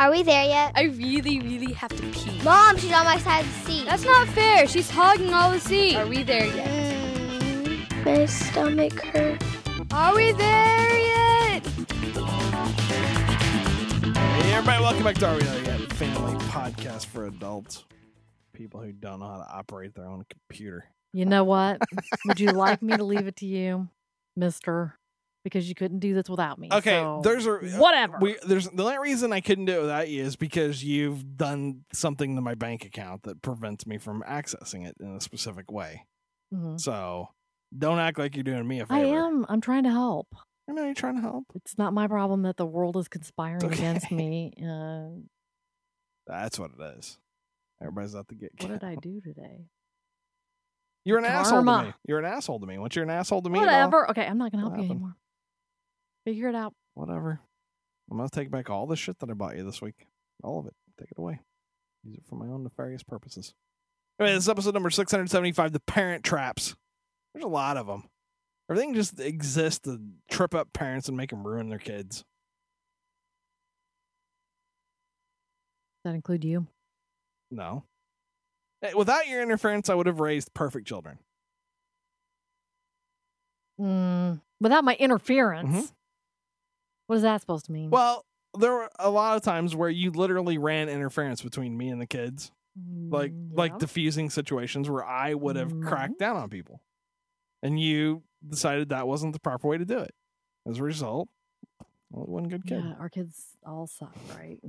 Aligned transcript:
Are 0.00 0.10
we 0.10 0.22
there 0.22 0.44
yet? 0.44 0.72
I 0.76 0.84
really, 0.84 1.40
really 1.40 1.74
have 1.74 1.90
to 1.90 2.02
pee. 2.04 2.40
Mom, 2.42 2.78
she's 2.78 2.90
on 2.90 3.04
my 3.04 3.18
side 3.18 3.44
of 3.44 3.52
the 3.52 3.70
seat. 3.70 3.84
That's 3.84 4.02
not 4.02 4.26
fair. 4.28 4.66
She's 4.66 4.88
hogging 4.88 5.34
all 5.34 5.50
the 5.50 5.60
seat. 5.60 5.94
Are 5.94 6.06
we 6.06 6.22
there 6.22 6.46
yet? 6.46 7.42
Mm, 7.42 8.06
my 8.06 8.24
stomach 8.24 8.94
hurts. 8.94 9.44
Are 9.92 10.16
we 10.16 10.32
there 10.32 10.98
yet? 10.98 11.66
Hey, 14.16 14.52
everybody, 14.54 14.82
welcome 14.82 15.04
back 15.04 15.16
to 15.16 15.28
Are 15.28 15.36
We 15.36 15.42
There 15.42 15.64
Yet? 15.64 15.92
Family 15.92 16.32
podcast 16.46 17.04
for 17.04 17.26
adults. 17.26 17.84
People 18.54 18.80
who 18.80 18.92
don't 18.92 19.20
know 19.20 19.28
how 19.28 19.36
to 19.36 19.52
operate 19.52 19.94
their 19.94 20.06
own 20.06 20.24
computer. 20.30 20.86
You 21.12 21.26
know 21.26 21.44
what? 21.44 21.82
Would 22.24 22.40
you 22.40 22.52
like 22.52 22.80
me 22.80 22.96
to 22.96 23.04
leave 23.04 23.26
it 23.26 23.36
to 23.36 23.46
you, 23.46 23.90
Mister? 24.34 24.94
Because 25.42 25.68
you 25.68 25.74
couldn't 25.74 26.00
do 26.00 26.12
this 26.14 26.28
without 26.28 26.58
me. 26.58 26.68
Okay, 26.70 27.00
so 27.00 27.20
there's 27.24 27.46
a 27.46 27.56
whatever. 27.78 28.18
We, 28.20 28.36
there's 28.46 28.68
the 28.68 28.84
only 28.84 28.98
reason 28.98 29.32
I 29.32 29.40
couldn't 29.40 29.64
do 29.64 29.78
it 29.78 29.80
without 29.82 30.08
you 30.10 30.22
is 30.22 30.36
because 30.36 30.84
you've 30.84 31.36
done 31.38 31.84
something 31.94 32.36
to 32.36 32.42
my 32.42 32.54
bank 32.54 32.84
account 32.84 33.22
that 33.22 33.40
prevents 33.40 33.86
me 33.86 33.96
from 33.96 34.22
accessing 34.28 34.86
it 34.86 34.96
in 35.00 35.16
a 35.16 35.20
specific 35.20 35.72
way. 35.72 36.04
Mhm. 36.54 36.78
So 36.78 37.28
don't 37.76 37.98
act 37.98 38.18
like 38.18 38.34
you're 38.36 38.44
doing 38.44 38.68
me 38.68 38.80
a 38.80 38.86
favor. 38.86 39.00
I 39.00 39.04
am. 39.04 39.46
I'm 39.48 39.62
trying 39.62 39.84
to 39.84 39.90
help. 39.90 40.28
I 40.68 40.72
know 40.72 40.84
you're 40.84 40.92
trying 40.94 41.16
to 41.16 41.22
help. 41.22 41.44
It's 41.54 41.78
not 41.78 41.94
my 41.94 42.06
problem 42.06 42.42
that 42.42 42.56
the 42.58 42.66
world 42.66 42.96
is 42.98 43.08
conspiring 43.08 43.64
Okay. 43.64 43.74
against 43.76 44.10
me. 44.10 44.52
Uh, 44.62 45.08
That's 46.26 46.58
what 46.58 46.70
it 46.78 46.98
is. 46.98 47.18
Everybody's 47.80 48.14
out 48.14 48.28
to 48.28 48.34
get. 48.34 48.50
what 48.60 48.68
did 48.68 48.84
I 48.84 48.94
do 48.96 49.20
today? 49.22 49.64
You're 51.04 51.18
an 51.18 51.24
asshole 51.24 51.64
to 51.64 51.82
me. 51.84 51.94
You're 52.06 52.18
an 52.18 52.26
asshole 52.26 52.60
to 52.60 52.66
me. 52.66 52.76
Once 52.78 52.94
you're 52.94 53.04
an 53.04 53.10
asshole 53.10 53.40
to 53.42 53.48
me, 53.48 53.58
Whatever. 53.58 54.10
Okay, 54.10 54.26
I'm 54.26 54.36
not 54.36 54.52
gonna 54.52 54.64
help 54.64 54.76
you 54.76 54.84
anymore. 54.84 55.16
Figure 56.24 56.48
it 56.48 56.54
out. 56.54 56.74
whatever. 56.94 57.40
I'm 58.10 58.16
gonna 58.16 58.28
take 58.28 58.50
back 58.50 58.68
all 58.68 58.86
the 58.86 58.96
shit 58.96 59.18
that 59.20 59.30
I 59.30 59.34
bought 59.34 59.56
you 59.56 59.64
this 59.64 59.80
week. 59.80 60.06
All 60.42 60.58
of 60.58 60.66
it. 60.66 60.74
Take 60.98 61.10
it 61.12 61.18
away. 61.18 61.40
Use 62.02 62.16
it 62.16 62.24
for 62.28 62.34
my 62.34 62.46
own 62.46 62.62
nefarious 62.64 63.02
purposes. 63.02 63.54
Anyway, 64.18 64.34
this 64.34 64.44
is 64.44 64.48
episode 64.48 64.74
number 64.74 64.90
675, 64.90 65.72
The 65.72 65.80
Parent 65.80 66.24
Traps. 66.24 66.74
There's 67.32 67.44
a 67.44 67.48
lot 67.48 67.76
of 67.76 67.86
them. 67.86 68.04
Everything 68.70 68.94
just 68.94 69.18
exists 69.20 69.80
to 69.80 70.00
trip 70.30 70.54
up 70.54 70.72
parents 70.72 71.08
and 71.08 71.16
make 71.16 71.30
them 71.30 71.46
ruin 71.46 71.68
their 71.68 71.78
kids. 71.78 72.24
Does 76.04 76.12
that 76.12 76.14
include 76.14 76.44
you? 76.44 76.66
No. 77.50 77.84
Eh, 78.82 78.92
Without 78.96 79.26
your 79.28 79.42
interference, 79.42 79.88
I 79.88 79.94
would 79.94 80.06
have 80.06 80.20
raised 80.20 80.52
perfect 80.54 80.86
children. 80.86 81.18
Mm, 83.80 84.40
without 84.60 84.84
my 84.84 84.94
interference. 84.96 85.68
Mhm. 85.90 85.92
What 87.10 87.16
is 87.16 87.22
that 87.22 87.40
supposed 87.40 87.64
to 87.66 87.72
mean? 87.72 87.90
Well, 87.90 88.24
there 88.56 88.70
were 88.72 88.88
a 89.00 89.10
lot 89.10 89.36
of 89.36 89.42
times 89.42 89.74
where 89.74 89.90
you 89.90 90.12
literally 90.12 90.58
ran 90.58 90.88
interference 90.88 91.42
between 91.42 91.76
me 91.76 91.88
and 91.88 92.00
the 92.00 92.06
kids. 92.06 92.52
like 92.78 93.32
Mm, 93.32 93.58
like 93.58 93.72
yeah. 93.72 93.78
diffusing 93.78 94.30
situations 94.30 94.88
where 94.88 95.04
I 95.04 95.34
would 95.34 95.56
have 95.56 95.72
Mhm. 95.72 95.88
cracked 95.88 96.20
down 96.20 96.36
on 96.36 96.48
people, 96.48 96.80
and 97.64 97.80
you 97.80 98.22
decided 98.48 98.90
that 98.90 99.08
wasn't 99.08 99.32
the 99.32 99.40
proper 99.40 99.66
way 99.66 99.76
to 99.76 99.84
do 99.84 99.98
it. 99.98 100.14
As 100.64 100.78
a 100.78 100.84
result, 100.84 101.28
well, 102.10 102.26
one 102.26 102.44
good 102.48 102.64
kid. 102.64 102.84
Yeah, 102.84 102.94
our 102.94 103.08
kids 103.08 103.58
all 103.66 103.88
suck, 103.88 104.14
right? 104.36 104.60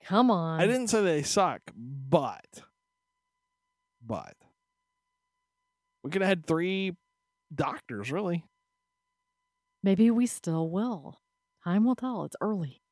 Come 0.00 0.30
on. 0.30 0.60
I 0.60 0.66
didn't 0.68 0.86
say 0.88 1.02
they 1.02 1.24
suck, 1.24 1.60
but 1.74 2.62
but 4.00 4.36
we 6.04 6.10
could 6.12 6.22
have 6.22 6.28
had 6.28 6.46
three 6.46 6.96
doctors. 7.52 8.12
Really, 8.12 8.44
Maybe 9.82 10.08
we 10.12 10.26
still 10.26 10.70
will. 10.70 11.18
Time 11.64 11.84
will 11.84 11.96
tell. 11.96 12.24
It's 12.24 12.36
early. 12.40 12.82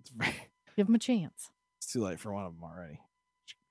it's, 0.00 0.10
very, 0.10 0.34
Give 0.76 0.86
them 0.86 0.94
a 0.96 0.98
chance. 0.98 1.50
it's 1.78 1.92
too 1.92 2.02
late 2.02 2.18
for 2.20 2.32
one 2.32 2.44
of 2.44 2.54
them 2.54 2.64
already. 2.64 3.00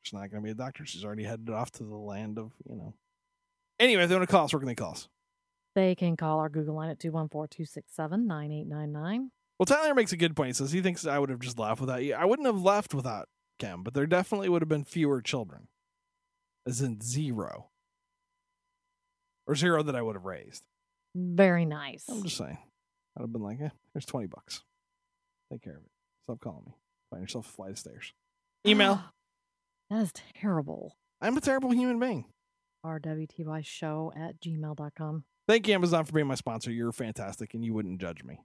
She's 0.02 0.14
not 0.14 0.32
going 0.32 0.42
to 0.42 0.46
be 0.46 0.52
a 0.52 0.56
doctor. 0.56 0.86
She's 0.86 1.04
already 1.04 1.24
headed 1.26 1.50
off 1.50 1.70
to 1.72 1.84
the 1.84 1.96
land 1.96 2.40
of 2.40 2.54
you 2.66 2.76
know. 2.78 2.94
Anyway, 3.80 4.04
if 4.04 4.10
they 4.10 4.16
want 4.16 4.28
to 4.28 4.32
call 4.32 4.46
us, 4.46 4.54
where 4.54 4.60
can 4.60 4.68
they 4.68 4.76
call 4.76 4.92
us? 4.92 5.10
They 5.76 5.96
can 5.96 6.16
call 6.16 6.40
our 6.40 6.50
Google 6.50 6.76
line 6.76 6.90
at 6.90 7.00
214 7.00 7.50
267 7.66 8.26
9899. 8.26 9.32
Well, 9.60 9.66
Tyler 9.66 9.94
makes 9.94 10.14
a 10.14 10.18
good 10.18 10.36
point. 10.36 10.48
He 10.48 10.54
says 10.54 10.72
he 10.72 10.82
thinks 10.82 11.06
I 11.06 11.20
would 11.20 11.30
have 11.30 11.40
just 11.40 11.60
left 11.60 11.82
without 11.82 12.04
you. 12.04 12.14
I 12.14 12.26
wouldn't 12.26 12.46
have 12.48 12.62
left 12.62 12.94
without 12.94 13.28
Kim, 13.60 13.84
but 13.84 13.94
there 13.94 14.06
definitely 14.08 14.50
would 14.50 14.62
have 14.62 14.70
been 14.70 14.84
fewer 14.86 15.22
children, 15.22 15.68
as 16.66 16.82
in 16.82 17.02
zero, 17.02 17.68
or 19.46 19.56
zero 19.56 19.84
that 19.84 19.96
I 19.96 20.02
would 20.02 20.16
have 20.16 20.26
raised. 20.26 20.64
Very 21.14 21.66
nice. 21.66 22.06
I'm 22.10 22.24
just 22.24 22.38
saying. 22.38 22.58
I'd 23.18 23.22
have 23.22 23.34
been 23.34 23.42
like, 23.42 23.60
eh, 23.60 23.70
here's 23.94 24.06
20 24.06 24.28
bucks. 24.28 24.62
Take 25.52 25.64
care 25.64 25.78
of 25.78 25.84
it. 25.84 25.92
Stop 26.26 26.40
calling 26.40 26.66
me. 26.68 26.74
Find 27.10 27.24
yourself 27.24 27.50
a 27.50 27.52
flight 27.52 27.72
of 27.72 27.80
stairs. 27.80 28.14
Email. 28.66 29.02
that 29.90 30.04
is 30.04 30.14
terrible. 30.40 30.98
I'm 31.20 31.36
a 31.36 31.42
terrible 31.42 31.72
human 31.72 32.00
being. 32.00 32.26
RWTY 32.86 33.66
show 33.66 34.14
at 34.16 34.40
gmail.com. 34.40 35.24
Thank 35.48 35.68
you, 35.68 35.74
Amazon, 35.74 36.06
for 36.06 36.14
being 36.14 36.28
my 36.28 36.36
sponsor. 36.36 36.72
You're 36.72 36.92
fantastic, 36.92 37.54
and 37.54 37.66
you 37.66 37.74
wouldn't 37.74 38.00
judge 38.00 38.24
me. 38.24 38.42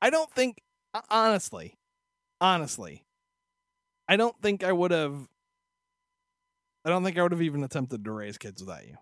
I 0.00 0.10
don't 0.10 0.30
think, 0.30 0.62
uh, 0.92 1.00
honestly, 1.10 1.76
honestly, 2.40 3.04
I 4.08 4.16
don't 4.16 4.40
think 4.40 4.62
I 4.62 4.70
would 4.70 4.90
have. 4.92 5.14
I 6.84 6.90
don't 6.90 7.02
think 7.02 7.18
I 7.18 7.22
would 7.22 7.32
have 7.32 7.42
even 7.42 7.64
attempted 7.64 8.04
to 8.04 8.12
raise 8.12 8.38
kids 8.38 8.62
without 8.62 8.86
you. 8.86 8.96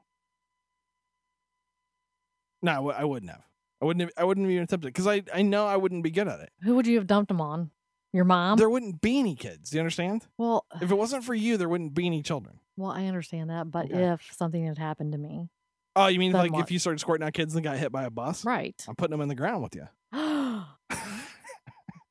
No, 2.62 2.90
I 2.92 3.04
wouldn't 3.04 3.32
have. 3.32 3.42
I 3.82 3.84
wouldn't. 3.84 4.00
Have, 4.02 4.10
I 4.16 4.24
wouldn't 4.24 4.46
have 4.46 4.52
even 4.52 4.62
it 4.70 4.80
because 4.80 5.06
I 5.08 5.24
I 5.34 5.42
know 5.42 5.66
I 5.66 5.76
wouldn't 5.76 6.04
be 6.04 6.10
good 6.12 6.28
at 6.28 6.38
it. 6.40 6.50
Who 6.62 6.76
would 6.76 6.86
you 6.86 6.96
have 6.98 7.06
dumped 7.08 7.28
them 7.28 7.40
on? 7.40 7.70
Your 8.12 8.24
mom? 8.24 8.58
there 8.58 8.70
wouldn't 8.70 9.00
be 9.00 9.18
any 9.18 9.34
kids. 9.34 9.70
Do 9.70 9.76
you 9.76 9.80
understand? 9.80 10.26
well, 10.38 10.66
If 10.80 10.90
it 10.92 10.94
wasn't 10.94 11.24
for 11.24 11.34
you, 11.34 11.56
there 11.56 11.68
wouldn't 11.68 11.94
be 11.94 12.06
any 12.06 12.22
children. 12.22 12.60
well, 12.76 12.90
I 12.92 13.06
understand 13.06 13.48
that, 13.50 13.70
but 13.70 13.86
Okay. 13.86 14.12
if 14.12 14.28
something 14.36 14.64
had 14.66 14.76
happened 14.78 15.12
to 15.12 15.18
me, 15.18 15.48
Oh, 15.96 16.06
you 16.08 16.18
mean 16.18 16.32
like 16.32 16.52
what? 16.52 16.60
if 16.62 16.70
you 16.70 16.78
started 16.78 16.98
squirting 17.00 17.26
out 17.26 17.32
kids 17.32 17.54
and 17.54 17.64
got 17.64 17.78
hit 17.78 17.90
by 17.90 18.04
a 18.04 18.10
bus? 18.10 18.44
right? 18.44 18.74
I'm 18.86 18.94
putting 18.96 19.12
them 19.12 19.22
in 19.22 19.28
the 19.28 19.34
ground 19.34 19.62
with 19.62 19.74
you, 19.74 19.88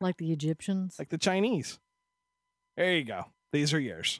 like 0.02 0.18
the 0.18 0.32
Egyptians. 0.32 0.96
like 0.98 1.10
the 1.10 1.18
Chinese. 1.20 1.80
There 2.78 2.96
you 2.96 3.04
go. 3.04 3.26
These 3.54 3.74
are 3.74 3.80
yours. 3.80 4.20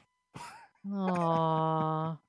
Aww. 0.88 2.18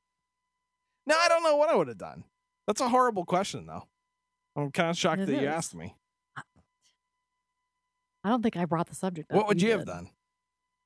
No, 1.06 1.16
I 1.20 1.28
don't 1.28 1.44
know 1.44 1.58
what 1.58 1.70
I 1.70 1.76
would 1.76 1.90
have 1.90 1.98
done. 1.98 2.24
That's 2.66 2.80
a 2.80 2.88
horrible 2.88 3.26
question, 3.26 3.66
though. 3.66 3.90
I'm 4.56 4.72
kind 4.72 4.90
of 4.90 4.98
shocked 4.98 5.22
It 5.22 5.28
that 5.28 5.42
you 5.42 5.48
asked 5.48 5.76
me. 5.76 5.96
I 8.24 8.30
don't 8.30 8.42
think 8.42 8.56
I 8.56 8.66
brought 8.66 8.88
the 8.88 8.96
subject 8.96 9.32
up. 9.32 9.38
What 9.38 9.48
would 9.48 9.62
you 9.62 9.72
have 9.72 9.86
done? 9.86 10.10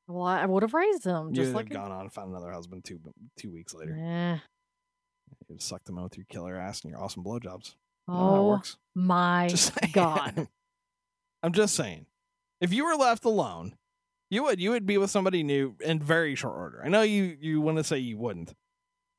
Well, 0.07 0.25
I 0.25 0.45
would 0.45 0.63
have 0.63 0.73
raised 0.73 1.05
You 1.05 1.29
just 1.33 1.47
would 1.47 1.55
like 1.55 1.73
have 1.73 1.83
gone 1.83 1.91
on 1.91 2.01
and 2.01 2.13
found 2.13 2.31
another 2.31 2.51
husband 2.51 2.85
two 2.85 2.99
two 3.37 3.51
weeks 3.51 3.73
later. 3.73 3.93
Eh. 3.93 4.37
You'd 5.49 5.55
have 5.55 5.61
sucked 5.61 5.85
them 5.85 5.97
out 5.97 6.05
with 6.05 6.17
your 6.17 6.25
killer 6.29 6.55
ass 6.55 6.81
and 6.81 6.91
your 6.91 7.01
awesome 7.01 7.23
blowjobs. 7.23 7.75
You 8.07 8.13
know 8.13 8.19
how 8.19 8.53
it 8.55 8.75
Oh 8.75 8.77
my 8.95 9.47
Just. 9.49 9.73
God. 9.93 10.47
I'm 11.43 11.51
just 11.51 11.75
saying. 11.75 12.05
If 12.61 12.73
you 12.73 12.85
were 12.85 12.95
left 12.95 13.25
alone, 13.25 13.75
you 14.29 14.43
would 14.43 14.59
you 14.59 14.71
would 14.71 14.85
be 14.85 14.97
with 14.97 15.11
somebody 15.11 15.43
new 15.43 15.75
in 15.83 15.99
very 15.99 16.35
short 16.35 16.57
order. 16.57 16.81
I 16.83 16.89
know 16.89 17.01
you 17.01 17.37
you 17.39 17.61
want 17.61 17.77
to 17.77 17.83
say 17.83 17.97
you 17.97 18.17
wouldn't, 18.17 18.55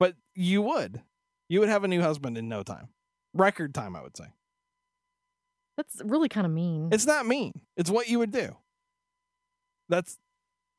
but 0.01 0.15
you 0.35 0.63
would. 0.63 1.03
You 1.49 1.61
would 1.61 1.69
have 1.69 1.85
a 1.85 1.89
new 1.89 2.01
husband 2.01 2.37
in 2.37 2.49
no 2.49 2.63
time. 2.63 2.89
Record 3.35 3.75
time, 3.75 3.95
I 3.95 4.03
would 4.03 4.17
say. 4.17 4.27
That's 5.79 6.03
really 6.05 6.29
kind 6.29 6.45
of 6.45 6.53
mean. 6.53 6.89
It's 6.91 7.07
not 7.07 7.25
mean. 7.25 7.53
It's 7.77 7.89
what 7.89 8.09
you 8.09 8.19
would 8.19 8.33
do. 8.33 8.57
That's 9.89 10.19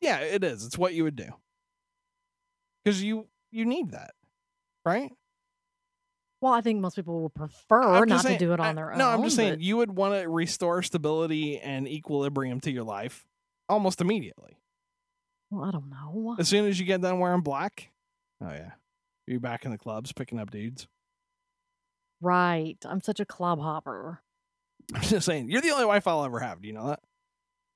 yeah, 0.02 0.20
it 0.20 0.44
is. 0.44 0.66
It's 0.66 0.78
what 0.78 0.94
you 0.94 1.06
would 1.06 1.16
do. 1.16 1.30
Cuz 2.86 3.02
you 3.02 3.28
you 3.50 3.64
need 3.66 3.92
that. 3.92 4.12
Right? 4.86 5.12
well, 6.42 6.54
I 6.54 6.62
think 6.62 6.80
most 6.80 6.96
people 6.96 7.22
would 7.24 7.34
prefer 7.34 8.06
not 8.06 8.22
saying- 8.22 8.40
to 8.40 8.46
do 8.46 8.54
it 8.54 8.60
on 8.60 8.76
their 8.76 8.92
own. 8.92 8.98
No, 8.98 9.10
I'm 9.10 9.24
just 9.24 9.36
saying 9.36 9.62
you 9.62 9.78
would 9.78 9.96
want 9.96 10.22
to 10.22 10.30
restore 10.30 10.82
stability 10.84 11.60
and 11.60 11.88
equilibrium 11.88 12.60
to 12.62 12.72
your 12.72 12.84
life 12.84 13.26
almost 13.68 14.02
immediately. 14.02 14.58
Well, 15.50 15.64
I 15.64 15.72
don't 15.72 15.90
know. 15.90 16.36
As 16.38 16.48
soon 16.48 16.66
as 16.66 16.80
you 16.80 16.86
get 16.86 17.02
done 17.02 17.20
wearing 17.20 17.42
black, 17.42 17.92
oh 18.42 18.52
yeah, 18.52 18.72
you're 19.28 19.40
back 19.40 19.66
in 19.66 19.72
the 19.72 19.78
clubs 19.78 20.12
picking 20.12 20.40
up 20.40 20.52
dudes. 20.52 20.88
Right. 22.22 22.78
I'm 22.84 23.02
such 23.02 23.20
a 23.20 23.26
club 23.26 23.60
hopper. 23.60 24.22
I'm 24.94 25.02
just 25.02 25.26
saying, 25.26 25.50
you're 25.50 25.62
the 25.62 25.72
only 25.72 25.86
wife 25.86 26.08
I'll 26.08 26.24
ever 26.26 26.40
have. 26.40 26.62
Do 26.62 26.68
you 26.68 26.74
know 26.74 26.88
that? 26.88 27.00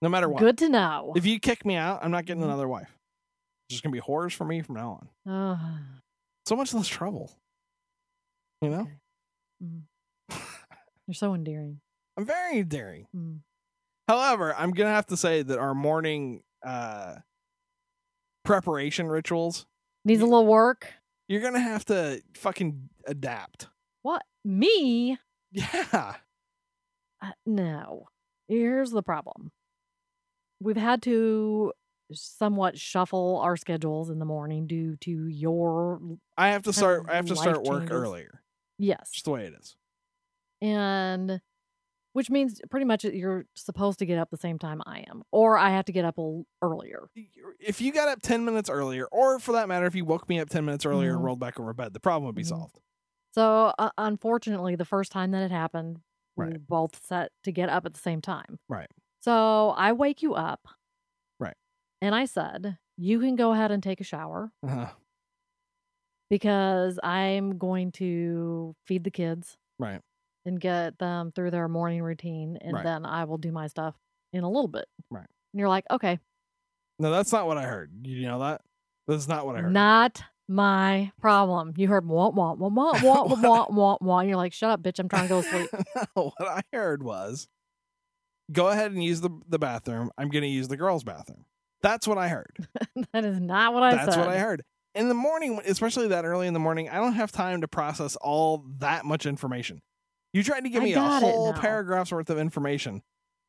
No 0.01 0.09
matter 0.09 0.27
what. 0.27 0.39
Good 0.39 0.57
to 0.59 0.69
know. 0.69 1.13
If 1.15 1.25
you 1.25 1.39
kick 1.39 1.65
me 1.65 1.75
out, 1.75 1.99
I'm 2.03 2.11
not 2.11 2.25
getting 2.25 2.43
another 2.43 2.67
wife. 2.67 2.89
It's 3.69 3.75
just 3.75 3.83
gonna 3.83 3.93
be 3.93 4.01
whores 4.01 4.33
for 4.33 4.45
me 4.45 4.61
from 4.61 4.75
now 4.75 5.07
on. 5.25 5.31
Uh, 5.33 5.77
So 6.45 6.55
much 6.55 6.73
less 6.73 6.87
trouble. 6.87 7.31
You 8.61 8.69
know. 8.69 8.87
Mm. 9.63 9.81
You're 11.07 11.13
so 11.15 11.33
endearing. 11.33 11.79
I'm 12.17 12.25
very 12.25 12.59
endearing. 12.59 13.07
Mm. 13.15 13.39
However, 14.07 14.53
I'm 14.57 14.71
gonna 14.71 14.89
have 14.91 15.05
to 15.07 15.17
say 15.17 15.41
that 15.43 15.57
our 15.59 15.73
morning 15.73 16.43
uh 16.65 17.15
preparation 18.45 19.07
rituals, 19.07 19.65
Needs 20.05 20.21
a 20.21 20.25
little 20.25 20.45
work. 20.45 20.91
you're 21.29 21.41
gonna 21.41 21.59
have 21.59 21.85
to 21.85 22.21
fucking 22.35 22.89
adapt. 23.07 23.67
What? 24.01 24.23
Me? 24.43 25.17
Yeah. 25.53 26.15
Uh, 27.23 27.31
no. 27.45 28.07
Here's 28.47 28.91
the 28.91 29.01
problem. 29.03 29.51
We've 30.59 30.77
had 30.77 31.01
to 31.03 31.73
somewhat 32.11 32.77
shuffle 32.77 33.39
our 33.43 33.57
schedules 33.57 34.09
in 34.09 34.19
the 34.19 34.25
morning 34.25 34.67
due 34.67 34.97
to 34.97 35.27
your 35.27 35.99
I 36.37 36.49
have 36.49 36.63
to 36.63 36.73
start. 36.73 37.05
I 37.09 37.15
have 37.15 37.25
to 37.27 37.35
start 37.35 37.63
work 37.63 37.81
changes. 37.81 37.91
earlier. 37.91 38.43
yes, 38.77 39.09
Just 39.11 39.25
the 39.25 39.31
way 39.31 39.45
it 39.45 39.53
is. 39.59 39.75
and 40.61 41.41
which 42.13 42.29
means 42.29 42.61
pretty 42.69 42.85
much 42.85 43.01
that 43.01 43.15
you're 43.15 43.45
supposed 43.55 43.97
to 43.99 44.05
get 44.05 44.19
up 44.19 44.29
the 44.29 44.37
same 44.37 44.59
time 44.59 44.81
I 44.85 44.99
am, 45.09 45.23
or 45.31 45.57
I 45.57 45.71
have 45.71 45.85
to 45.85 45.91
get 45.91 46.05
up 46.05 46.17
a 46.19 46.21
l- 46.21 46.45
earlier. 46.61 47.09
If 47.59 47.81
you 47.81 47.91
got 47.91 48.07
up 48.07 48.21
ten 48.21 48.45
minutes 48.45 48.69
earlier, 48.69 49.05
or 49.11 49.39
for 49.39 49.53
that 49.53 49.67
matter, 49.67 49.87
if 49.87 49.95
you 49.95 50.05
woke 50.05 50.29
me 50.29 50.39
up 50.39 50.49
ten 50.49 50.63
minutes 50.65 50.85
earlier 50.85 51.11
and 51.13 51.21
Mhm. 51.21 51.25
rolled 51.25 51.39
back 51.39 51.59
over 51.59 51.73
bed, 51.73 51.93
the 51.93 51.99
problem 51.99 52.25
would 52.27 52.35
be 52.35 52.43
Mhm. 52.43 52.47
solved. 52.49 52.77
So 53.33 53.73
uh, 53.79 53.89
unfortunately, 53.97 54.75
the 54.75 54.85
first 54.85 55.11
time 55.11 55.31
that 55.31 55.41
it 55.41 55.49
happened, 55.51 56.01
Right. 56.35 56.53
were 56.53 56.59
both 56.59 57.03
set 57.05 57.31
to 57.43 57.51
get 57.51 57.69
up 57.69 57.85
at 57.85 57.93
the 57.93 57.99
same 57.99 58.21
time. 58.21 58.59
Right. 58.67 58.89
So 59.21 59.69
I 59.77 59.91
wake 59.93 60.21
you 60.21 60.33
up. 60.33 60.67
Right. 61.39 61.55
And 62.01 62.13
I 62.15 62.25
said, 62.25 62.77
you 62.97 63.19
can 63.19 63.35
go 63.35 63.51
ahead 63.53 63.71
and 63.71 63.81
take 63.83 64.01
a 64.01 64.03
shower 64.03 64.51
Uh-huh. 64.63 64.87
because 66.29 66.99
I'm 67.03 67.57
going 67.57 67.91
to 67.93 68.75
feed 68.85 69.03
the 69.03 69.11
kids 69.11 69.57
Right. 69.79 70.01
and 70.45 70.59
get 70.59 70.97
them 70.99 71.31
through 71.31 71.51
their 71.51 71.67
morning 71.67 72.01
routine, 72.01 72.57
and 72.61 72.73
Right. 72.73 72.83
then 72.83 73.05
I 73.05 73.23
will 73.25 73.37
do 73.37 73.51
my 73.51 73.67
stuff 73.67 73.95
in 74.31 74.43
a 74.43 74.49
little 74.49 74.67
bit. 74.67 74.85
Right. 75.09 75.27
And 75.53 75.59
you're 75.59 75.69
like, 75.69 75.85
okay, 75.91 76.19
No, 76.99 77.09
that's 77.11 77.31
not 77.31 77.47
what 77.47 77.57
I 77.57 77.63
heard. 77.63 78.05
You 78.05 78.27
know 78.27 78.39
that? 78.39 78.61
That's 79.07 79.27
not 79.27 79.45
what 79.45 79.55
I 79.55 79.61
heard. 79.61 79.73
not 79.73 80.23
my 80.47 81.11
problem. 81.19 81.73
You 81.77 81.87
heard 81.87 82.07
wah 82.07 82.29
wah 82.29 82.53
wah 82.53 82.67
wah 82.67 82.99
wah 83.03 83.23
wah 83.23 83.35
wah 83.41 83.65
wah 83.69 83.97
wah. 83.99 84.19
And 84.19 84.29
you're 84.29 84.37
like, 84.37 84.53
shut 84.53 84.69
up, 84.69 84.81
bitch! 84.81 84.99
I'm 84.99 85.09
trying 85.09 85.23
to 85.23 85.29
go 85.29 85.41
to 85.41 85.47
sleep. 85.47 85.69
what 86.13 86.47
I 86.47 86.61
heard 86.71 87.03
was, 87.03 87.47
go 88.51 88.67
ahead 88.69 88.91
and 88.91 89.03
use 89.03 89.21
the 89.21 89.29
the 89.47 89.59
bathroom. 89.59 90.11
I'm 90.17 90.29
going 90.29 90.43
to 90.43 90.49
use 90.49 90.67
the 90.67 90.77
girls' 90.77 91.03
bathroom. 91.03 91.45
That's 91.81 92.07
what 92.07 92.17
I 92.17 92.29
heard. 92.29 92.67
that 93.13 93.25
is 93.25 93.39
not 93.39 93.73
what 93.73 93.83
I 93.83 93.91
heard. 93.91 93.99
That's 93.99 94.15
said. 94.15 94.25
what 94.25 94.33
I 94.33 94.39
heard. 94.39 94.63
In 94.95 95.09
the 95.09 95.15
morning, 95.15 95.59
especially 95.65 96.09
that 96.09 96.23
early 96.23 96.47
in 96.47 96.53
the 96.53 96.59
morning, 96.59 96.87
I 96.87 96.95
don't 96.95 97.13
have 97.13 97.31
time 97.31 97.61
to 97.61 97.67
process 97.67 98.15
all 98.17 98.63
that 98.77 99.05
much 99.05 99.25
information. 99.25 99.81
You 100.33 100.43
tried 100.43 100.61
to 100.61 100.69
give 100.69 100.81
I 100.81 100.85
me 100.85 100.93
a 100.93 101.01
whole 101.01 101.53
paragraph's 101.53 102.11
worth 102.11 102.29
of 102.29 102.37
information 102.37 103.01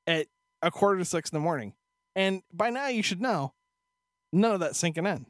at 0.06 0.26
a 0.62 0.70
quarter 0.70 0.98
to 0.98 1.04
six 1.04 1.30
in 1.30 1.36
the 1.36 1.40
morning. 1.40 1.74
And 2.16 2.42
by 2.52 2.70
now 2.70 2.88
you 2.88 3.02
should 3.02 3.20
know 3.20 3.52
none 4.32 4.52
of 4.52 4.60
that's 4.60 4.78
sinking 4.78 5.06
in. 5.06 5.26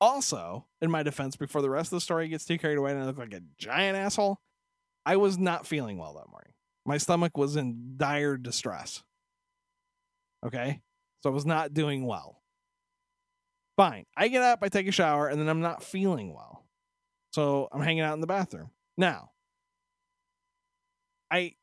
Also, 0.00 0.66
in 0.80 0.90
my 0.90 1.02
defense, 1.02 1.36
before 1.36 1.62
the 1.62 1.70
rest 1.70 1.92
of 1.92 1.96
the 1.96 2.00
story 2.00 2.28
gets 2.28 2.44
too 2.44 2.58
carried 2.58 2.78
away 2.78 2.92
and 2.92 3.00
I 3.00 3.06
look 3.06 3.18
like 3.18 3.34
a 3.34 3.42
giant 3.58 3.96
asshole, 3.96 4.40
I 5.04 5.16
was 5.16 5.38
not 5.38 5.66
feeling 5.66 5.98
well 5.98 6.14
that 6.14 6.30
morning. 6.30 6.52
My 6.86 6.98
stomach 6.98 7.36
was 7.36 7.56
in 7.56 7.94
dire 7.96 8.36
distress. 8.36 9.02
Okay? 10.44 10.80
So 11.22 11.30
I 11.30 11.34
was 11.34 11.44
not 11.44 11.74
doing 11.74 12.06
well. 12.06 12.40
Fine. 13.76 14.06
I 14.16 14.28
get 14.28 14.42
up, 14.42 14.60
I 14.62 14.68
take 14.68 14.88
a 14.88 14.92
shower, 14.92 15.28
and 15.28 15.40
then 15.40 15.48
I'm 15.48 15.60
not 15.60 15.82
feeling 15.82 16.34
well. 16.34 16.64
So 17.32 17.68
I'm 17.72 17.82
hanging 17.82 18.02
out 18.02 18.14
in 18.14 18.20
the 18.20 18.26
bathroom. 18.26 18.70
Now, 18.96 19.30
I 21.30 21.54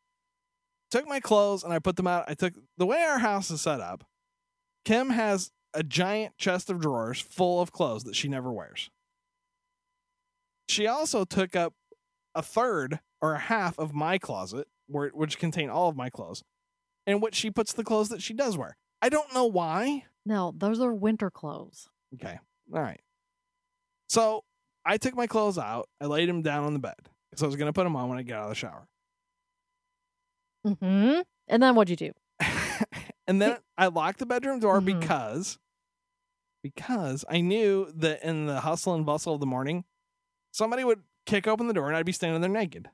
took 0.91 1.07
my 1.07 1.19
clothes 1.19 1.63
and 1.63 1.73
I 1.73 1.79
put 1.79 1.95
them 1.95 2.07
out. 2.07 2.25
I 2.27 2.33
took 2.33 2.53
the 2.77 2.85
way 2.85 3.01
our 3.01 3.19
house 3.19 3.51
is 3.51 3.61
set 3.61 3.81
up, 3.81 4.03
Kim 4.85 5.09
has 5.09 5.51
a 5.77 5.83
giant 5.83 6.37
chest 6.37 6.69
of 6.69 6.79
drawers 6.79 7.21
full 7.21 7.61
of 7.61 7.71
clothes 7.71 8.03
that 8.05 8.15
she 8.15 8.27
never 8.27 8.51
wears. 8.51 8.89
She 10.69 10.87
also 10.87 11.23
took 11.23 11.55
up 11.55 11.73
a 12.35 12.41
third 12.41 12.99
or 13.21 13.33
a 13.33 13.39
half 13.39 13.77
of 13.79 13.93
my 13.93 14.17
closet, 14.17 14.67
where 14.87 15.09
which 15.09 15.37
contain 15.39 15.69
all 15.69 15.87
of 15.89 15.95
my 15.95 16.09
clothes, 16.09 16.43
in 17.05 17.19
which 17.21 17.35
she 17.35 17.51
puts 17.51 17.73
the 17.73 17.83
clothes 17.83 18.09
that 18.09 18.21
she 18.21 18.33
does 18.33 18.57
wear. 18.57 18.75
I 19.01 19.09
don't 19.09 19.33
know 19.33 19.45
why. 19.45 20.05
No, 20.25 20.53
those 20.57 20.79
are 20.81 20.93
winter 20.93 21.29
clothes. 21.29 21.87
Okay. 22.15 22.39
All 22.73 22.81
right. 22.81 22.99
So 24.09 24.43
I 24.85 24.97
took 24.97 25.15
my 25.15 25.27
clothes 25.27 25.57
out. 25.57 25.87
I 26.01 26.05
laid 26.05 26.27
them 26.27 26.41
down 26.41 26.63
on 26.63 26.73
the 26.73 26.79
bed 26.79 26.95
because 27.29 27.43
I 27.43 27.45
was 27.45 27.55
going 27.55 27.67
to 27.67 27.73
put 27.73 27.83
them 27.83 27.95
on 27.95 28.09
when 28.09 28.17
I 28.17 28.23
get 28.23 28.35
out 28.37 28.43
of 28.43 28.49
the 28.49 28.55
shower. 28.55 28.87
Mm-hmm. 30.65 31.21
And 31.47 31.63
then 31.63 31.75
what'd 31.75 31.89
you 32.01 32.11
do? 32.11 32.45
and 33.27 33.41
then 33.41 33.57
I 33.77 33.87
locked 33.87 34.19
the 34.19 34.25
bedroom 34.25 34.59
door 34.59 34.81
Mhm. 34.81 34.85
because 34.85 35.57
because 36.63 37.25
I 37.29 37.41
knew 37.41 37.91
that 37.95 38.23
in 38.23 38.45
the 38.47 38.61
hustle 38.61 38.93
and 38.93 39.05
bustle 39.05 39.33
of 39.35 39.39
the 39.39 39.45
morning, 39.45 39.85
somebody 40.51 40.83
would 40.83 41.01
kick 41.25 41.47
open 41.47 41.67
the 41.67 41.73
door 41.73 41.87
and 41.87 41.95
I'd 41.95 42.05
be 42.05 42.11
standing 42.11 42.41
there 42.41 42.49
naked. 42.49 42.89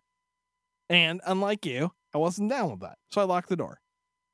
And 0.89 1.21
unlike 1.25 1.65
you, 1.65 1.91
I 2.13 2.17
wasn't 2.17 2.49
down 2.49 2.71
with 2.71 2.81
that. 2.81 2.97
So 3.11 3.21
I 3.21 3.23
locked 3.23 3.49
the 3.49 3.55
door. 3.55 3.79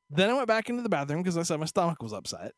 Then 0.09 0.29
I 0.29 0.33
went 0.33 0.47
back 0.47 0.69
into 0.69 0.81
the 0.81 0.89
bathroom 0.89 1.21
because 1.21 1.37
I 1.37 1.43
said 1.43 1.59
my 1.59 1.65
stomach 1.65 2.01
was 2.01 2.13
upset. 2.13 2.53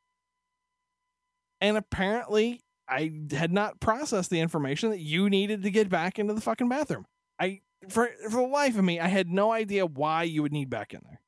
And 1.59 1.77
apparently 1.77 2.61
I 2.87 3.11
had 3.31 3.51
not 3.51 3.79
processed 3.79 4.29
the 4.29 4.39
information 4.39 4.89
that 4.89 4.99
you 4.99 5.29
needed 5.29 5.63
to 5.63 5.71
get 5.71 5.89
back 5.89 6.17
into 6.17 6.33
the 6.33 6.41
fucking 6.41 6.69
bathroom. 6.69 7.05
I 7.39 7.61
for 7.89 8.09
for 8.23 8.41
the 8.41 8.47
life 8.47 8.77
of 8.77 8.83
me, 8.83 8.99
I 8.99 9.07
had 9.07 9.27
no 9.27 9.51
idea 9.51 9.85
why 9.85 10.23
you 10.23 10.41
would 10.43 10.51
need 10.51 10.69
back 10.69 10.93
in 10.93 11.01
there. 11.03 11.21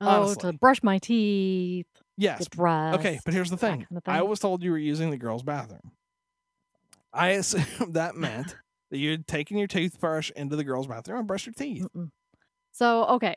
Oh, 0.00 0.22
Honestly. 0.22 0.52
to 0.52 0.58
brush 0.58 0.82
my 0.82 0.98
teeth, 0.98 1.86
Yes. 2.20 2.46
Okay, 2.58 3.18
but 3.24 3.32
here's 3.32 3.50
the 3.50 3.56
thing. 3.56 3.86
kind 3.86 3.96
of 3.96 4.02
I 4.06 4.22
was 4.22 4.38
told 4.40 4.62
you 4.62 4.70
were 4.72 4.78
using 4.78 5.10
the 5.10 5.16
girls' 5.16 5.42
bathroom. 5.42 5.92
I 7.12 7.30
assumed 7.30 7.94
that 7.94 8.14
meant 8.14 8.56
that 8.90 8.98
you 8.98 9.10
had 9.12 9.26
taken 9.26 9.56
your 9.56 9.66
toothbrush 9.66 10.30
into 10.36 10.54
the 10.56 10.64
girls' 10.64 10.86
bathroom 10.86 11.18
and 11.20 11.26
brushed 11.26 11.46
your 11.46 11.54
teeth. 11.54 11.86
Mm-mm. 11.94 12.10
So 12.72 13.04
okay, 13.06 13.36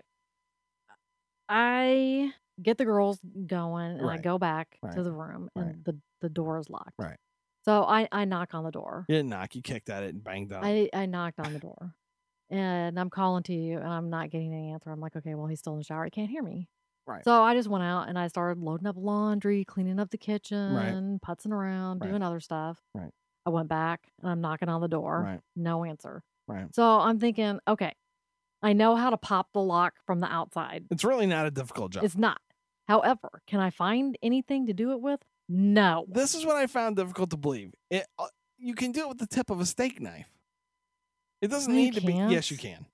I 1.50 2.32
get 2.62 2.78
the 2.78 2.86
girls 2.86 3.20
going, 3.48 4.00
and 4.00 4.10
I 4.10 4.18
go 4.18 4.38
back 4.38 4.78
Right. 4.82 4.96
to 4.96 5.04
the 5.04 5.12
room, 5.12 5.50
and 5.56 5.66
Right. 5.66 5.84
the 5.86 6.00
the 6.22 6.30
door 6.30 6.58
is 6.60 6.70
locked. 6.70 6.94
Right. 6.98 7.18
So 7.66 7.84
I 7.84 8.08
I 8.12 8.26
knock 8.26 8.54
on 8.54 8.64
the 8.64 8.72
door. 8.72 9.06
You 9.08 9.16
didn't 9.16 9.30
knock, 9.30 9.56
you 9.56 9.62
kicked 9.62 9.90
at 9.90 10.04
it 10.04 10.14
and 10.14 10.24
banged 10.24 10.52
on 10.54 10.64
I 10.64 11.06
knocked 11.06 11.40
on 11.40 11.54
the 11.54 11.60
door, 11.60 11.96
and 12.50 13.00
I'm 13.00 13.10
calling 13.10 13.44
to 13.44 13.54
you, 13.54 13.78
and 13.78 13.88
I'm 13.88 14.10
not 14.10 14.30
getting 14.30 14.54
any 14.54 14.72
answer. 14.72 14.92
I'm 14.92 15.00
like, 15.00 15.16
okay, 15.16 15.36
well, 15.36 15.48
he's 15.48 15.60
still 15.60 15.74
in 15.74 15.80
the 15.80 15.86
shower. 15.86 16.04
He 16.06 16.12
can't 16.12 16.30
hear 16.30 16.44
me. 16.44 16.68
Right. 17.06 17.24
So 17.26 17.42
I 17.44 17.54
just 17.54 17.68
went 17.70 17.84
out 17.84 18.08
and 18.08 18.18
I 18.18 18.28
started 18.28 18.62
loading 18.64 18.88
up 18.88 18.96
laundry, 18.98 19.66
cleaning 19.66 20.00
up 20.00 20.10
the 20.10 20.18
kitchen, 20.18 21.20
putzing 21.26 21.52
around, 21.52 22.00
Right. 22.00 22.10
doing 22.10 22.22
other 22.22 22.40
stuff. 22.40 22.82
Right. 22.96 23.12
I 23.46 23.50
went 23.50 23.68
back 23.68 24.12
and 24.22 24.30
I'm 24.32 24.40
knocking 24.42 24.70
on 24.70 24.80
the 24.82 24.88
door. 24.88 25.22
Right. 25.22 25.42
No 25.56 25.84
answer. 25.84 26.24
Right. 26.48 26.74
So 26.74 27.00
I'm 27.00 27.20
thinking, 27.20 27.60
okay, 27.68 27.94
I 28.62 28.72
know 28.74 28.96
how 28.96 29.10
to 29.10 29.18
pop 29.18 29.50
the 29.54 29.62
lock 29.62 29.96
from 30.06 30.20
the 30.22 30.32
outside. 30.32 30.86
It's 30.92 31.04
really 31.04 31.26
not 31.26 31.46
a 31.46 31.52
difficult 31.52 31.92
job. 31.92 32.04
It's 32.06 32.16
not. 32.16 32.40
However, 32.88 33.42
can 33.48 33.60
I 33.60 33.70
find 33.70 34.18
anything 34.22 34.68
to 34.68 34.74
do 34.74 34.92
it 34.92 35.02
with? 35.02 35.20
No. 35.50 36.06
this 36.08 36.34
is 36.36 36.46
what 36.46 36.56
I 36.56 36.68
found 36.68 36.96
difficult 36.96 37.30
to 37.32 37.38
believe. 37.38 37.74
It 37.90 38.06
uh, 38.18 38.28
you 38.58 38.76
can 38.76 38.94
do 38.94 39.02
it 39.02 39.10
with 39.10 39.18
the 39.18 39.28
tip 39.28 39.50
of 39.50 39.60
a 39.60 39.66
steak 39.66 40.00
knife. 40.00 40.30
It 41.42 41.50
doesn't 41.50 41.74
you 41.74 41.80
need 41.82 41.96
to 41.96 42.02
be. 42.02 42.14
Yes, 42.14 42.50
you 42.50 42.58
can't. 42.58 42.86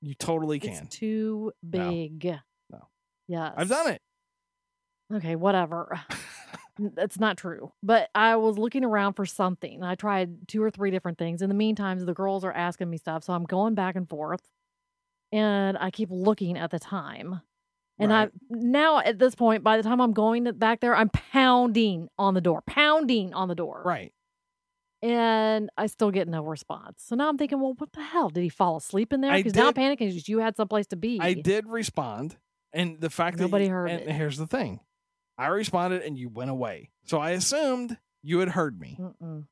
You 0.00 0.14
totally 0.14 0.60
can. 0.60 0.84
It's 0.84 0.96
too 0.96 1.52
big. 1.68 2.24
No. 2.24 2.38
Yes. 3.28 3.52
I've 3.56 3.68
done 3.68 3.88
it. 3.92 4.00
Okay, 5.12 5.36
whatever. 5.36 6.00
That's 6.78 7.20
not 7.20 7.36
true. 7.36 7.72
But 7.82 8.10
I 8.14 8.36
was 8.36 8.58
looking 8.58 8.84
around 8.84 9.14
for 9.14 9.24
something. 9.26 9.82
I 9.82 9.94
tried 9.94 10.48
two 10.48 10.62
or 10.62 10.70
three 10.70 10.90
different 10.90 11.18
things. 11.18 11.40
In 11.40 11.48
the 11.48 11.54
meantime, 11.54 12.00
the 12.00 12.14
girls 12.14 12.44
are 12.44 12.52
asking 12.52 12.90
me 12.90 12.96
stuff. 12.96 13.24
So 13.24 13.32
I'm 13.32 13.44
going 13.44 13.74
back 13.74 13.94
and 13.96 14.08
forth. 14.08 14.42
And 15.30 15.76
I 15.78 15.90
keep 15.90 16.08
looking 16.10 16.58
at 16.58 16.70
the 16.70 16.78
time. 16.78 17.40
And 17.98 18.10
Right. 18.10 18.28
I 18.28 18.38
now 18.50 18.98
at 18.98 19.20
this 19.20 19.36
point, 19.36 19.62
by 19.62 19.76
the 19.76 19.84
time 19.84 20.00
I'm 20.00 20.12
going 20.12 20.44
back 20.52 20.80
there, 20.80 20.96
I'm 20.96 21.10
pounding 21.10 22.08
on 22.18 22.34
the 22.34 22.40
door, 22.40 22.62
pounding 22.66 23.32
on 23.34 23.46
the 23.48 23.54
door. 23.54 23.82
Right. 23.84 24.12
And 25.00 25.70
I 25.76 25.86
still 25.86 26.10
get 26.10 26.26
no 26.28 26.42
response. 26.42 27.04
So 27.06 27.14
now 27.14 27.28
I'm 27.28 27.36
thinking, 27.38 27.60
well, 27.60 27.74
what 27.76 27.92
the 27.92 28.02
hell? 28.02 28.30
Did 28.30 28.42
he 28.42 28.48
fall 28.48 28.78
asleep 28.78 29.12
in 29.12 29.20
there? 29.20 29.32
Because 29.34 29.54
now 29.54 29.68
I'm 29.68 29.74
panicking 29.74 29.98
because 30.08 30.28
you 30.28 30.38
had 30.38 30.56
someplace 30.56 30.86
to 30.88 30.96
be. 30.96 31.18
I 31.20 31.34
did 31.34 31.68
respond, 31.68 32.36
and 32.74 33.00
the 33.00 33.10
fact 33.10 33.38
Nobody 33.38 33.64
that 33.64 33.70
nobody 33.70 33.90
heard 33.90 33.90
and 34.02 34.10
it. 34.10 34.14
here's 34.14 34.36
the 34.36 34.46
thing, 34.46 34.80
I 35.38 35.46
responded, 35.46 36.02
and 36.02 36.18
you 36.18 36.28
went 36.28 36.50
away. 36.50 36.90
So 37.04 37.18
I 37.18 37.30
assumed 37.30 37.96
you 38.22 38.40
had 38.40 38.50
heard 38.50 38.78
me. 38.78 38.98
Mm-mm. 39.00 39.46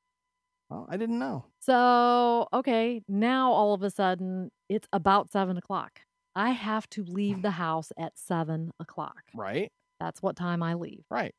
Well, 0.68 0.86
I 0.90 0.96
didn't 0.96 1.18
know. 1.18 1.44
So, 1.60 2.48
okay, 2.52 3.02
now 3.06 3.52
all 3.52 3.74
of 3.74 3.82
a 3.82 3.90
sudden 3.90 4.50
it's 4.68 4.88
about 4.92 5.30
seven 5.30 5.56
o'clock. 5.56 6.00
I 6.34 6.50
have 6.50 6.88
to 6.90 7.04
leave 7.04 7.42
the 7.42 7.50
house 7.50 7.92
at 7.98 8.18
seven 8.18 8.72
o'clock. 8.80 9.22
Right. 9.34 9.70
That's 10.00 10.22
what 10.22 10.34
time 10.34 10.62
I 10.62 10.74
leave. 10.74 11.04
Right. 11.10 11.34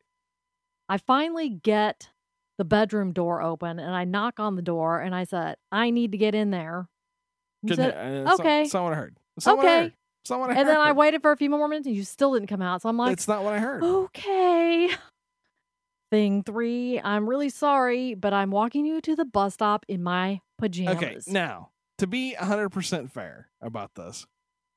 I 0.87 0.99
finally 0.99 1.49
get 1.49 2.09
the 2.59 2.65
bedroom 2.65 3.11
door 3.11 3.41
open 3.41 3.79
and 3.79 3.95
I 3.95 4.03
knock 4.03 4.39
on 4.39 4.55
the 4.55 4.61
door 4.61 4.99
and 4.99 5.15
I 5.15 5.23
said, 5.23 5.55
I 5.71 5.89
need 5.89 6.11
to 6.11 6.17
get 6.19 6.35
in 6.35 6.51
there. 6.51 6.87
He 7.65 7.73
said, 7.73 8.25
uh, 8.27 8.35
okay. 8.35 8.65
someone 8.65 8.93
heard. 8.93 9.17
Someone 9.39 9.65
okay. 9.65 9.81
Heard. 9.83 9.93
Someone 10.25 10.49
heard. 10.49 10.57
And 10.59 10.69
then 10.69 10.77
I 10.79 10.91
waited 10.93 11.21
for 11.21 11.31
a 11.31 11.37
few 11.37 11.49
more 11.49 11.67
minutes 11.67 11.87
and 11.87 11.95
you 11.95 12.03
still 12.03 12.33
didn't 12.33 12.47
come 12.47 12.61
out. 12.61 12.81
So 12.81 12.89
I'm 12.89 12.97
like, 12.97 13.11
it's 13.13 13.27
not 13.27 13.43
what 13.43 13.53
I 13.53 13.59
heard. 13.59 13.83
okay. 13.83 14.89
Thing 16.11 16.43
three, 16.43 17.01
I'm 17.03 17.27
really 17.27 17.49
sorry, 17.49 18.13
but 18.13 18.33
I'm 18.33 18.51
walking 18.51 18.85
you 18.85 19.01
to 19.01 19.15
the 19.15 19.25
bus 19.25 19.55
stop 19.55 19.83
in 19.87 20.03
my 20.03 20.41
pajamas. 20.59 20.95
Okay, 20.97 21.17
now 21.27 21.71
to 21.97 22.05
be 22.05 22.33
hundred 22.35 22.69
percent 22.69 23.11
fair 23.11 23.49
about 23.61 23.95
this, 23.95 24.27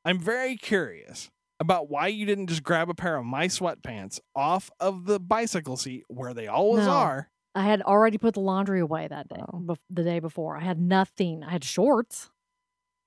I'm 0.04 0.18
very 0.18 0.56
curious 0.56 1.28
about 1.60 1.90
why 1.90 2.06
you 2.06 2.24
didn't 2.24 2.46
just 2.46 2.62
grab 2.62 2.88
a 2.88 2.94
pair 2.94 3.16
of 3.16 3.26
my 3.26 3.48
sweatpants 3.48 4.18
off 4.34 4.70
of 4.80 5.04
the 5.04 5.20
bicycle 5.20 5.76
seat 5.76 6.04
where 6.08 6.32
they 6.32 6.46
always 6.46 6.86
No. 6.86 6.92
are. 6.92 7.28
I 7.54 7.62
had 7.64 7.82
already 7.82 8.16
put 8.18 8.34
the 8.34 8.40
laundry 8.40 8.80
away 8.80 9.06
that 9.08 9.28
day, 9.28 9.40
Oh. 9.52 9.58
bef- 9.58 9.76
the 9.90 10.04
day 10.04 10.20
before. 10.20 10.56
I 10.56 10.60
had 10.60 10.78
nothing. 10.80 11.42
I 11.44 11.50
had 11.50 11.64
shorts. 11.64 12.30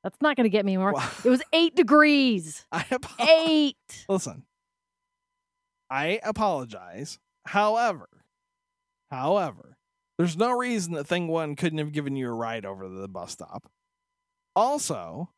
That's 0.04 0.18
not 0.22 0.36
going 0.38 0.46
to 0.46 0.50
get 0.50 0.66
me 0.66 0.78
more. 0.78 0.94
Well, 0.94 1.12
It 1.26 1.30
was 1.30 1.42
eight 1.54 1.76
degrees. 1.76 2.66
I 2.72 2.86
apo- 2.92 3.24
Eight. 3.48 4.06
Listen, 4.08 4.44
I 5.90 6.20
apologize. 6.24 7.20
However, 7.46 8.08
however, 9.12 9.78
there's 10.18 10.38
no 10.38 10.52
reason 10.52 10.94
that 10.94 11.08
Thing 11.08 11.28
One 11.28 11.56
couldn't 11.56 11.80
have 11.80 11.92
given 11.92 12.16
you 12.16 12.30
a 12.30 12.34
ride 12.34 12.66
over 12.66 12.84
to 12.84 12.90
the 12.90 13.08
bus 13.08 13.32
stop. 13.32 13.70
Also, 14.56 15.30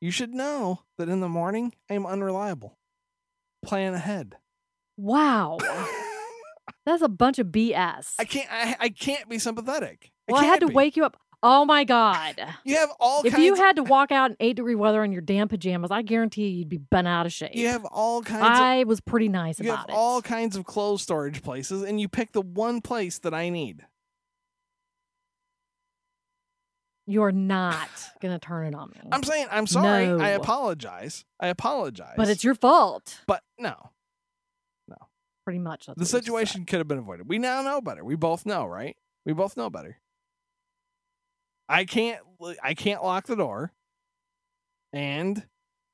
you 0.00 0.10
should 0.10 0.34
know 0.34 0.80
that 0.98 1.08
in 1.08 1.20
the 1.20 1.28
morning 1.28 1.72
I 1.90 1.94
am 1.94 2.06
unreliable. 2.06 2.78
Plan 3.64 3.94
ahead. 3.94 4.36
Wow. 4.96 5.58
That's 6.86 7.02
a 7.02 7.08
bunch 7.08 7.38
of 7.38 7.48
BS. 7.48 8.14
I 8.18 8.24
can't. 8.24 8.48
I, 8.50 8.76
I 8.80 8.88
can't 8.90 9.28
be 9.28 9.38
sympathetic. 9.38 10.10
well, 10.28 10.40
I 10.40 10.44
had 10.44 10.60
to 10.60 10.68
be. 10.68 10.74
wake 10.74 10.96
you 10.96 11.04
up. 11.04 11.16
Oh 11.42 11.64
my 11.64 11.84
God. 11.84 12.34
You 12.64 12.76
have 12.76 12.90
all 12.98 13.22
If 13.24 13.38
you 13.38 13.54
had 13.54 13.76
to 13.76 13.84
walk 13.84 14.10
out 14.10 14.30
in 14.32 14.36
eight 14.40 14.56
degree 14.56 14.74
weather 14.74 15.04
in 15.04 15.12
your 15.12 15.20
damn 15.22 15.46
pajamas, 15.46 15.90
I 15.92 16.02
guarantee 16.02 16.48
you 16.48 16.58
you'd 16.58 16.68
be 16.68 16.78
bent 16.78 17.06
out 17.06 17.26
of 17.26 17.32
shape. 17.32 17.54
you 17.54 17.68
have 17.68 17.84
all 17.84 18.22
kinds. 18.22 18.42
of, 18.42 18.50
I 18.64 18.84
was 18.84 19.00
pretty 19.00 19.28
nice 19.28 19.60
you 19.60 19.70
have 19.70 19.84
about 19.84 19.90
it. 19.90 19.94
all 19.96 20.20
kinds 20.20 20.56
of 20.56 20.64
clothes 20.64 21.02
storage 21.02 21.42
places, 21.42 21.84
and 21.84 22.00
you 22.00 22.08
pick 22.08 22.32
the 22.32 22.42
one 22.42 22.80
place 22.80 23.20
that 23.20 23.32
I 23.34 23.50
need. 23.50 23.86
You're 27.06 27.32
not 27.32 27.88
going 28.20 28.38
to 28.38 28.44
turn 28.44 28.66
it 28.66 28.74
on 28.74 28.90
me. 28.90 29.00
I'm 29.12 29.22
saying 29.22 29.46
I'm 29.50 29.66
sorry. 29.66 30.06
I 30.20 30.30
apologize. 30.30 31.24
I 31.40 31.46
apologize. 31.48 32.14
but 32.16 32.28
it's 32.28 32.42
your 32.42 32.54
fault. 32.56 33.20
But 33.28 33.42
no, 33.58 33.90
No. 34.88 34.96
Pretty 35.44 35.60
much. 35.60 35.86
the 35.86 35.92
what 35.92 35.98
you 36.00 36.04
said. 36.04 36.24
situation 36.24 36.64
could 36.64 36.78
have 36.80 36.88
been 36.88 36.98
avoided. 36.98 37.28
We 37.28 37.38
now 37.38 37.62
know 37.62 37.80
better. 37.80 38.04
We 38.04 38.16
both 38.16 38.44
know, 38.44 38.66
right? 38.66 38.96
We 39.24 39.32
both 39.32 39.56
know 39.56 39.70
better. 39.70 39.98
I 41.68 41.84
can't. 41.84 42.20
I 42.62 42.74
can't 42.74 43.02
lock 43.02 43.26
the 43.26 43.36
door, 43.36 43.72
and 44.92 45.44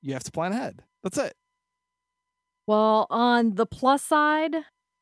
you 0.03 0.13
have 0.13 0.25
to 0.25 0.31
plan 0.31 0.53
ahead. 0.53 0.83
That's 1.03 1.19
it. 1.19 1.35
Well, 2.67 3.07
on 3.11 3.55
the 3.57 3.67
plus 3.67 4.03
side, 4.03 4.55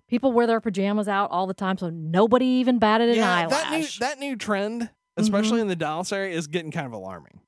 people 0.08 0.32
wear 0.32 0.46
their 0.46 0.60
pajamas 0.60 1.08
out 1.08 1.30
all 1.30 1.46
the 1.46 1.54
time, 1.54 1.78
so 1.78 1.90
nobody 1.90 2.46
even 2.46 2.78
batted 2.78 3.10
an 3.10 3.16
yeah, 3.16 3.34
eyelash. 3.34 3.50
that 3.50 3.70
new 3.70 3.86
that 4.00 4.18
new 4.18 4.36
trend, 4.36 4.90
especially 5.16 5.52
mm-hmm. 5.52 5.60
in 5.62 5.68
the 5.68 5.76
Dallas 5.76 6.12
area, 6.12 6.36
is 6.36 6.46
getting 6.46 6.70
kind 6.70 6.86
of 6.86 6.92
alarming. 6.92 7.40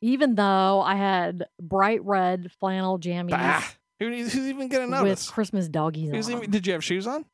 even 0.00 0.34
though 0.34 0.82
I 0.82 0.96
had 0.96 1.44
bright 1.60 2.04
red 2.04 2.50
flannel 2.58 2.98
jammies 2.98 3.30
Bah. 3.30 3.62
Who, 4.00 4.08
who's 4.08 4.36
even 4.36 4.68
gonna 4.68 4.88
notice? 4.88 5.26
with? 5.26 5.34
Christmas 5.34 5.68
doggies 5.68 6.28
even, 6.28 6.50
did 6.50 6.66
you 6.66 6.72
have 6.72 6.82
shoes 6.84 7.06
on? 7.06 7.24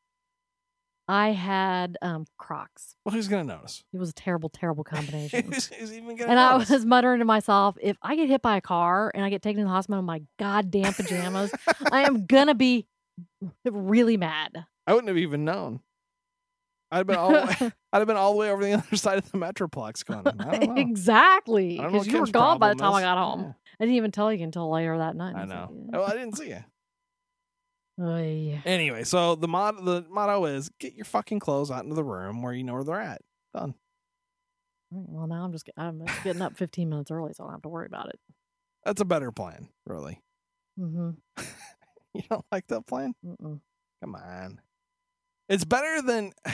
I 1.08 1.30
had 1.30 1.96
um 2.02 2.26
Crocs. 2.36 2.94
Well, 3.04 3.14
who's 3.14 3.28
gonna 3.28 3.44
notice? 3.44 3.82
It 3.92 3.98
was 3.98 4.10
a 4.10 4.14
terrible, 4.14 4.50
terrible 4.50 4.84
combination. 4.84 5.52
who's, 5.52 5.66
who's 5.68 5.92
even 5.92 6.16
gonna 6.16 6.30
and 6.30 6.38
I 6.38 6.52
notice? 6.52 6.70
was 6.70 6.84
muttering 6.86 7.20
to 7.20 7.24
myself, 7.24 7.76
if 7.80 7.96
I 8.02 8.14
get 8.14 8.28
hit 8.28 8.42
by 8.42 8.56
a 8.56 8.60
car 8.60 9.10
and 9.14 9.24
I 9.24 9.30
get 9.30 9.40
taken 9.42 9.60
to 9.60 9.64
the 9.64 9.70
hospital 9.70 9.98
in 9.98 10.04
my 10.04 10.22
goddamn 10.38 10.92
pajamas, 10.92 11.50
I 11.90 12.02
am 12.02 12.26
gonna 12.26 12.54
be 12.54 12.86
really 13.64 14.16
mad. 14.18 14.66
I 14.86 14.92
wouldn't 14.92 15.08
have 15.08 15.18
even 15.18 15.44
known. 15.44 15.80
I'd 16.90 16.98
have 16.98 17.06
been 17.06 17.16
all 17.16 17.30
the 17.30 17.46
way, 17.60 17.72
I'd 17.92 17.98
have 17.98 18.06
been 18.06 18.16
all 18.16 18.32
the 18.32 18.38
way 18.38 18.50
over 18.50 18.64
the 18.64 18.72
other 18.72 18.96
side 18.96 19.18
of 19.18 19.30
the 19.30 19.38
metroplex 19.38 20.04
going. 20.04 20.40
I 20.40 20.80
exactly. 20.80 21.78
I 21.78 21.86
Because 21.86 22.06
you 22.06 22.20
were 22.20 22.26
gone 22.26 22.58
by 22.58 22.68
the 22.68 22.74
time 22.76 22.92
problem 22.92 22.94
I 22.94 23.02
got 23.02 23.18
home. 23.18 23.54
I 23.80 23.84
didn't 23.84 23.96
even 23.96 24.10
tell 24.10 24.32
you 24.32 24.42
until 24.42 24.70
later 24.70 24.96
that 24.98 25.14
night. 25.14 25.34
Yeah, 25.36 25.42
I 25.42 25.44
know. 25.44 25.68
Well, 25.70 26.04
I 26.04 26.12
didn't 26.12 26.36
see 26.36 26.48
you. 26.48 26.64
Oy. 28.00 28.62
Anyway, 28.64 29.04
so 29.04 29.34
the 29.34 29.48
mod 29.48 29.84
the 29.84 30.04
motto 30.08 30.44
is 30.44 30.70
get 30.78 30.94
your 30.94 31.04
fucking 31.04 31.40
clothes 31.40 31.70
out 31.70 31.82
into 31.82 31.96
the 31.96 32.04
room 32.04 32.42
where 32.42 32.52
you 32.52 32.62
know 32.64 32.74
where 32.74 32.84
they're 32.84 33.00
at. 33.00 33.22
Done. 33.54 33.74
Right, 34.90 35.04
Well, 35.08 35.26
now 35.26 35.44
I'm 35.44 35.52
just 35.52 35.68
I'm 35.76 36.04
just 36.06 36.22
getting 36.24 36.42
up 36.42 36.56
15 36.56 36.88
minutes 36.88 37.10
early, 37.10 37.32
so 37.34 37.42
I 37.44 37.46
don't 37.46 37.54
have 37.54 37.62
to 37.62 37.68
worry 37.68 37.86
about 37.86 38.08
it. 38.08 38.20
That's 38.84 39.00
a 39.00 39.04
better 39.04 39.32
plan, 39.32 39.68
really. 39.86 40.20
Mm-hmm. 40.78 41.10
You 42.14 42.22
don't 42.30 42.44
like 42.50 42.66
that 42.68 42.86
plan? 42.86 43.14
Mm-mm. 43.24 43.60
Come 44.02 44.14
on. 44.14 44.60
It's 45.48 45.64
better 45.64 46.02
than. 46.02 46.32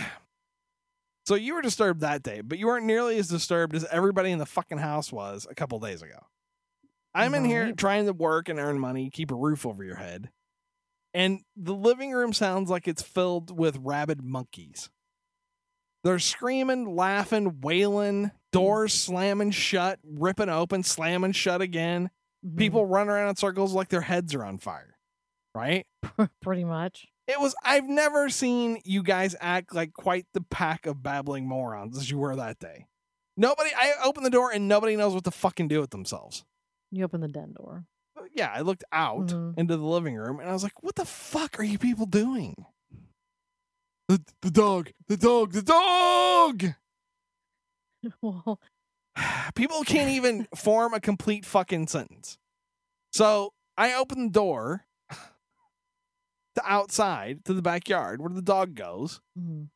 So 1.26 1.36
you 1.36 1.54
were 1.54 1.62
disturbed 1.62 2.02
that 2.02 2.22
day, 2.22 2.42
but 2.42 2.58
you 2.58 2.66
weren't 2.66 2.84
nearly 2.84 3.16
as 3.16 3.28
disturbed 3.28 3.74
as 3.74 3.86
everybody 3.90 4.30
in 4.30 4.38
the 4.38 4.44
fucking 4.44 4.76
house 4.76 5.10
was 5.10 5.46
a 5.50 5.54
couple 5.54 5.80
days 5.80 6.02
ago. 6.02 6.18
I'm 7.14 7.34
in 7.34 7.46
here 7.46 7.72
trying 7.72 8.04
to 8.04 8.12
work 8.12 8.50
and 8.50 8.58
earn 8.58 8.78
money, 8.78 9.08
keep 9.08 9.30
a 9.30 9.34
roof 9.34 9.64
over 9.64 9.82
your 9.82 9.96
head. 9.96 10.28
And 11.14 11.42
the 11.56 11.74
living 11.74 12.10
room 12.12 12.32
sounds 12.32 12.68
like 12.68 12.88
it's 12.88 13.02
filled 13.02 13.56
with 13.56 13.78
rabid 13.80 14.22
monkeys. 14.24 14.90
They're 16.02 16.18
screaming, 16.18 16.96
laughing, 16.96 17.60
wailing, 17.62 18.32
doors 18.52 18.92
slamming 18.92 19.52
shut, 19.52 20.00
ripping 20.04 20.48
open, 20.50 20.82
slamming 20.82 21.32
shut 21.32 21.62
again. 21.62 22.10
Mhm. 22.44 22.58
People 22.58 22.84
run 22.84 23.08
around 23.08 23.30
in 23.30 23.36
circles 23.36 23.72
like 23.72 23.88
their 23.88 24.02
heads 24.02 24.34
are 24.34 24.44
on 24.44 24.58
fire. 24.58 24.98
Right? 25.54 25.86
pretty 26.42 26.64
much. 26.64 27.06
It 27.26 27.40
was 27.40 27.54
I've 27.64 27.88
never 27.88 28.28
seen 28.28 28.82
you 28.84 29.02
guys 29.02 29.34
act 29.40 29.74
like 29.74 29.94
quite 29.94 30.26
the 30.34 30.42
pack 30.42 30.84
of 30.84 31.02
babbling 31.02 31.46
morons 31.46 31.96
as 31.96 32.10
you 32.10 32.18
were 32.18 32.36
that 32.36 32.58
day. 32.58 32.86
Nobody 33.36 33.70
I 33.74 33.94
opened 34.04 34.26
the 34.26 34.30
door 34.30 34.50
and 34.52 34.68
nobody 34.68 34.96
knows 34.96 35.14
what 35.14 35.24
to 35.24 35.30
fucking 35.30 35.68
do 35.68 35.80
with 35.80 35.90
themselves. 35.90 36.44
You 36.90 37.04
open 37.04 37.20
the 37.22 37.28
den 37.28 37.54
door. 37.54 37.86
Yeah, 38.34 38.50
I 38.52 38.60
looked 38.62 38.84
out 38.92 39.28
Mhm. 39.28 39.56
into 39.58 39.76
the 39.76 39.84
living 39.84 40.16
room 40.16 40.40
and 40.40 40.48
I 40.48 40.52
was 40.52 40.62
like, 40.62 40.82
what 40.82 40.96
the 40.96 41.04
fuck 41.04 41.58
are 41.58 41.62
you 41.64 41.78
people 41.78 42.06
doing? 42.06 42.66
The, 44.08 44.22
the 44.42 44.50
dog, 44.50 44.90
the 45.08 45.16
dog, 45.16 45.52
the 45.52 45.62
dog. 45.62 46.64
well, 48.22 48.60
People 49.54 49.84
can't 49.84 50.10
even 50.10 50.46
form 50.56 50.92
a 50.94 51.00
complete 51.00 51.44
fucking 51.46 51.86
sentence. 51.86 52.36
So 53.12 53.52
I 53.78 53.94
open 53.94 54.24
the 54.24 54.30
door 54.30 54.84
to 55.10 56.62
outside 56.64 57.44
to 57.44 57.54
the 57.54 57.62
backyard 57.62 58.20
where 58.20 58.30
the 58.32 58.42
dog 58.42 58.74
goes. 58.74 59.20
mhm. 59.38 59.68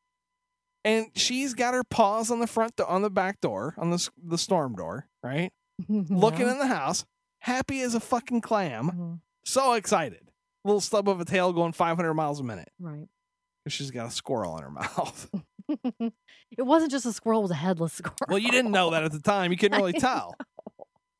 and 0.85 1.07
she's 1.17 1.55
got 1.55 1.75
her 1.75 1.85
paws 1.85 2.31
on 2.31 2.39
the 2.41 2.47
front 2.47 2.77
do- 2.77 2.85
on 2.85 3.03
the 3.03 3.11
back 3.11 3.41
door 3.41 3.75
on 3.79 3.91
the 3.91 3.95
s- 3.97 4.11
the 4.23 4.39
storm 4.39 4.75
door 4.77 5.07
right 5.23 5.53
looking 5.89 6.47
Yeah. 6.47 6.53
in 6.53 6.59
the 6.59 6.67
house 6.69 7.05
happy 7.41 7.81
as 7.83 7.95
a 7.95 8.01
fucking 8.01 8.41
clam 8.41 8.91
Mhm. 8.91 9.21
so 9.45 9.73
excited 9.75 10.31
little 10.65 10.81
stub 10.81 11.09
of 11.09 11.21
a 11.21 11.25
tail 11.25 11.53
going 11.53 11.73
500 11.73 12.15
miles 12.15 12.41
a 12.41 12.45
minute 12.45 12.71
Right. 12.79 13.09
She's 13.69 13.91
got 13.91 14.09
a 14.09 14.11
squirrel 14.11 14.57
in 14.57 14.63
her 14.65 14.71
mouth 14.83 15.31
it 16.01 16.63
wasn't 16.63 16.91
just 16.91 17.05
a 17.05 17.13
squirrel; 17.13 17.41
it 17.41 17.43
was 17.43 17.51
a 17.51 17.55
headless 17.55 17.93
squirrel. 17.93 18.17
well 18.29 18.39
you 18.39 18.51
didn't 18.51 18.71
know 18.71 18.91
that 18.91 19.05
at 19.05 19.13
the 19.13 19.21
time 19.21 19.51
you 19.53 19.59
couldn't 19.59 19.79
really 19.79 19.93
tell 20.01 20.35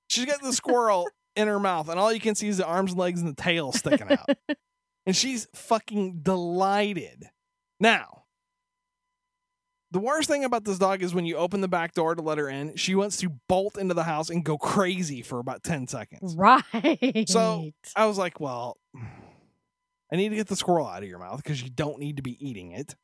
she's 0.09 0.25
got 0.25 0.41
the 0.43 0.53
squirrel 0.53 1.07
in 1.37 1.47
her 1.49 1.61
mouth 1.61 1.89
and 1.89 2.01
all 2.01 2.13
you 2.13 2.21
can 2.21 2.35
see 2.35 2.49
is 2.49 2.57
the 2.57 2.67
arms 2.67 2.93
and 2.93 2.99
legs 3.01 3.21
and 3.21 3.29
the 3.31 3.41
tail 3.43 3.71
sticking 3.73 4.11
out 4.11 4.29
and 5.07 5.15
she's 5.17 5.47
fucking 5.55 6.21
delighted. 6.23 7.25
Now, 7.81 8.25
the 9.91 9.99
worst 9.99 10.29
thing 10.29 10.45
about 10.45 10.65
this 10.65 10.79
dog 10.79 11.03
is 11.03 11.15
when 11.15 11.25
you 11.25 11.37
open 11.37 11.61
the 11.61 11.69
back 11.69 11.95
door 11.95 12.15
to 12.15 12.23
let 12.23 12.39
her 12.39 12.49
in, 12.49 12.77
she 12.77 12.95
wants 12.95 13.17
to 13.19 13.31
bolt 13.49 13.79
into 13.79 13.95
the 13.95 14.05
house 14.05 14.29
and 14.31 14.45
go 14.45 14.59
crazy 14.59 15.23
for 15.23 15.39
about 15.39 15.63
10 15.63 15.89
seconds. 15.89 16.35
Right. 16.37 17.29
So 17.29 17.71
I 17.97 18.07
was 18.07 18.19
like, 18.19 18.41
well, 18.41 18.77
I 20.13 20.17
need 20.17 20.31
to 20.31 20.37
get 20.37 20.49
the 20.49 20.57
squirrel 20.57 20.87
out 20.87 21.03
of 21.03 21.09
your 21.09 21.19
mouth 21.19 21.39
because 21.43 21.63
you 21.63 21.71
don't 21.71 21.99
need 21.99 22.17
to 22.17 22.23
be 22.23 22.37
eating 22.47 22.73
it. 22.73 22.95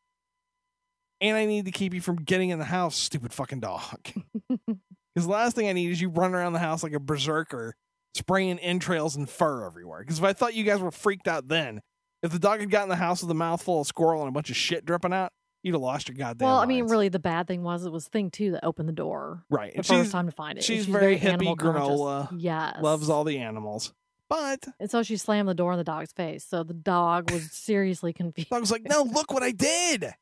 And 1.21 1.37
I 1.37 1.47
need 1.47 1.65
to 1.65 1.71
keep 1.71 1.95
you 1.95 2.01
from 2.01 2.17
getting 2.17 2.51
in 2.51 2.59
the 2.59 2.65
house, 2.67 2.97
stupid 2.97 3.33
fucking 3.33 3.61
dog. 3.61 3.99
Because 5.15 5.27
the 5.27 5.33
last 5.33 5.55
thing 5.55 5.69
I 5.69 5.73
need 5.73 5.93
is 5.93 6.01
you 6.01 6.09
running 6.09 6.35
around 6.35 6.55
the 6.55 6.59
house 6.59 6.83
like 6.83 6.93
a 6.93 6.99
berserker, 6.99 7.77
spraying 8.17 8.59
entrails 8.59 9.15
and 9.15 9.31
fur 9.31 9.65
everywhere. 9.65 10.01
Because 10.01 10.19
if 10.19 10.25
I 10.25 10.33
thought 10.33 10.55
you 10.55 10.65
guys 10.65 10.81
were 10.81 10.91
freaked 10.91 11.29
out 11.29 11.47
then, 11.47 11.83
if 12.25 12.33
the 12.33 12.41
dog 12.41 12.59
had 12.59 12.69
gotten 12.71 12.87
in 12.87 12.89
the 12.89 12.97
house 12.97 13.23
with 13.23 13.31
a 13.31 13.35
mouthful 13.35 13.83
of 13.83 13.87
squirrel 13.87 14.23
and 14.23 14.29
a 14.29 14.33
bunch 14.33 14.51
of 14.51 14.57
shit 14.57 14.85
dripping 14.85 15.13
out, 15.13 15.31
you'd 15.65 15.73
have 15.73 15.81
lost 15.83 16.09
your 16.09 16.17
goddamn 16.17 16.47
well, 16.47 16.59
I 16.59 16.67
mean, 16.67 16.81
minds. 16.83 16.93
really, 16.93 17.09
the 17.09 17.19
bad 17.19 17.49
thing 17.49 17.63
was 17.65 17.85
it 17.85 17.91
was 17.93 18.07
thing 18.07 18.31
two 18.31 18.53
that 18.53 18.65
opened 18.65 18.89
the 18.89 18.93
door 18.93 19.43
right. 19.51 19.73
the 19.73 19.79
And 19.79 19.87
first 19.87 20.03
she's 20.05 20.13
time 20.13 20.27
to 20.27 20.33
find 20.33 20.59
it. 20.59 20.63
she's 20.65 20.87
very 20.87 21.19
hippie 21.19 21.25
animal 21.33 21.57
conscious. 21.57 21.83
granola, 21.83 22.29
Yes. 22.39 22.77
loves 22.81 23.09
all 23.11 23.25
the 23.25 23.39
animals. 23.39 23.93
But 24.29 24.67
And 24.81 24.91
so 24.91 25.03
she 25.03 25.17
slammed 25.17 25.49
the 25.49 25.55
door 25.55 25.73
in 25.73 25.79
the 25.79 25.85
dog's 25.85 26.13
face. 26.13 26.45
So 26.45 26.63
the 26.63 26.73
dog 26.75 27.31
was 27.31 27.51
seriously 27.53 28.13
confused. 28.13 28.51
Was 28.51 28.71
like, 28.71 28.85
no, 28.85 29.03
look 29.03 29.33
what 29.33 29.43
I 29.43 29.51
did. 29.51 30.13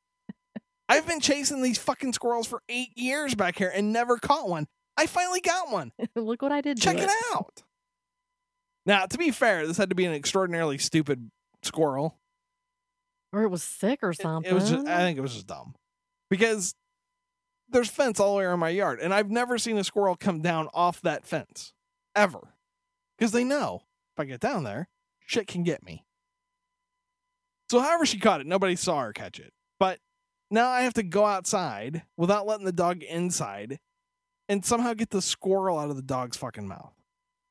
I've 0.88 1.06
been 1.06 1.20
chasing 1.20 1.62
these 1.62 1.78
fucking 1.78 2.12
squirrels 2.12 2.46
for 2.46 2.62
eight 2.68 2.96
years 2.96 3.34
back 3.34 3.56
here 3.56 3.72
and 3.74 3.92
never 3.92 4.18
caught 4.18 4.48
one. 4.48 4.66
I 4.96 5.06
finally 5.06 5.40
got 5.40 5.70
one. 5.72 5.92
Look 6.14 6.42
what 6.42 6.52
I 6.52 6.60
did. 6.60 6.76
to 6.76 6.82
Check 6.82 6.98
it 6.98 7.08
out. 7.34 7.62
Now, 8.84 9.06
to 9.06 9.16
be 9.16 9.30
fair, 9.30 9.66
this 9.66 9.78
had 9.78 9.88
to 9.88 9.94
be 9.94 10.04
an 10.04 10.12
extraordinarily 10.12 10.76
stupid 10.76 11.30
squirrel. 11.62 12.18
Or 13.32 13.42
it 13.42 13.48
was 13.48 13.62
sick 13.62 14.02
or 14.02 14.10
It- 14.10 14.20
something. 14.20 14.50
It 14.50 14.54
was 14.54 14.68
just, 14.70 14.86
I 14.86 14.98
think 14.98 15.18
it 15.18 15.22
was 15.22 15.32
just 15.34 15.46
dumb. 15.46 15.74
Because 16.28 16.74
there's 17.68 17.88
fence 17.90 18.20
all 18.20 18.32
the 18.32 18.38
way 18.38 18.44
around 18.44 18.58
my 18.58 18.68
yard, 18.68 19.00
and 19.00 19.12
I've 19.14 19.30
never 19.30 19.56
seen 19.58 19.78
a 19.78 19.84
squirrel 19.84 20.16
come 20.16 20.40
down 20.42 20.68
off 20.74 21.00
that 21.02 21.26
fence. 21.26 21.72
Ever. 22.14 22.54
Because 23.16 23.32
they 23.32 23.44
know 23.44 23.82
if 24.14 24.20
I 24.20 24.24
get 24.24 24.40
down 24.40 24.64
there, 24.64 24.88
shit 25.26 25.46
can 25.46 25.62
get 25.62 25.82
me. 25.82 26.04
So, 27.70 27.80
however 27.80 28.04
she 28.04 28.18
caught 28.18 28.40
it, 28.42 28.46
nobody 28.46 28.76
saw 28.76 29.00
her 29.00 29.12
catch 29.14 29.40
it. 29.40 29.52
But 29.80 29.98
now 30.50 30.68
I 30.68 30.82
have 30.82 30.92
to 30.94 31.02
go 31.02 31.24
outside 31.24 32.02
without 32.18 32.46
letting 32.46 32.66
the 32.66 32.72
dog 32.72 33.02
inside 33.02 33.78
and 34.48 34.62
somehow 34.64 34.92
get 34.92 35.08
the 35.08 35.22
squirrel 35.22 35.78
out 35.78 35.88
of 35.88 35.96
the 35.96 36.02
dog's 36.02 36.36
fucking 36.36 36.68
mouth. 36.68 36.92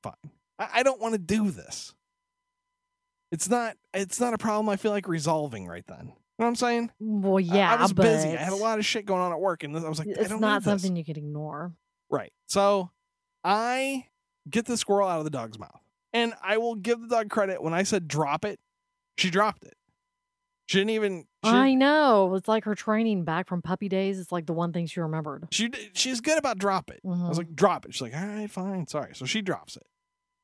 Fine. 0.04 0.14
I, 0.60 0.70
I 0.76 0.84
don't 0.84 1.02
want 1.02 1.14
to 1.14 1.20
do 1.20 1.50
this. 1.50 1.96
It's 3.32 3.50
not. 3.50 3.76
It's 3.94 4.20
not 4.20 4.34
a 4.34 4.38
problem. 4.38 4.70
I 4.70 4.76
feel 4.76 4.92
like 4.92 5.08
resolving 5.08 5.68
right 5.68 5.86
then. 5.88 5.98
You 6.00 6.06
know 6.06 6.14
what 6.38 6.48
I'm 6.48 6.56
saying? 6.56 6.92
Well, 7.00 7.40
yeah, 7.40 7.76
I, 7.76 7.82
was 7.82 7.94
but 7.94 8.04
busy. 8.04 8.30
I 8.30 8.38
had 8.38 8.52
a 8.54 8.56
lot 8.56 8.80
of 8.80 8.86
shit 8.86 9.06
going 9.06 9.22
on 9.22 9.32
at 9.32 9.40
work, 9.40 9.64
and 9.64 9.78
I 9.78 9.88
was 9.88 10.00
like, 10.00 10.08
I 10.08 10.22
it's 10.22 10.32
not 10.32 10.64
something 10.64 10.96
you 10.96 11.06
could 11.06 11.18
ignore. 11.18 11.74
Right. 12.10 12.34
So 12.48 12.90
I 13.44 14.08
get 14.50 14.66
the 14.66 14.76
squirrel 14.76 15.08
out 15.08 15.20
of 15.20 15.24
the 15.24 15.30
dog's 15.30 15.60
mouth. 15.60 15.80
And 16.14 16.34
I 16.44 16.58
will 16.58 16.76
give 16.76 17.00
the 17.00 17.08
dog 17.08 17.30
credit 17.30 17.62
when 17.64 17.74
I 17.74 17.84
said 17.84 18.08
drop 18.08 18.44
it, 18.44 18.60
she 19.18 19.30
dropped 19.30 19.64
it. 19.64 19.76
She 20.68 20.78
didn't 20.80 20.92
even 20.92 21.26
she, 21.44 21.50
I 21.52 21.74
know. 21.74 22.34
It's 22.36 22.48
like 22.48 22.64
her 22.66 22.76
training 22.76 23.24
back 23.24 23.48
from 23.48 23.62
puppy 23.62 23.88
days. 23.90 24.20
It's 24.20 24.32
like 24.32 24.46
the 24.46 24.54
one 24.54 24.74
thing 24.74 24.88
she 24.88 25.00
remembered. 25.00 25.48
she 25.52 25.70
she's 25.94 26.22
good 26.22 26.38
about 26.38 26.58
drop 26.58 26.90
it. 26.90 27.02
I 27.06 27.08
was 27.08 27.18
Mhm. 27.20 27.38
like, 27.38 27.56
drop 27.56 27.86
it. 27.86 27.94
She's 27.94 28.02
like, 28.02 28.16
all 28.16 28.26
right, 28.26 28.50
fine, 28.50 28.88
sorry. 28.88 29.14
So 29.16 29.26
she 29.26 29.42
drops 29.42 29.76
it. 29.78 29.84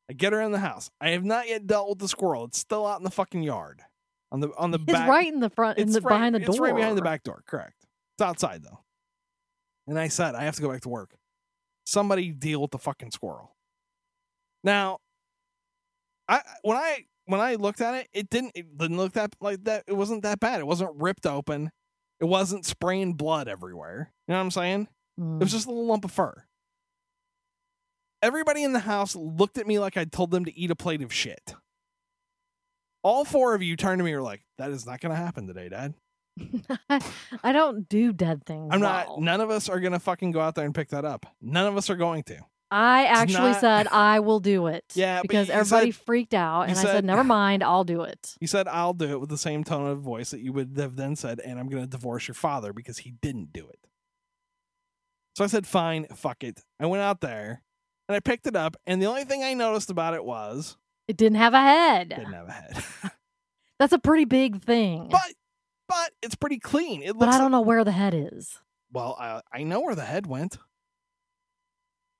I 0.09 0.13
get 0.13 0.33
her 0.33 0.41
in 0.41 0.51
the 0.51 0.59
house. 0.59 0.89
I 1.01 1.09
have 1.09 1.25
not 1.25 1.47
yet 1.47 1.67
dealt 1.67 1.89
with 1.89 1.99
the 1.99 2.07
squirrel. 2.07 2.45
It's 2.45 2.57
still 2.57 2.85
out 2.85 2.99
in 2.99 3.03
the 3.03 3.11
fucking 3.11 3.43
yard. 3.43 3.81
On 4.31 4.39
the 4.39 4.51
on 4.57 4.71
the 4.71 4.79
It's 4.79 4.91
back 4.91 5.09
right 5.09 5.31
in 5.31 5.39
the 5.39 5.49
front, 5.49 5.77
in 5.77 5.87
it's 5.87 5.95
the 5.95 6.01
right, 6.01 6.15
behind 6.15 6.35
the 6.35 6.39
door. 6.39 6.49
It's 6.49 6.59
right 6.59 6.75
behind 6.75 6.97
the 6.97 7.01
back 7.01 7.23
door, 7.23 7.43
correct. 7.47 7.85
It's 8.15 8.21
outside 8.21 8.63
though. 8.63 8.79
And 9.87 9.97
I 9.97 10.09
said, 10.09 10.35
I 10.35 10.43
have 10.43 10.55
to 10.55 10.61
go 10.61 10.69
back 10.69 10.81
to 10.81 10.89
work. 10.89 11.15
Somebody 11.85 12.31
deal 12.31 12.61
with 12.61 12.71
the 12.71 12.77
fucking 12.77 13.11
squirrel. 13.11 13.55
Now, 14.63 14.99
I 16.27 16.41
when 16.61 16.75
I 16.75 17.05
when 17.25 17.39
I 17.39 17.55
looked 17.55 17.79
at 17.79 17.95
it, 17.95 18.09
it 18.13 18.29
didn't 18.29 18.51
it 18.55 18.77
didn't 18.77 18.97
look 18.97 19.13
that 19.13 19.33
like 19.39 19.63
that. 19.63 19.83
It 19.87 19.93
wasn't 19.93 20.23
that 20.23 20.39
bad. 20.41 20.59
It 20.59 20.67
wasn't 20.67 20.91
ripped 20.95 21.25
open. 21.25 21.71
It 22.19 22.25
wasn't 22.25 22.65
spraying 22.65 23.13
blood 23.13 23.47
everywhere. 23.47 24.11
You 24.27 24.33
know 24.33 24.39
what 24.39 24.43
I'm 24.43 24.51
saying? 24.51 24.87
Mm. 25.19 25.37
It 25.39 25.43
was 25.43 25.51
just 25.51 25.67
a 25.67 25.69
little 25.69 25.85
lump 25.85 26.03
of 26.03 26.11
fur. 26.11 26.43
Everybody 28.21 28.63
in 28.63 28.73
the 28.73 28.79
house 28.79 29.15
looked 29.15 29.57
at 29.57 29.67
me 29.67 29.79
like 29.79 29.95
I'd 29.97 30.11
told 30.11 30.31
them 30.31 30.45
to 30.45 30.57
eat 30.57 30.71
a 30.71 30.75
plate 30.75 31.01
of 31.01 31.13
shit. 31.13 31.53
All 33.03 33.23
four 33.25 33.53
of 33.53 33.61
you 33.61 33.75
turned 33.75 33.99
to 33.99 34.03
me 34.03 34.11
and 34.11 34.19
were 34.19 34.25
like, 34.25 34.41
that 34.57 34.71
is 34.71 34.85
not 34.85 34.99
going 34.99 35.11
to 35.11 35.15
happen 35.15 35.47
today, 35.47 35.69
Dad. 35.69 35.93
I 37.43 37.51
don't 37.51 37.87
do 37.87 38.11
dead 38.11 38.43
things. 38.45 38.69
I'm 38.71 38.79
not, 38.81 39.07
well. 39.07 39.21
none 39.21 39.39
of 39.41 39.49
us 39.49 39.69
are 39.69 39.79
going 39.79 39.93
to 39.93 39.99
fucking 39.99 40.31
go 40.31 40.39
out 40.39 40.55
there 40.55 40.65
and 40.65 40.73
pick 40.75 40.89
that 40.89 41.05
up. 41.05 41.25
None 41.41 41.67
of 41.67 41.77
us 41.77 41.89
are 41.89 41.95
going 41.95 42.23
to. 42.23 42.39
I 42.69 43.05
actually 43.05 43.51
not- 43.51 43.61
said 43.61 43.87
I 43.87 44.19
will 44.19 44.39
do 44.41 44.67
it. 44.67 44.83
Yeah, 44.93 45.21
because 45.21 45.49
everybody 45.49 45.91
said- 45.91 46.01
freaked 46.05 46.33
out, 46.33 46.63
and 46.63 46.71
I 46.71 46.75
said- 46.75 46.85
said, 46.87 47.05
"Never 47.05 47.23
mind, 47.23 47.63
I'll 47.63 47.85
do 47.85 48.01
it." 48.01 48.35
You 48.41 48.47
said, 48.47 48.67
I'll 48.67 48.93
do 48.93 49.05
it 49.09 49.21
with 49.21 49.29
the 49.29 49.37
same 49.37 49.63
tone 49.63 49.87
of 49.87 50.01
voice 50.01 50.31
that 50.31 50.41
you 50.41 50.51
would 50.51 50.73
have 50.77 50.97
then 50.97 51.15
said, 51.15 51.39
and 51.39 51.59
I'm 51.59 51.69
going 51.69 51.83
to 51.83 51.89
divorce 51.89 52.27
your 52.27 52.35
father 52.35 52.73
because 52.73 52.97
he 52.99 53.11
didn't 53.21 53.53
do 53.53 53.69
it. 53.69 53.79
So 55.37 55.43
I 55.45 55.47
said, 55.47 55.65
fine, 55.65 56.07
fuck 56.07 56.43
it. 56.43 56.61
I 56.79 56.87
went 56.87 57.03
out 57.03 57.21
there 57.21 57.61
and 58.07 58.15
I 58.15 58.19
picked 58.19 58.47
it 58.47 58.55
up, 58.55 58.75
and 58.85 59.01
the 59.01 59.05
only 59.07 59.23
thing 59.25 59.43
I 59.43 59.53
noticed 59.53 59.89
about 59.89 60.13
it 60.13 60.23
was 60.23 60.77
It 61.07 61.17
didn't 61.17 61.37
have 61.37 61.53
a 61.53 61.59
head. 61.61 62.09
didn't 62.09 62.33
have 62.33 62.47
a 62.47 62.51
head. 62.51 62.83
That's 63.79 63.93
a 63.93 63.99
pretty 63.99 64.25
big 64.25 64.61
thing. 64.61 65.07
but 65.11 65.33
but 65.87 66.11
it's 66.21 66.35
pretty 66.35 66.59
clean. 66.59 67.01
It 67.01 67.15
looks 67.15 67.19
But 67.19 67.29
I 67.29 67.37
don't 67.37 67.51
know 67.51 67.61
where 67.61 67.83
the 67.83 67.91
head 67.91 68.13
is. 68.13 68.59
well, 68.91 69.15
I, 69.19 69.41
I 69.53 69.63
know 69.63 69.79
where 69.81 69.95
the 69.95 70.03
head 70.05 70.27
went. 70.27 70.57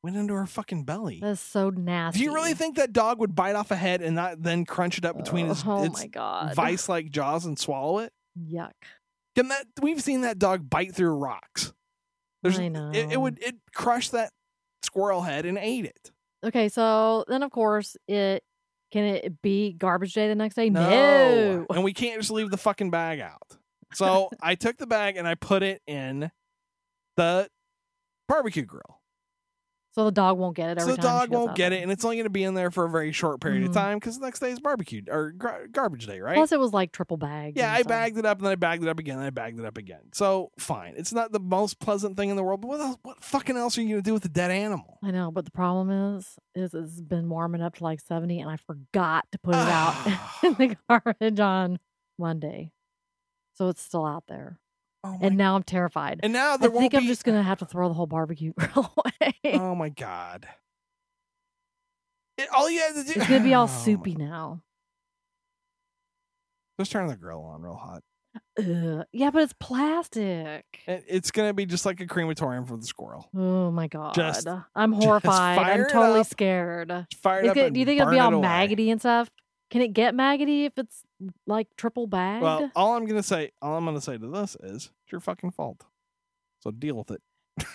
Went 0.04 0.16
into 0.16 0.36
her 0.36 0.46
fucking 0.46 0.84
belly. 0.86 1.20
That's 1.22 1.42
so 1.42 1.70
nasty. 1.72 2.20
Do 2.20 2.24
you 2.26 2.34
really 2.34 2.54
think 2.54 2.78
that 2.78 2.94
dog 2.94 3.20
would 3.20 3.36
bite 3.36 3.56
off 3.56 3.72
a 3.72 3.76
head 3.76 4.02
and 4.02 4.16
not 4.16 4.42
then 4.42 4.64
crunch 4.64 4.98
it 4.98 5.04
up 5.06 5.18
between 5.18 5.48
uh, 5.48 5.50
his, 5.50 5.64
Oh 5.66 5.84
its 5.84 6.00
my 6.02 6.08
god! 6.08 6.56
vice-like 6.56 7.10
jaws 7.10 7.46
and 7.46 7.58
swallow 7.60 8.00
it? 8.00 8.14
Yuck. 8.40 8.72
Can 9.36 9.50
that 9.50 9.66
we've 9.82 10.02
seen 10.02 10.22
that 10.22 10.40
dog 10.40 10.70
bite 10.70 10.94
through 10.96 11.12
rocks. 11.16 11.74
There's 12.44 12.60
I 12.60 12.66
It, 12.94 13.14
it 13.14 13.20
would 13.20 13.40
it 13.42 13.56
crushed 13.74 14.12
that 14.14 14.32
squirrel 14.84 15.22
head 15.22 15.46
and 15.46 15.58
ate 15.58 15.86
it. 15.86 16.12
Okay, 16.44 16.70
so 16.70 17.26
then 17.28 17.44
of 17.44 17.52
course 17.52 17.98
it 18.08 18.44
can 18.92 19.04
it 19.04 19.42
be 19.42 19.74
garbage 19.74 20.14
day 20.14 20.28
the 20.28 20.36
next 20.36 20.56
day? 20.56 20.70
No. 20.70 21.66
And 21.70 21.84
we 21.84 21.94
can't 21.94 22.20
just 22.20 22.32
leave 22.32 22.52
the 22.52 22.58
fucking 22.58 22.90
bag 22.90 23.20
out. 23.20 23.58
So 23.94 24.30
I 24.42 24.56
took 24.56 24.78
the 24.78 24.88
bag 24.88 25.18
and 25.18 25.28
I 25.28 25.36
put 25.36 25.64
it 25.64 25.82
in 25.88 26.32
the 27.18 27.50
barbecue 28.28 28.64
grill. 28.64 28.97
So 29.98 30.06
the 30.06 30.12
dog 30.12 30.38
won't 30.38 30.56
get 30.56 30.78
it 30.78 30.80
So 30.82 30.92
the 30.92 30.98
dog 31.02 31.32
won't 31.32 31.56
get 31.56 31.74
it, 31.74 31.82
and 31.82 31.92
it's 31.92 32.06
only 32.06 32.18
going 32.18 32.26
to 32.26 32.30
be 32.30 32.44
in 32.44 32.54
there 32.54 32.70
for 32.70 32.86
a 32.86 32.90
very 32.90 33.12
short 33.12 33.42
period 33.42 33.64
of 33.64 33.72
Mhm. 33.72 33.74
time 33.74 33.98
because 33.98 34.20
the 34.20 34.26
next 34.26 34.40
day 34.42 34.52
is 34.52 34.60
barbecue 34.60 35.02
or 35.10 35.32
gar- 35.32 35.66
garbage 35.72 36.06
day, 36.06 36.20
right? 36.22 36.36
Plus, 36.36 36.52
it 36.52 36.60
was 36.60 36.72
like 36.72 36.92
triple 36.92 37.18
bagged. 37.18 37.58
yeah, 37.58 37.74
I 37.74 37.82
bagged 37.82 38.16
it 38.20 38.24
up 38.26 38.38
and 38.38 38.46
then 38.46 38.52
I 38.52 38.56
bagged 38.58 38.84
it 38.84 38.90
up 38.90 39.00
again 39.00 39.18
and 39.18 39.26
I 39.26 39.32
bagged 39.32 39.58
it 39.60 39.66
up 39.66 39.76
again. 39.76 40.02
So 40.14 40.52
fine, 40.60 40.94
it's 40.98 41.12
not 41.14 41.32
the 41.32 41.40
most 41.40 41.80
pleasant 41.80 42.16
thing 42.16 42.30
in 42.30 42.36
the 42.36 42.44
world, 42.44 42.62
but 42.62 42.68
what 42.68 42.80
else, 42.80 42.98
what 43.02 43.24
fucking 43.24 43.58
else 43.58 43.76
are 43.80 43.82
you 43.82 43.88
going 43.90 44.04
to 44.04 44.08
do 44.08 44.14
with 44.14 44.24
a 44.26 44.30
dead 44.30 44.52
animal? 44.52 45.00
I 45.04 45.10
know, 45.10 45.32
but 45.32 45.46
the 45.46 45.52
problem 45.52 45.90
is, 45.90 46.38
is 46.54 46.76
it's 46.76 47.02
been 47.02 47.28
warming 47.28 47.64
up 47.64 47.74
to 47.78 47.84
like 47.84 48.00
seventy, 48.00 48.40
and 48.40 48.52
I 48.52 48.58
forgot 48.58 49.26
to 49.32 49.40
put 49.40 49.56
it 49.56 49.62
out 49.62 49.96
in 50.44 50.54
the 50.54 50.78
garbage 50.88 51.40
on 51.40 51.80
Monday, 52.20 52.72
so 53.56 53.70
it's 53.70 53.82
still 53.82 54.06
out 54.06 54.26
there. 54.28 54.60
Oh 55.08 55.18
And 55.22 55.38
now 55.38 55.56
I'm 55.56 55.64
terrified. 55.64 56.20
and 56.24 56.34
now 56.34 56.54
I 56.54 56.58
there 56.58 56.70
won't 56.70 56.82
think 56.84 56.96
I'm 56.96 57.02
be- 57.02 57.08
just 57.08 57.24
gonna 57.24 57.44
have 57.44 57.60
to 57.60 57.66
throw 57.66 57.88
the 57.88 57.94
whole 57.94 58.08
barbecue 58.08 58.54
grill 58.58 58.92
away. 58.98 59.34
Oh 59.60 59.76
my 59.76 59.90
god! 59.90 60.48
It, 62.38 62.48
all 62.56 62.70
you 62.70 62.80
have 62.82 62.94
to 62.96 63.04
do 63.04 63.14
it's 63.20 63.28
gonna 63.28 63.44
be 63.44 63.54
all 63.54 63.66
Oh 63.66 63.68
my- 63.68 63.74
soupy 63.74 64.16
now. 64.16 64.62
Just 66.80 66.92
turn 66.92 67.08
the 67.08 67.16
grill 67.16 67.42
on 67.44 67.62
real 67.62 67.76
hot. 67.76 68.04
Ugh. 68.60 69.04
Yeah, 69.12 69.32
but 69.32 69.42
it's 69.42 69.54
plastic. 69.60 70.64
It- 70.86 71.06
it's 71.08 71.32
going 71.32 71.50
to 71.50 71.54
be 71.56 71.66
just 71.66 71.88
like 71.88 72.00
a 72.02 72.06
crematorium 72.06 72.66
for 72.66 72.78
the 72.78 72.86
squirrel. 72.86 73.28
Oh 73.36 73.72
my 73.72 73.88
god! 73.88 74.14
Just- 74.14 74.48
I'm 74.76 74.92
horrified. 74.94 75.58
fire 75.58 75.86
I'm 75.86 75.90
totally 75.90 76.20
up. 76.20 76.28
scared. 76.28 76.90
Just 77.10 77.22
fire 77.24 77.40
it 77.40 77.46
Is 77.46 77.52
up 77.52 77.58
it- 77.58 77.66
and 77.68 77.74
do 77.74 77.80
you 77.80 77.86
think 77.88 78.00
it'll 78.02 78.12
be 78.12 78.20
all 78.20 78.32
away. 78.34 78.42
maggoty 78.42 78.92
and 78.92 79.02
stuff? 79.02 79.30
Can 79.72 79.82
it 79.82 79.90
get 79.94 80.14
maggoty 80.14 80.66
if 80.66 80.74
it's 80.78 81.04
like 81.46 81.68
triple 81.78 82.08
bagged? 82.08 82.44
Well, 82.44 82.72
all 82.76 82.96
I'm 82.96 83.06
gonna 83.06 83.24
say, 83.24 83.52
all 83.62 83.76
I'm 83.76 83.86
gonna 83.86 84.02
say 84.02 84.18
to 84.18 84.28
this 84.28 84.56
is, 84.62 84.90
it's 85.04 85.12
your 85.12 85.22
fucking 85.22 85.52
fault. 85.52 85.84
So 86.62 86.72
deal 86.72 86.96
with 86.96 87.12
it. 87.12 87.22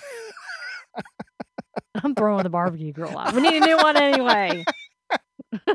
I'm 1.95 2.15
throwing 2.15 2.43
the 2.43 2.51
barbecue 2.51 2.93
grill 2.93 3.17
out. 3.17 3.35
We 3.35 3.43
need 3.43 3.63
a 3.63 3.67
new 3.67 3.77
one 3.77 3.97
anyway. 3.97 4.65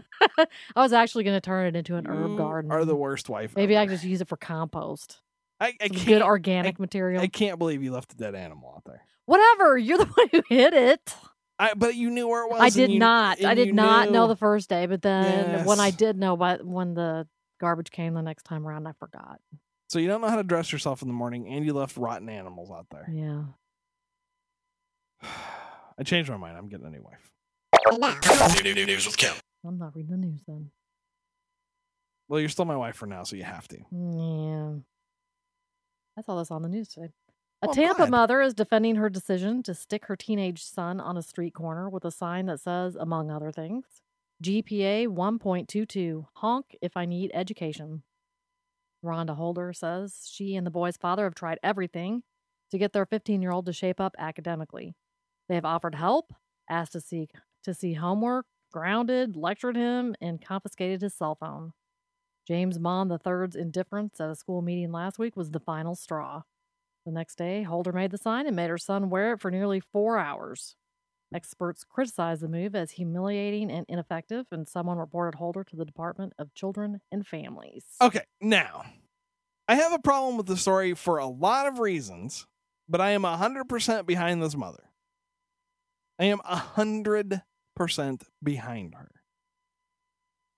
I 0.76 0.82
was 0.82 0.94
actually 0.94 1.24
going 1.24 1.36
to 1.36 1.42
turn 1.42 1.68
it 1.68 1.76
into 1.76 1.96
an 1.96 2.08
herb 2.08 2.32
You 2.32 2.38
garden. 2.38 2.72
Are 2.72 2.86
the 2.86 2.96
worst 2.96 3.30
wife. 3.30 3.56
Maybe 3.56 3.76
I 3.78 3.82
ever. 3.82 3.90
can 3.90 3.96
just 3.96 4.06
use 4.06 4.22
it 4.22 4.28
for 4.28 4.38
compost. 4.38 5.20
I, 5.60 5.74
I 5.82 5.88
can't. 5.90 6.06
good 6.06 6.22
organic 6.22 6.80
material. 6.80 7.22
I 7.22 7.28
can't 7.28 7.60
believe 7.60 7.84
you 7.84 7.92
left 7.92 8.14
a 8.14 8.16
dead 8.16 8.36
animal 8.36 8.74
out 8.76 8.84
there. 8.86 9.02
Whatever. 9.26 9.78
You're 9.78 9.98
the 10.00 10.06
one 10.06 10.30
who 10.32 10.42
hit 10.50 10.74
it. 10.74 11.16
I 11.60 11.74
but 11.76 11.96
you 11.96 12.12
knew 12.12 12.28
where 12.28 12.46
it 12.46 12.52
was. 12.52 12.62
I 12.62 12.70
did 12.70 12.92
you- 12.92 13.00
not. 13.00 13.44
I 13.44 13.56
did 13.56 13.74
not 13.74 14.12
know 14.12 14.28
the 14.28 14.36
first 14.36 14.70
day, 14.70 14.86
but 14.86 15.02
then 15.02 15.66
when 15.66 15.80
I 15.80 15.90
did 15.90 16.18
know, 16.18 16.38
but 16.38 16.64
when 16.64 16.94
the 16.94 17.28
garbage 17.58 17.92
came 17.92 18.14
the 18.14 18.22
next 18.22 18.44
time 18.44 18.68
around, 18.68 18.88
I 18.88 18.94
forgot. 18.94 19.40
So 19.90 20.00
you 20.00 20.08
don't 20.08 20.22
know 20.22 20.28
how 20.28 20.36
to 20.36 20.44
dress 20.44 20.72
yourself 20.72 21.02
in 21.02 21.08
the 21.08 21.14
morning, 21.14 21.48
and 21.48 21.66
you 21.66 21.74
left 21.74 21.98
rotten 21.98 22.30
animals 22.30 22.72
out 22.72 22.88
there. 22.92 23.10
Yeah. 23.12 23.44
I 26.00 26.04
changed 26.04 26.30
my 26.30 26.38
mind. 26.38 26.58
I'm 26.58 26.70
getting 26.70 26.86
a 26.86 26.90
new 26.90 27.02
wife. 27.02 27.32
I'm 29.66 29.78
not 29.78 29.96
reading 29.96 30.12
the 30.12 30.18
news 30.18 30.44
then. 30.48 30.72
Well, 32.28 32.40
you're 32.40 32.50
still 32.50 32.66
my 32.66 32.76
wife 32.76 32.96
for 32.96 33.06
now, 33.06 33.24
so 33.24 33.36
you 33.36 33.44
have 33.44 33.68
to. 33.70 33.78
Yeah. 33.92 34.74
I 36.18 36.22
saw 36.22 36.38
this 36.38 36.52
on 36.52 36.62
the 36.62 36.70
news 36.70 36.90
today. 36.90 37.10
A 37.64 37.70
I'm 37.70 37.74
Tampa 37.74 37.98
glad. 37.98 38.12
mother 38.12 38.42
is 38.42 38.54
defending 38.54 38.96
her 38.98 39.10
decision 39.10 39.64
to 39.64 39.74
stick 39.74 40.06
her 40.06 40.16
teenage 40.16 40.64
son 40.64 41.00
on 41.00 41.18
a 41.18 41.22
street 41.22 41.54
corner 41.54 41.90
with 41.90 42.06
a 42.06 42.12
sign 42.12 42.46
that 42.48 42.60
says, 42.60 42.96
among 42.96 43.32
other 43.32 43.52
things, 43.52 43.86
GPA 44.44 45.08
1.22, 45.08 46.26
honk 46.36 46.78
if 46.80 46.96
I 46.96 47.06
need 47.06 47.32
education. 47.34 48.04
Rhonda 49.04 49.36
Holder 49.36 49.74
says 49.74 50.30
she 50.32 50.56
and 50.56 50.66
the 50.66 50.72
boy's 50.72 50.96
father 50.96 51.24
have 51.24 51.34
tried 51.34 51.58
everything 51.64 52.22
to 52.70 52.78
get 52.78 52.94
their 52.94 53.08
15 53.08 53.42
year 53.42 53.52
old 53.52 53.66
to 53.66 53.74
shape 53.74 54.00
up 54.00 54.14
academically. 54.20 54.96
They 55.50 55.56
have 55.56 55.66
offered 55.66 55.96
help, 55.96 56.34
asked 56.70 56.92
to 56.92 57.02
see, 57.02 57.30
to 57.64 57.74
see 57.74 57.94
homework, 57.94 58.46
grounded, 58.72 59.36
lectured 59.36 59.76
him, 59.76 60.16
and 60.22 60.40
confiscated 60.40 61.02
his 61.02 61.16
cell 61.16 61.36
phone. 61.36 61.74
James 62.48 62.80
Mon 62.80 63.10
III's 63.12 63.56
indifference 63.56 64.22
at 64.22 64.30
a 64.30 64.36
school 64.36 64.62
meeting 64.62 64.92
last 64.92 65.18
week 65.18 65.36
was 65.36 65.50
the 65.50 65.60
final 65.60 65.96
straw. 65.96 66.44
The 67.06 67.12
next 67.12 67.38
day, 67.38 67.64
Holder 67.64 67.92
made 67.92 68.12
the 68.12 68.18
sign 68.18 68.46
and 68.46 68.56
made 68.56 68.70
her 68.70 68.78
son 68.78 69.10
wear 69.10 69.34
it 69.34 69.42
for 69.42 69.50
nearly 69.50 69.80
four 69.80 70.20
hours. 70.20 70.76
Experts 71.34 71.84
criticized 71.84 72.42
the 72.42 72.48
move 72.48 72.76
as 72.76 72.92
humiliating 72.92 73.70
and 73.70 73.86
ineffective, 73.90 74.46
and 74.52 74.68
someone 74.68 74.98
reported 74.98 75.38
Holder 75.38 75.64
to 75.66 75.76
the 75.76 75.86
Department 75.86 76.34
of 76.40 76.54
Children 76.54 77.02
and 77.12 77.28
Families. 77.28 77.84
Okay, 78.02 78.24
now 78.40 78.84
I 79.68 79.76
have 79.76 79.92
a 79.94 80.00
problem 80.00 80.38
with 80.38 80.46
the 80.48 80.56
story 80.58 80.94
for 80.94 81.18
a 81.18 81.28
lot 81.28 81.68
of 81.68 81.80
reasons, 81.80 82.48
but 82.88 83.02
I 83.02 83.10
am 83.12 83.24
hundred 83.24 83.66
percent 83.66 84.08
behind 84.08 84.42
this 84.42 84.56
mother. 84.56 84.90
I 86.20 86.26
am 86.26 86.40
hundred 86.46 87.42
percent 87.76 88.24
behind 88.42 88.96
her. 88.96 89.12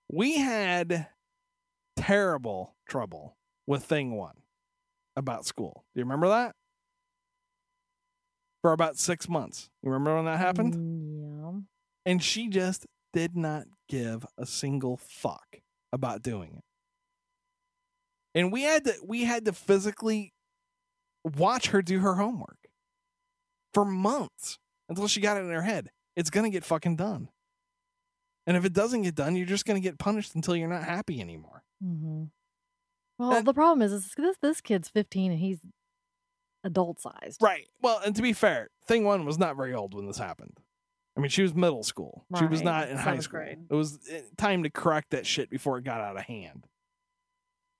we 0.08 0.38
had 0.38 1.08
terrible 1.96 2.74
trouble 2.88 3.36
with 3.66 3.84
thing 3.84 4.16
one 4.16 4.36
about 5.16 5.46
school. 5.46 5.84
Do 5.94 6.00
you 6.00 6.04
remember 6.04 6.28
that? 6.28 6.54
For 8.62 8.72
about 8.72 8.98
six 8.98 9.28
months. 9.28 9.70
You 9.82 9.90
remember 9.90 10.16
when 10.16 10.26
that 10.26 10.38
happened? 10.38 10.74
Mm, 10.74 11.64
And 12.04 12.22
she 12.22 12.48
just 12.48 12.86
did 13.12 13.36
not 13.36 13.64
give 13.88 14.26
a 14.36 14.44
single 14.46 14.96
fuck 14.98 15.60
about 15.92 16.22
doing 16.22 16.54
it. 16.56 16.64
And 18.34 18.52
we 18.52 18.62
had 18.62 18.84
to 18.84 18.94
we 19.04 19.24
had 19.24 19.44
to 19.46 19.52
physically 19.52 20.32
watch 21.24 21.68
her 21.68 21.82
do 21.82 22.00
her 22.00 22.14
homework 22.14 22.58
for 23.74 23.84
months 23.84 24.58
until 24.88 25.08
she 25.08 25.20
got 25.20 25.36
it 25.36 25.40
in 25.40 25.50
her 25.50 25.62
head. 25.62 25.90
It's 26.14 26.30
gonna 26.30 26.50
get 26.50 26.64
fucking 26.64 26.96
done. 26.96 27.28
And 28.46 28.56
if 28.56 28.64
it 28.64 28.72
doesn't 28.72 29.02
get 29.02 29.14
done, 29.14 29.36
you're 29.36 29.46
just 29.46 29.64
gonna 29.64 29.80
get 29.80 29.98
punished 29.98 30.34
until 30.34 30.54
you're 30.54 30.68
not 30.68 30.84
happy 30.84 31.20
anymore. 31.20 31.62
Yeah. 31.80 31.88
hmm 31.88 32.24
Well, 33.18 33.42
the 33.42 33.54
problem 33.54 33.82
is, 33.82 33.92
is 33.92 34.12
this 34.16 34.36
this 34.40 34.60
kid's 34.60 34.88
15 34.88 35.32
and 35.32 35.40
he's 35.40 35.58
adult 36.64 37.00
sized. 37.00 37.42
Right. 37.42 37.66
Well, 37.82 38.00
and 38.04 38.14
to 38.16 38.22
be 38.22 38.32
fair, 38.32 38.68
thing 38.86 39.04
one 39.04 39.24
was 39.24 39.38
not 39.38 39.56
very 39.56 39.74
old 39.74 39.94
when 39.94 40.06
this 40.06 40.18
happened. 40.18 40.58
I 41.16 41.20
mean, 41.20 41.30
she 41.30 41.42
was 41.42 41.54
middle 41.54 41.82
school. 41.82 42.24
She 42.38 42.46
was 42.46 42.62
not 42.62 42.88
in 42.88 42.96
high 42.96 43.18
school. 43.18 43.40
grade. 43.40 43.58
It 43.70 43.74
was 43.74 43.98
eh, 44.10 44.20
time 44.36 44.62
to 44.62 44.70
correct 44.70 45.10
that 45.10 45.26
shit 45.26 45.50
before 45.50 45.76
it 45.78 45.84
got 45.84 46.00
out 46.00 46.16
of 46.16 46.22
hand. 46.22 46.66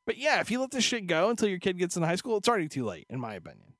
But 0.06 0.18
yeah, 0.18 0.40
if 0.40 0.50
you 0.50 0.60
let 0.60 0.72
this 0.72 0.82
shit 0.84 1.06
go 1.06 1.30
until 1.30 1.48
your 1.48 1.58
kid 1.58 1.78
gets 1.78 1.96
in 1.96 2.02
high 2.02 2.16
school, 2.16 2.36
it's 2.38 2.48
already 2.48 2.68
too 2.68 2.84
late, 2.84 3.06
in 3.08 3.20
my 3.20 3.34
opinion. 3.34 3.74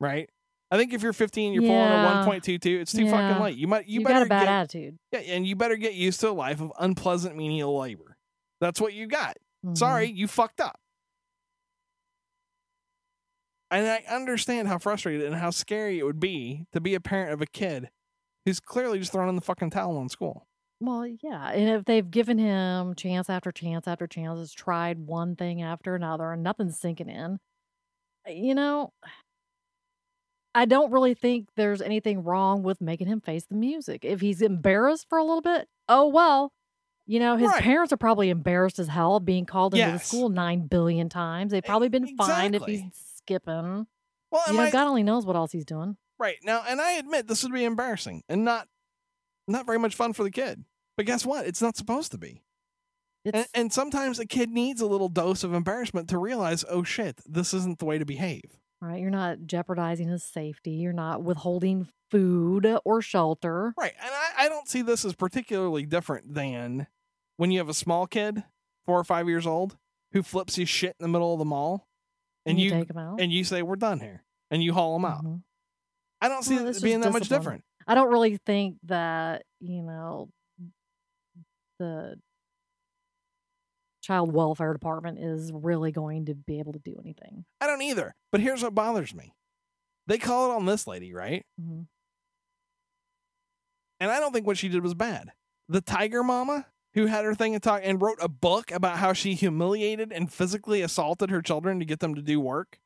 Right? 0.00 0.30
I 0.70 0.78
think 0.78 0.92
if 0.94 1.02
you're 1.02 1.12
15, 1.12 1.52
you're 1.52 1.62
pulling 1.62 1.74
Yeah. 1.76 2.22
a 2.22 2.24
1.22. 2.26 2.80
It's 2.80 2.92
too 2.92 3.04
Yeah. 3.04 3.10
fucking 3.10 3.42
late. 3.42 3.56
You 3.58 3.68
might 3.68 3.86
you, 3.86 4.00
You, 4.00 4.06
better 4.06 4.20
got 4.20 4.26
a 4.26 4.28
bad 4.28 4.40
get, 4.44 4.48
attitude. 4.48 4.98
yeah, 5.12 5.18
and 5.20 5.46
you 5.46 5.54
better 5.56 5.76
get 5.76 5.94
used 5.94 6.20
to 6.20 6.30
a 6.30 6.32
life 6.32 6.60
of 6.60 6.72
unpleasant 6.78 7.36
menial 7.36 7.78
labor. 7.78 8.16
That's 8.60 8.80
what 8.80 8.94
you 8.94 9.06
got. 9.06 9.36
Mhm. 9.64 9.76
Sorry, 9.76 10.06
you 10.10 10.26
fucked 10.26 10.60
up. 10.60 10.80
And 13.74 13.86
I 13.86 14.04
understand 14.14 14.68
how 14.68 14.78
frustrated 14.78 15.26
and 15.26 15.34
how 15.36 15.50
scary 15.50 15.98
it 15.98 16.04
would 16.04 16.20
be 16.20 16.66
to 16.72 16.80
be 16.80 16.94
a 16.94 17.00
parent 17.00 17.32
of 17.32 17.40
a 17.42 17.46
kid 17.46 17.90
who's 18.44 18.60
clearly 18.60 18.98
just 18.98 19.12
throwing 19.12 19.28
in 19.28 19.36
the 19.36 19.40
fucking 19.40 19.70
towel 19.70 19.96
on 19.96 20.08
school. 20.08 20.46
Well, 20.80 21.06
yeah. 21.06 21.50
And 21.50 21.68
if 21.70 21.84
they've 21.84 22.08
given 22.10 22.38
him 22.38 22.94
chance 22.94 23.30
after 23.30 23.50
chance 23.52 23.86
after 23.88 24.06
chance, 24.06 24.38
has 24.38 24.52
tried 24.52 24.98
one 25.06 25.34
thing 25.36 25.62
after 25.62 25.94
another 25.94 26.30
and 26.32 26.42
nothing's 26.42 26.78
sinking 26.78 27.08
in, 27.08 27.38
you 28.26 28.54
know, 28.54 28.92
I 30.54 30.66
don't 30.66 30.92
really 30.92 31.14
think 31.14 31.48
there's 31.56 31.82
anything 31.82 32.22
wrong 32.22 32.62
with 32.62 32.80
making 32.80 33.08
him 33.08 33.20
face 33.20 33.44
the 33.46 33.56
music. 33.56 34.04
If 34.04 34.20
he's 34.20 34.40
embarrassed 34.40 35.06
for 35.08 35.18
a 35.18 35.24
little 35.24 35.40
bit, 35.42 35.68
oh 35.88 36.06
well. 36.08 36.52
You 37.06 37.18
know, 37.20 37.36
his 37.36 37.48
Right. 37.48 37.62
parents 37.62 37.92
are 37.92 37.98
probably 37.98 38.30
embarrassed 38.30 38.78
as 38.78 38.88
hell 38.88 39.20
being 39.20 39.44
called 39.46 39.74
into 39.74 39.86
the 39.92 39.98
school 39.98 40.28
nine 40.30 40.66
billion 40.68 41.08
times. 41.08 41.52
They've 41.52 41.62
probably 41.62 41.88
been 41.90 42.16
fined 42.16 42.54
if 42.54 42.62
he's 42.64 43.13
skipping. 43.24 43.86
Well, 44.30 44.42
You 44.48 44.54
know, 44.54 44.60
I- 44.64 44.70
God 44.70 44.86
only 44.88 45.02
knows 45.02 45.24
what 45.26 45.36
else 45.36 45.52
he's 45.52 45.64
doing. 45.64 45.96
right 46.18 46.36
now, 46.42 46.62
and 46.66 46.80
I 46.80 46.92
admit 46.92 47.26
this 47.26 47.42
would 47.42 47.52
be 47.52 47.64
embarrassing 47.64 48.22
and 48.28 48.44
not 48.44 48.68
not 49.46 49.66
very 49.66 49.78
much 49.78 49.94
fun 49.94 50.12
for 50.14 50.22
the 50.22 50.30
kid. 50.30 50.64
But 50.96 51.04
guess 51.06 51.26
what? 51.26 51.46
It's 51.46 51.60
not 51.60 51.76
supposed 51.76 52.12
to 52.12 52.18
be. 52.18 52.42
And, 53.26 53.46
and 53.52 53.72
sometimes 53.72 54.18
a 54.18 54.26
kid 54.26 54.48
needs 54.50 54.80
a 54.80 54.86
little 54.86 55.08
dose 55.10 55.44
of 55.44 55.52
embarrassment 55.52 56.08
to 56.10 56.18
realize, 56.18 56.64
oh 56.70 56.82
shit, 56.82 57.20
this 57.26 57.52
isn't 57.52 57.78
the 57.78 57.84
way 57.84 57.98
to 57.98 58.04
behave. 58.06 58.58
right. 58.80 59.00
You're 59.00 59.10
not 59.10 59.44
jeopardizing 59.46 60.08
his 60.08 60.24
safety. 60.24 60.72
You're 60.72 60.92
not 60.94 61.22
withholding 61.22 61.88
food 62.10 62.66
or 62.84 63.02
shelter. 63.02 63.74
Right. 63.76 63.92
And 64.00 64.10
I, 64.14 64.44
I 64.44 64.48
don't 64.48 64.68
see 64.68 64.82
this 64.82 65.04
as 65.04 65.14
particularly 65.14 65.84
different 65.84 66.34
than 66.34 66.86
when 67.38 67.50
you 67.50 67.58
have 67.58 67.68
a 67.68 67.74
small 67.74 68.06
kid, 68.06 68.44
four 68.86 68.98
or 68.98 69.04
five 69.04 69.28
years 69.28 69.46
old, 69.46 69.76
who 70.12 70.22
flips 70.22 70.56
his 70.56 70.68
shit 70.68 70.94
in 71.00 71.02
the 71.04 71.08
middle 71.08 71.32
of 71.32 71.38
the 71.38 71.44
mall 71.44 71.86
and 72.46 72.60
you, 72.60 72.70
take 72.70 72.90
him 72.90 72.98
out. 72.98 73.20
and 73.20 73.32
you 73.32 73.44
say, 73.44 73.62
We're 73.62 73.76
done 73.76 74.00
here. 74.00 74.22
And 74.50 74.62
you 74.62 74.72
haul 74.72 74.94
them 74.94 75.04
out. 75.04 75.24
Mhm. 75.24 75.42
I 76.20 76.28
don't 76.28 76.42
see 76.42 76.56
Well, 76.56 76.68
it 76.68 76.82
being 76.82 77.00
that 77.00 77.12
much 77.12 77.28
different. 77.28 77.64
I 77.86 77.94
don't 77.94 78.10
really 78.10 78.38
think 78.46 78.76
that, 78.84 79.42
you 79.60 79.82
know, 79.82 80.28
the 81.78 82.18
child 84.02 84.32
welfare 84.32 84.72
department 84.72 85.18
is 85.18 85.50
really 85.52 85.90
going 85.92 86.26
to 86.26 86.34
be 86.34 86.58
able 86.60 86.72
to 86.74 86.78
do 86.78 86.96
anything. 87.02 87.44
I 87.60 87.66
don't 87.66 87.82
either. 87.82 88.14
But 88.32 88.40
here's 88.40 88.62
what 88.62 88.74
bothers 88.74 89.14
me. 89.14 89.34
They 90.06 90.18
call 90.18 90.50
it 90.50 90.54
on 90.54 90.66
this 90.66 90.86
lady, 90.86 91.12
right? 91.14 91.44
hmm 91.58 91.82
And 94.00 94.10
I 94.10 94.20
don't 94.20 94.32
think 94.32 94.46
what 94.46 94.58
she 94.58 94.68
did 94.68 94.82
was 94.82 94.94
bad. 94.94 95.32
The 95.68 95.80
tiger 95.80 96.22
mama 96.22 96.66
who 96.94 97.06
had 97.06 97.24
her 97.24 97.34
thing 97.34 97.54
and 97.54 97.62
talk 97.62 97.80
and 97.84 98.00
wrote 98.00 98.18
a 98.20 98.28
book 98.28 98.70
about 98.70 98.98
how 98.98 99.12
she 99.12 99.34
humiliated 99.34 100.12
and 100.12 100.32
physically 100.32 100.80
assaulted 100.82 101.30
her 101.30 101.42
children 101.42 101.78
to 101.80 101.84
get 101.84 102.00
them 102.00 102.14
to 102.14 102.22
do 102.22 102.40
work. 102.40 102.78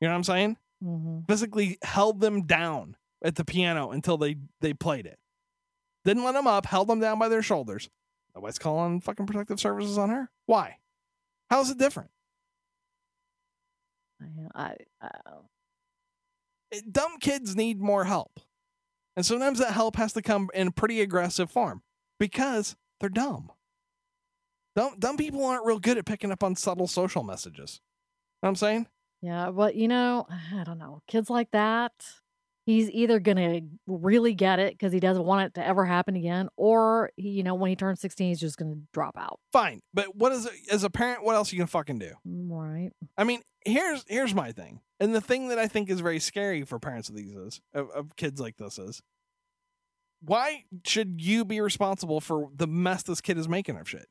You 0.00 0.08
know 0.08 0.12
what 0.12 0.18
I'm 0.18 0.24
saying? 0.24 0.56
hmm 0.82 1.20
Physically 1.28 1.78
held 1.82 2.20
them 2.20 2.42
down 2.42 2.96
at 3.22 3.36
the 3.36 3.44
piano 3.44 3.90
until 3.90 4.18
they 4.18 4.36
they 4.60 4.74
played 4.74 5.06
it. 5.06 5.18
Didn't 6.04 6.24
let 6.24 6.32
them 6.32 6.46
up, 6.46 6.66
held 6.66 6.88
them 6.88 7.00
down 7.00 7.18
by 7.18 7.28
their 7.28 7.42
shoulders. 7.42 7.88
Nobody's 8.34 8.58
calling 8.58 9.00
fucking 9.00 9.26
protective 9.26 9.58
services 9.58 9.96
on 9.96 10.10
her. 10.10 10.30
Why? 10.44 10.76
How 11.50 11.60
is 11.62 11.70
it 11.70 11.78
different? 11.78 12.10
I, 14.54 14.76
I, 15.00 15.08
I, 16.72 16.80
dumb 16.90 17.18
kids 17.20 17.56
need 17.56 17.80
more 17.80 18.04
help. 18.04 18.40
And 19.16 19.24
sometimes 19.24 19.58
that 19.58 19.72
help 19.72 19.96
has 19.96 20.12
to 20.12 20.22
come 20.22 20.50
in 20.52 20.72
pretty 20.72 21.00
aggressive 21.00 21.50
form 21.50 21.82
because 22.20 22.76
they're 23.00 23.08
dumb. 23.08 23.50
Dumb, 24.74 24.96
dumb 24.98 25.16
people 25.16 25.44
aren't 25.44 25.64
real 25.64 25.78
good 25.78 25.96
at 25.98 26.04
picking 26.04 26.30
up 26.30 26.42
on 26.42 26.54
subtle 26.54 26.86
social 26.86 27.22
messages. 27.22 27.80
Know 28.42 28.48
what 28.48 28.50
I'm 28.50 28.56
saying? 28.56 28.86
yeah, 29.22 29.50
but 29.50 29.74
you 29.74 29.88
know, 29.88 30.26
I 30.54 30.64
don't 30.64 30.78
know. 30.78 31.00
Kids 31.08 31.30
like 31.30 31.50
that, 31.52 31.92
he's 32.66 32.90
either 32.90 33.18
going 33.18 33.36
to 33.38 33.62
really 33.86 34.34
get 34.34 34.58
it 34.58 34.74
because 34.74 34.92
he 34.92 35.00
doesn't 35.00 35.24
want 35.24 35.46
it 35.46 35.54
to 35.54 35.66
ever 35.66 35.84
happen 35.86 36.14
again, 36.16 36.48
or, 36.56 37.10
he, 37.16 37.30
you 37.30 37.42
know, 37.42 37.54
when 37.54 37.70
he 37.70 37.76
turns 37.76 38.00
16, 38.00 38.28
he's 38.28 38.40
just 38.40 38.58
going 38.58 38.72
to 38.72 38.78
drop 38.92 39.16
out. 39.16 39.40
Fine. 39.52 39.80
But 39.94 40.14
what 40.14 40.32
is 40.32 40.44
it 40.44 40.52
as 40.70 40.84
a 40.84 40.90
parent, 40.90 41.24
what 41.24 41.36
else 41.36 41.52
you 41.52 41.58
can 41.58 41.66
fucking 41.66 41.98
do? 41.98 42.12
Mm, 42.28 42.50
Right. 42.50 42.90
I 43.16 43.24
mean, 43.24 43.40
here's 43.64 44.04
here's 44.08 44.34
my 44.34 44.52
thing. 44.52 44.80
And 45.00 45.14
the 45.14 45.20
thing 45.22 45.48
that 45.48 45.58
I 45.58 45.66
think 45.68 45.88
is 45.90 46.00
very 46.00 46.20
scary 46.20 46.64
for 46.64 46.78
parents 46.78 47.08
of 47.08 47.16
these 47.16 47.34
is 47.34 47.60
of, 47.74 47.90
of 47.90 48.16
kids 48.16 48.40
like 48.40 48.56
this 48.58 48.78
is 48.78 49.02
why 50.20 50.64
should 50.84 51.20
you 51.20 51.44
be 51.44 51.60
responsible 51.60 52.20
for 52.20 52.48
the 52.54 52.66
mess 52.66 53.02
this 53.02 53.20
kid 53.20 53.38
is 53.38 53.48
making 53.48 53.76
of 53.76 53.88
shit? 53.88 54.06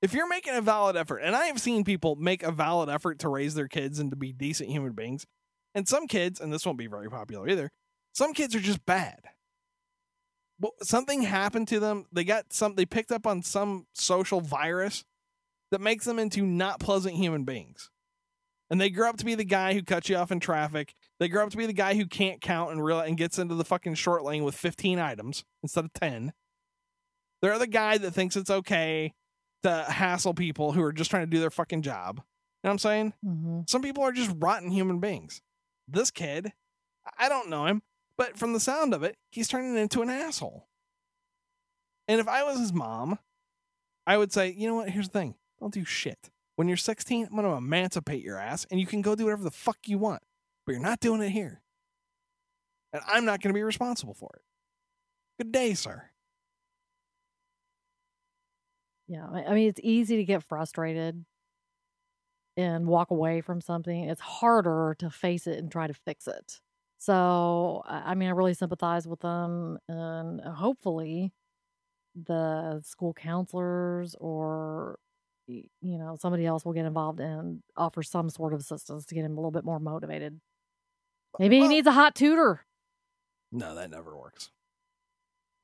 If 0.00 0.12
you're 0.12 0.28
making 0.28 0.54
a 0.54 0.60
valid 0.60 0.96
effort, 0.96 1.18
and 1.18 1.34
I 1.34 1.46
have 1.46 1.60
seen 1.60 1.84
people 1.84 2.14
make 2.16 2.42
a 2.42 2.52
valid 2.52 2.88
effort 2.88 3.18
to 3.20 3.28
raise 3.28 3.54
their 3.54 3.68
kids 3.68 3.98
and 3.98 4.10
to 4.10 4.16
be 4.16 4.32
decent 4.32 4.70
human 4.70 4.92
beings, 4.92 5.26
and 5.74 5.88
some 5.88 6.06
kids, 6.06 6.40
and 6.40 6.52
this 6.52 6.64
won't 6.64 6.78
be 6.78 6.86
very 6.86 7.10
popular 7.10 7.48
either, 7.48 7.70
some 8.12 8.32
kids 8.32 8.54
are 8.54 8.60
just 8.60 8.84
bad. 8.86 9.20
Well, 10.60 10.72
something 10.82 11.22
happened 11.22 11.68
to 11.68 11.80
them. 11.80 12.06
They 12.12 12.24
got 12.24 12.52
some. 12.52 12.74
They 12.74 12.86
picked 12.86 13.12
up 13.12 13.26
on 13.26 13.42
some 13.42 13.86
social 13.94 14.40
virus 14.40 15.04
that 15.70 15.80
makes 15.80 16.04
them 16.04 16.18
into 16.18 16.44
not 16.44 16.80
pleasant 16.80 17.14
human 17.14 17.44
beings. 17.44 17.90
And 18.70 18.80
they 18.80 18.90
grow 18.90 19.08
up 19.08 19.16
to 19.18 19.24
be 19.24 19.34
the 19.34 19.44
guy 19.44 19.72
who 19.72 19.82
cuts 19.82 20.08
you 20.08 20.16
off 20.16 20.30
in 20.30 20.40
traffic. 20.40 20.94
They 21.18 21.28
grow 21.28 21.44
up 21.44 21.50
to 21.50 21.56
be 21.56 21.66
the 21.66 21.72
guy 21.72 21.94
who 21.94 22.06
can't 22.06 22.40
count 22.40 22.70
and 22.70 22.84
real 22.84 23.00
and 23.00 23.16
gets 23.16 23.38
into 23.38 23.54
the 23.54 23.64
fucking 23.64 23.94
short 23.94 24.24
lane 24.24 24.44
with 24.44 24.54
15 24.54 24.98
items 24.98 25.44
instead 25.62 25.84
of 25.84 25.92
10. 25.94 26.32
They're 27.40 27.58
the 27.58 27.66
guy 27.66 27.98
that 27.98 28.10
thinks 28.10 28.36
it's 28.36 28.50
okay 28.50 29.14
to 29.62 29.84
hassle 29.88 30.34
people 30.34 30.72
who 30.72 30.82
are 30.82 30.92
just 30.92 31.10
trying 31.10 31.24
to 31.24 31.30
do 31.30 31.40
their 31.40 31.50
fucking 31.50 31.82
job. 31.82 32.16
You 32.16 32.22
know 32.64 32.68
what 32.68 32.72
I'm 32.72 32.78
saying? 32.78 33.12
hmm 33.24 33.60
Some 33.66 33.82
people 33.82 34.02
are 34.04 34.12
just 34.12 34.34
rotten 34.38 34.70
human 34.70 34.98
beings. 34.98 35.40
This 35.86 36.10
kid, 36.10 36.52
I 37.18 37.28
don't 37.28 37.48
know 37.48 37.64
him, 37.66 37.82
but 38.16 38.36
from 38.36 38.52
the 38.52 38.60
sound 38.60 38.92
of 38.92 39.02
it, 39.02 39.16
he's 39.30 39.48
turning 39.48 39.76
into 39.76 40.02
an 40.02 40.10
asshole. 40.10 40.68
And 42.06 42.20
if 42.20 42.28
I 42.28 42.42
was 42.42 42.58
his 42.58 42.72
mom, 42.72 43.18
I 44.06 44.16
would 44.16 44.32
say, 44.32 44.54
you 44.56 44.66
know 44.68 44.74
what? 44.74 44.90
Here's 44.90 45.08
the 45.08 45.18
thing 45.18 45.34
don't 45.60 45.72
do 45.72 45.84
shit. 45.84 46.30
When 46.58 46.66
you're 46.66 46.76
16, 46.76 47.26
I'm 47.26 47.36
going 47.36 47.44
to 47.44 47.52
emancipate 47.52 48.20
your 48.20 48.36
ass 48.36 48.66
and 48.68 48.80
you 48.80 48.86
can 48.86 49.00
go 49.00 49.14
do 49.14 49.26
whatever 49.26 49.44
the 49.44 49.50
fuck 49.52 49.78
you 49.86 49.96
want, 49.96 50.24
but 50.66 50.72
you're 50.72 50.82
not 50.82 50.98
doing 50.98 51.22
it 51.22 51.28
here. 51.28 51.62
And 52.92 53.00
I'm 53.06 53.24
not 53.24 53.40
going 53.40 53.50
to 53.50 53.56
be 53.56 53.62
responsible 53.62 54.12
for 54.12 54.30
it. 54.34 54.42
Good 55.38 55.52
day, 55.52 55.74
sir. 55.74 56.10
Yeah, 59.06 59.24
I 59.24 59.54
mean, 59.54 59.68
it's 59.68 59.78
easy 59.84 60.16
to 60.16 60.24
get 60.24 60.42
frustrated 60.42 61.24
and 62.56 62.88
walk 62.88 63.12
away 63.12 63.40
from 63.40 63.60
something. 63.60 64.08
It's 64.08 64.20
harder 64.20 64.96
to 64.98 65.10
face 65.10 65.46
it 65.46 65.60
and 65.60 65.70
try 65.70 65.86
to 65.86 65.94
fix 65.94 66.26
it. 66.26 66.58
So, 66.98 67.84
I 67.86 68.16
mean, 68.16 68.30
I 68.30 68.32
really 68.32 68.54
sympathize 68.54 69.06
with 69.06 69.20
them, 69.20 69.78
and 69.88 70.40
hopefully, 70.40 71.32
the 72.20 72.80
school 72.82 73.14
counselors 73.14 74.16
or 74.18 74.98
you 75.48 75.98
know 75.98 76.16
somebody 76.20 76.44
else 76.46 76.64
will 76.64 76.74
get 76.74 76.84
involved 76.84 77.20
and 77.20 77.62
offer 77.76 78.02
some 78.02 78.28
sort 78.30 78.52
of 78.52 78.60
assistance 78.60 79.06
to 79.06 79.14
get 79.14 79.24
him 79.24 79.32
a 79.32 79.36
little 79.36 79.50
bit 79.50 79.64
more 79.64 79.80
motivated. 79.80 80.38
Maybe 81.38 81.58
he 81.60 81.68
needs 81.68 81.86
a 81.86 81.92
hot 81.92 82.14
tutor. 82.14 82.64
No, 83.50 83.74
that 83.74 83.90
never 83.90 84.16
works. 84.16 84.50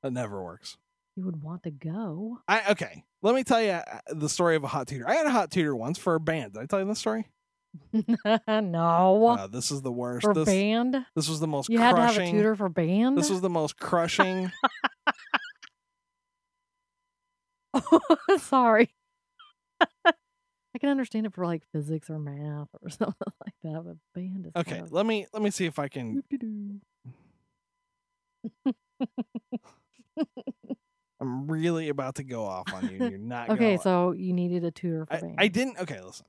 That 0.02 0.12
never 0.12 0.42
works. 0.42 0.76
you 1.16 1.24
would 1.24 1.42
want 1.42 1.62
to 1.64 1.70
go. 1.70 2.38
I 2.48 2.70
okay. 2.72 3.04
Let 3.22 3.34
me 3.34 3.44
tell 3.44 3.62
you 3.62 3.70
uh, 3.70 3.82
the 4.10 4.28
story 4.28 4.56
of 4.56 4.64
a 4.64 4.68
hot 4.68 4.88
tutor. 4.88 5.08
I 5.08 5.14
had 5.14 5.26
a 5.26 5.30
hot 5.30 5.50
tutor 5.50 5.74
once 5.76 5.98
for 5.98 6.14
a 6.14 6.20
band. 6.20 6.54
Did 6.54 6.62
I 6.62 6.66
tell 6.66 6.80
you 6.80 6.86
this 6.86 6.98
story? 6.98 7.26
no. 8.48 9.26
Uh, 9.38 9.46
this 9.48 9.70
is 9.70 9.82
the 9.82 9.90
worst. 9.92 10.24
for 10.24 10.32
this, 10.34 10.44
band? 10.44 10.96
this 11.16 11.28
was 11.28 11.40
the 11.40 11.46
most 11.46 11.68
You 11.68 11.78
had 11.78 11.90
to 11.92 11.96
crushing. 11.96 12.26
have 12.26 12.34
a 12.34 12.36
tutor 12.38 12.54
for 12.56 12.68
band? 12.68 13.18
This 13.18 13.30
was 13.30 13.40
the 13.40 13.50
most 13.50 13.78
crushing. 13.78 14.50
Sorry. 18.38 18.90
I 20.04 20.78
can 20.80 20.88
understand 20.88 21.26
it 21.26 21.32
for 21.32 21.46
like 21.46 21.62
physics 21.72 22.10
or 22.10 22.18
math 22.18 22.68
or 22.82 22.88
something 22.90 23.14
like 23.44 23.54
that, 23.62 23.82
but 23.84 23.96
band 24.14 24.46
is 24.46 24.52
Okay, 24.56 24.72
kind 24.72 24.82
of- 24.84 24.92
let 24.92 25.06
me 25.06 25.26
let 25.32 25.42
me 25.42 25.50
see 25.50 25.66
if 25.66 25.78
I 25.78 25.88
can. 25.88 26.22
I'm 31.20 31.50
really 31.50 31.88
about 31.88 32.16
to 32.16 32.24
go 32.24 32.44
off 32.44 32.72
on 32.74 32.88
you. 32.90 33.08
You're 33.08 33.18
not. 33.18 33.50
Okay, 33.50 33.78
so 33.78 34.12
you 34.12 34.32
needed 34.32 34.64
a 34.64 34.70
tutor 34.70 35.06
for 35.06 35.14
I, 35.14 35.20
band. 35.20 35.34
I 35.38 35.48
didn't. 35.48 35.78
Okay, 35.78 36.00
listen. 36.00 36.26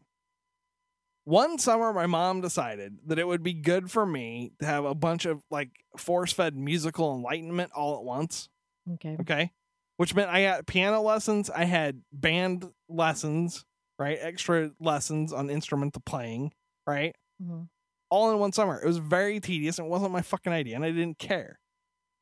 One 1.26 1.58
summer, 1.58 1.92
my 1.92 2.06
mom 2.06 2.42
decided 2.42 3.00
that 3.08 3.18
it 3.18 3.28
would 3.28 3.42
be 3.42 3.54
good 3.54 3.90
for 3.90 4.06
me 4.06 4.52
to 4.60 4.66
have 4.66 4.86
a 4.86 4.94
bunch 4.94 5.26
of 5.26 5.42
like 5.50 5.72
force 5.98 6.32
fed 6.32 6.56
musical 6.56 7.16
enlightenment 7.16 7.72
all 7.76 7.98
at 7.98 8.04
once. 8.04 8.48
Okay. 8.94 9.18
Okay. 9.22 9.52
Which 9.98 10.14
meant 10.14 10.30
I 10.30 10.44
got 10.44 10.66
piano 10.68 11.02
lessons, 11.02 11.50
I 11.50 11.64
had 11.66 12.02
band 12.12 12.70
lessons, 12.90 13.64
right? 13.98 14.18
Extra 14.20 14.72
lessons 14.80 15.32
on 15.32 15.50
instrumental 15.50 16.02
playing, 16.06 16.52
right? 16.86 17.16
Mhm. 17.42 17.70
All 18.10 18.32
in 18.32 18.40
one 18.40 18.52
summer. 18.52 18.82
It 18.82 18.86
was 18.86 18.98
very 18.98 19.40
tedious 19.40 19.80
and 19.80 19.88
it 19.88 19.90
wasn't 19.92 20.12
my 20.12 20.22
fucking 20.22 20.52
idea 20.54 20.76
and 20.76 20.84
I 20.86 20.92
didn't 20.92 21.18
care. 21.18 21.60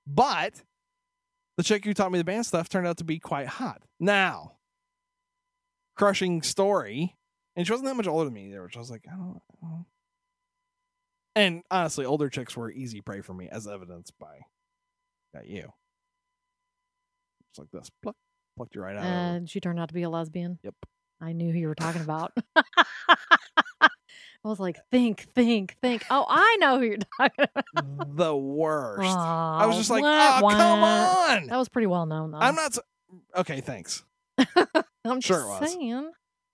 But 0.06 0.64
the 1.58 1.64
chick 1.64 1.84
who 1.86 1.94
taught 1.94 2.12
me 2.12 2.18
the 2.20 2.24
band 2.24 2.46
stuff 2.46 2.70
turned 2.70 2.88
out 2.88 2.98
to 2.98 3.04
be 3.04 3.20
quite 3.20 3.48
hot. 3.48 3.82
Now, 4.00 4.58
crushing 5.96 6.42
story. 6.42 7.16
And 7.56 7.66
she 7.68 7.72
wasn't 7.74 7.88
that 7.88 7.96
much 7.96 8.08
older 8.08 8.26
than 8.26 8.34
me 8.34 8.48
either, 8.48 8.64
which 8.64 8.76
I 8.76 8.80
was 8.80 8.90
like, 8.90 9.06
I 9.08 9.16
don't 9.16 9.40
know. 9.62 9.86
And 11.36 11.64
honestly, 11.70 12.06
older 12.06 12.30
chicks 12.30 12.56
were 12.58 12.72
easy 12.72 13.02
prey 13.02 13.22
for 13.22 13.34
me, 13.34 13.48
as 13.50 13.68
evidenced 13.68 14.18
by 14.20 14.40
got 15.34 15.48
you. 15.48 15.72
Like 17.58 17.72
this. 17.72 17.90
Pluck. 18.02 18.16
Plucked 18.58 18.76
you 18.76 18.82
right 18.82 18.96
out 18.96 19.04
And 19.04 19.50
she 19.50 19.60
turned 19.60 19.80
out 19.80 19.88
to 19.90 19.94
be 19.94 20.04
a 20.04 20.10
lesbian. 20.10 20.60
Yep. 20.64 20.76
I 21.22 21.34
knew 21.34 21.52
who 21.52 21.58
you 21.58 21.68
were 21.68 21.76
talking 21.76 22.02
about. 22.02 22.32
I 24.46 24.50
was 24.50 24.60
like, 24.60 24.78
think, 24.92 25.22
think, 25.34 25.78
think. 25.82 26.04
Oh, 26.10 26.26
I 26.28 26.58
know 26.60 26.78
who 26.78 26.86
you're 26.86 26.98
talking 27.18 27.46
about. 27.56 28.18
the 28.18 28.36
worst. 28.36 29.10
I 29.18 29.66
was 29.66 29.76
Oh, 29.76 29.80
just 29.80 29.90
like, 29.90 30.04
wah, 30.04 30.42
oh, 30.44 30.50
come 30.50 30.84
on. 30.84 31.48
That 31.48 31.58
was 31.58 31.70
pretty 31.70 31.88
well 31.88 32.06
known, 32.06 32.32
though. 32.32 32.40
I'm 32.40 32.56
not. 32.56 32.74
s- 32.74 32.80
Okay, 33.38 33.62
thanks. 33.62 34.04
I'm 35.06 35.22
sure 35.22 35.38
just 35.38 35.46
it 35.46 35.62
was. 35.62 35.72
saying. 35.74 36.12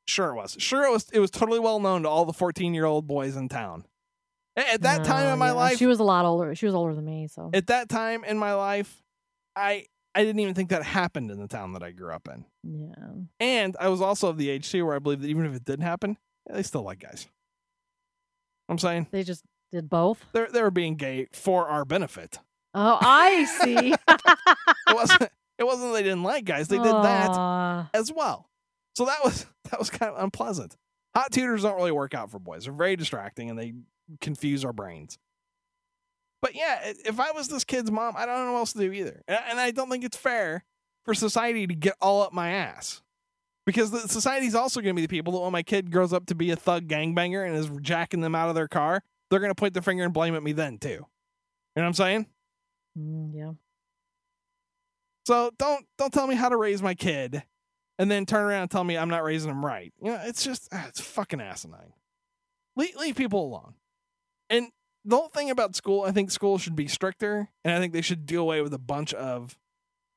Sure 0.07 0.29
it 0.31 0.35
was. 0.35 0.55
Sure 0.59 0.83
it 0.85 0.91
was. 0.91 1.09
It 1.13 1.19
was 1.19 1.31
totally 1.31 1.59
well 1.59 1.79
known 1.79 2.03
to 2.03 2.09
all 2.09 2.25
the 2.25 2.33
14 2.33 2.73
year 2.73 2.85
old 2.85 3.07
boys 3.07 3.35
in 3.35 3.49
town. 3.49 3.85
At 4.55 4.81
that 4.81 5.03
time 5.05 5.31
in 5.31 5.39
my 5.39 5.47
yeah, 5.47 5.51
life, 5.53 5.77
she 5.77 5.85
was 5.85 5.99
a 5.99 6.03
lot 6.03 6.25
older. 6.25 6.53
She 6.53 6.65
was 6.65 6.75
older 6.75 6.93
than 6.93 7.05
me, 7.05 7.27
so 7.27 7.49
at 7.53 7.67
that 7.67 7.87
time 7.87 8.23
in 8.25 8.37
my 8.37 8.53
life, 8.55 9.01
I 9.55 9.85
I 10.15 10.23
didn't 10.23 10.39
even 10.39 10.53
think 10.55 10.69
that 10.69 10.83
happened 10.83 11.29
in 11.31 11.39
the 11.39 11.47
town 11.47 11.73
that 11.73 11.83
I 11.83 11.91
grew 11.91 12.11
up 12.11 12.27
in. 12.27 12.45
yeah. 12.63 13.11
And 13.39 13.77
I 13.79 13.89
was 13.89 14.01
also 14.01 14.27
of 14.29 14.37
the 14.37 14.49
age 14.49 14.69
too 14.71 14.85
where 14.85 14.95
I 14.95 14.99
believe 14.99 15.21
that 15.21 15.27
even 15.27 15.45
if 15.45 15.55
it 15.55 15.65
didn't 15.65 15.85
happen, 15.85 16.17
they 16.51 16.63
still 16.63 16.81
like 16.83 16.99
guys. 16.99 17.27
I'm 18.67 18.77
saying 18.77 19.07
They 19.11 19.23
just 19.23 19.43
did 19.71 19.89
both. 19.89 20.23
they 20.33 20.45
they 20.51 20.61
were 20.61 20.71
being 20.71 20.95
gay 20.95 21.27
for 21.33 21.67
our 21.67 21.85
benefit. 21.85 22.39
Oh, 22.73 22.97
I 23.01 23.45
see. 23.45 23.93
It 24.89 24.95
wasn't 24.95 25.29
it 25.59 25.63
wasn't 25.65 25.93
they 25.93 26.01
didn't 26.03 26.23
like 26.23 26.45
guys. 26.45 26.67
They 26.67 26.77
did 26.77 26.85
that 26.85 27.89
as 27.93 28.11
well. 28.11 28.49
So 28.95 29.05
that 29.05 29.23
was 29.23 29.45
that 29.69 29.77
was 29.79 29.89
kind 29.91 30.11
of 30.11 30.23
unpleasant. 30.23 30.75
Hot 31.15 31.31
tutors 31.31 31.61
don't 31.63 31.75
really 31.75 31.91
work 31.91 32.15
out 32.15 32.31
for 32.31 32.39
boys. 32.39 32.63
They're 32.65 32.73
very 32.73 32.95
distracting 32.95 33.49
and 33.51 33.57
they 33.59 33.73
confuse 34.19 34.65
our 34.65 34.73
brains. 34.73 35.17
But 36.41 36.55
yeah, 36.55 36.93
if 37.05 37.19
I 37.19 37.31
was 37.31 37.49
this 37.49 37.63
kid's 37.63 37.91
mom, 37.91 38.15
I 38.17 38.25
don't 38.25 38.45
know 38.45 38.53
what 38.53 38.59
else 38.59 38.73
to 38.73 38.79
do 38.79 38.91
either. 38.91 39.21
And 39.27 39.59
I 39.59 39.71
don't 39.71 39.89
think 39.89 40.03
it's 40.03 40.17
fair 40.17 40.63
for 41.03 41.13
society 41.13 41.67
to 41.67 41.75
get 41.75 41.95
all 42.01 42.21
up 42.21 42.33
my 42.33 42.51
ass. 42.51 43.01
Because 43.65 43.91
the 43.91 44.07
society's 44.07 44.55
also 44.55 44.81
going 44.81 44.95
to 44.95 44.99
be 44.99 45.05
the 45.05 45.11
people 45.11 45.33
that 45.33 45.39
when 45.39 45.51
my 45.51 45.63
kid 45.63 45.91
grows 45.91 46.13
up 46.13 46.25
to 46.27 46.35
be 46.35 46.49
a 46.51 46.55
thug 46.55 46.87
gangbanger 46.87 47.45
and 47.45 47.55
is 47.55 47.69
jacking 47.81 48.21
them 48.21 48.33
out 48.33 48.49
of 48.49 48.55
their 48.55 48.67
car, 48.67 49.03
they're 49.29 49.39
going 49.39 49.51
to 49.51 49.55
point 49.55 49.73
their 49.73 49.83
finger 49.83 50.03
and 50.03 50.13
blame 50.13 50.33
at 50.33 50.41
me 50.41 50.53
then 50.53 50.77
too. 50.79 50.89
You 50.89 50.95
know 50.95 51.05
what 51.75 51.83
I'm 51.83 51.93
saying? 51.93 52.25
Mm, 52.97 53.31
yeah. 53.35 53.51
So 55.25 55.51
don't 55.59 55.85
don't 55.97 56.11
tell 56.11 56.25
me 56.25 56.33
how 56.33 56.49
to 56.49 56.57
raise 56.57 56.81
my 56.81 56.95
kid, 56.95 57.43
and 57.99 58.09
then 58.09 58.25
turn 58.25 58.45
around 58.45 58.63
and 58.63 58.71
tell 58.71 58.83
me 58.83 58.97
I'm 58.97 59.09
not 59.09 59.23
raising 59.23 59.51
him 59.51 59.63
right. 59.63 59.93
You 60.01 60.11
know, 60.11 60.21
it's 60.25 60.43
just 60.43 60.67
ah, 60.71 60.85
it's 60.87 60.99
fucking 60.99 61.39
asinine. 61.39 61.93
Leave, 62.75 62.95
leave 62.95 63.15
people 63.15 63.45
alone. 63.45 63.75
And 64.49 64.69
the 65.05 65.15
whole 65.15 65.29
thing 65.29 65.49
about 65.49 65.75
school, 65.75 66.03
I 66.03 66.11
think 66.11 66.31
school 66.31 66.57
should 66.57 66.75
be 66.75 66.87
stricter, 66.87 67.49
and 67.63 67.73
I 67.73 67.79
think 67.79 67.93
they 67.93 68.01
should 68.01 68.25
do 68.25 68.41
away 68.41 68.61
with 68.61 68.73
a 68.73 68.79
bunch 68.79 69.13
of 69.13 69.57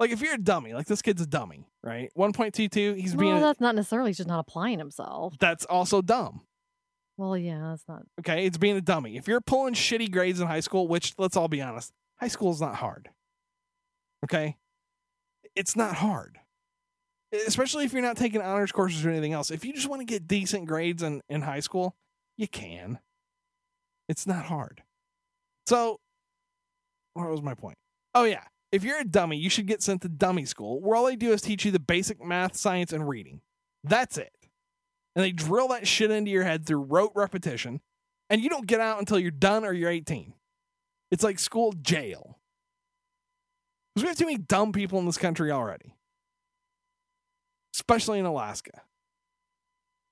like 0.01 0.11
if 0.11 0.21
you're 0.21 0.35
a 0.35 0.38
dummy, 0.38 0.75
like 0.75 0.87
this 0.87 1.03
kid's 1.03 1.23
a 1.23 1.27
dummy, 1.27 1.68
right? 1.83 2.11
One 2.14 2.33
point 2.33 2.55
two 2.55 2.68
two, 2.68 2.95
he's 2.95 3.14
being 3.14 3.33
Well, 3.33 3.40
that's 3.40 3.61
not 3.61 3.75
necessarily 3.75 4.11
he's 4.11 4.16
just 4.16 4.29
not 4.29 4.40
applying 4.40 4.79
himself. 4.79 5.35
that's 5.38 5.64
also 5.64 6.03
dumb. 6.03 6.42
Well, 7.16 7.37
yeah, 7.37 7.61
that's 7.71 7.85
not. 7.87 8.03
Okay, 8.21 8.47
it's 8.47 8.59
being 8.59 8.77
a 8.77 8.81
dummy. 8.81 9.16
If 9.16 9.29
you're 9.29 9.40
pulling 9.40 9.75
shitty 9.75 10.11
grades 10.11 10.40
in 10.40 10.47
high 10.49 10.61
school, 10.61 10.88
which 10.88 11.14
let's 11.18 11.37
all 11.37 11.47
be 11.49 11.62
honest, 11.62 11.92
high 12.18 12.29
school 12.29 12.51
is 12.51 12.61
not 12.61 12.75
hard. 12.77 13.11
Okay, 14.25 14.57
it's 15.55 15.77
not 15.77 15.95
hard, 15.97 16.38
especially 17.47 17.85
if 17.85 17.92
you're 17.92 18.03
not 18.03 18.16
taking 18.16 18.40
honors 18.40 18.73
courses 18.73 19.05
or 19.05 19.11
anything 19.11 19.33
else. 19.33 19.51
If 19.51 19.64
you 19.64 19.73
just 19.73 19.88
want 19.88 20.01
to 20.01 20.07
get 20.07 20.27
decent 20.27 20.66
grades 20.66 21.03
in 21.03 21.23
in 21.29 21.42
high 21.42 21.61
school, 21.61 21.95
you 22.37 22.49
can. 22.49 22.99
It's 24.12 24.27
not 24.27 24.44
hard. 24.44 24.85
So, 25.66 25.98
what 27.14 27.29
was 27.29 27.42
my 27.42 27.55
point? 27.55 27.77
Oh 28.14 28.25
yeah, 28.25 28.44
if 28.70 28.85
you're 28.85 29.01
a 29.01 29.05
dummy, 29.05 29.38
you 29.38 29.51
should 29.51 29.66
get 29.66 29.83
sent 29.83 30.03
to 30.03 30.09
dummy 30.09 30.44
school, 30.44 30.81
where 30.81 30.94
all 30.94 31.07
they 31.07 31.16
do 31.16 31.33
is 31.33 31.40
teach 31.40 31.64
you 31.64 31.72
the 31.72 31.81
basic 31.81 32.22
math, 32.22 32.55
science, 32.57 32.92
and 32.92 33.09
reading. 33.09 33.40
That's 33.83 34.18
it 34.18 34.33
and 35.14 35.25
they 35.25 35.33
drill 35.33 35.68
that 35.68 35.87
shit 35.87 36.11
into 36.11 36.31
your 36.31 36.44
head 36.44 36.66
through 36.66 36.83
rote 36.83 37.12
repetition, 37.14 37.81
and 38.31 38.42
you 38.42 38.48
don't 38.48 38.66
get 38.66 38.81
out 38.81 38.98
until 38.98 39.18
you're 39.18 39.31
done 39.31 39.64
or 39.64 39.72
you're 39.72 39.90
18. 39.90 40.33
It's 41.11 41.25
like 41.25 41.38
school 41.38 41.72
jail. 41.83 42.38
Because 43.94 44.05
we 44.05 44.09
have 44.09 44.16
too 44.16 44.25
many 44.25 44.38
dumb 44.38 44.72
people 44.72 44.98
in 44.98 45.07
this 45.07 45.18
country 45.18 45.51
already, 45.51 45.94
especially 47.75 48.18
in 48.18 48.25
Alaska, 48.25 48.81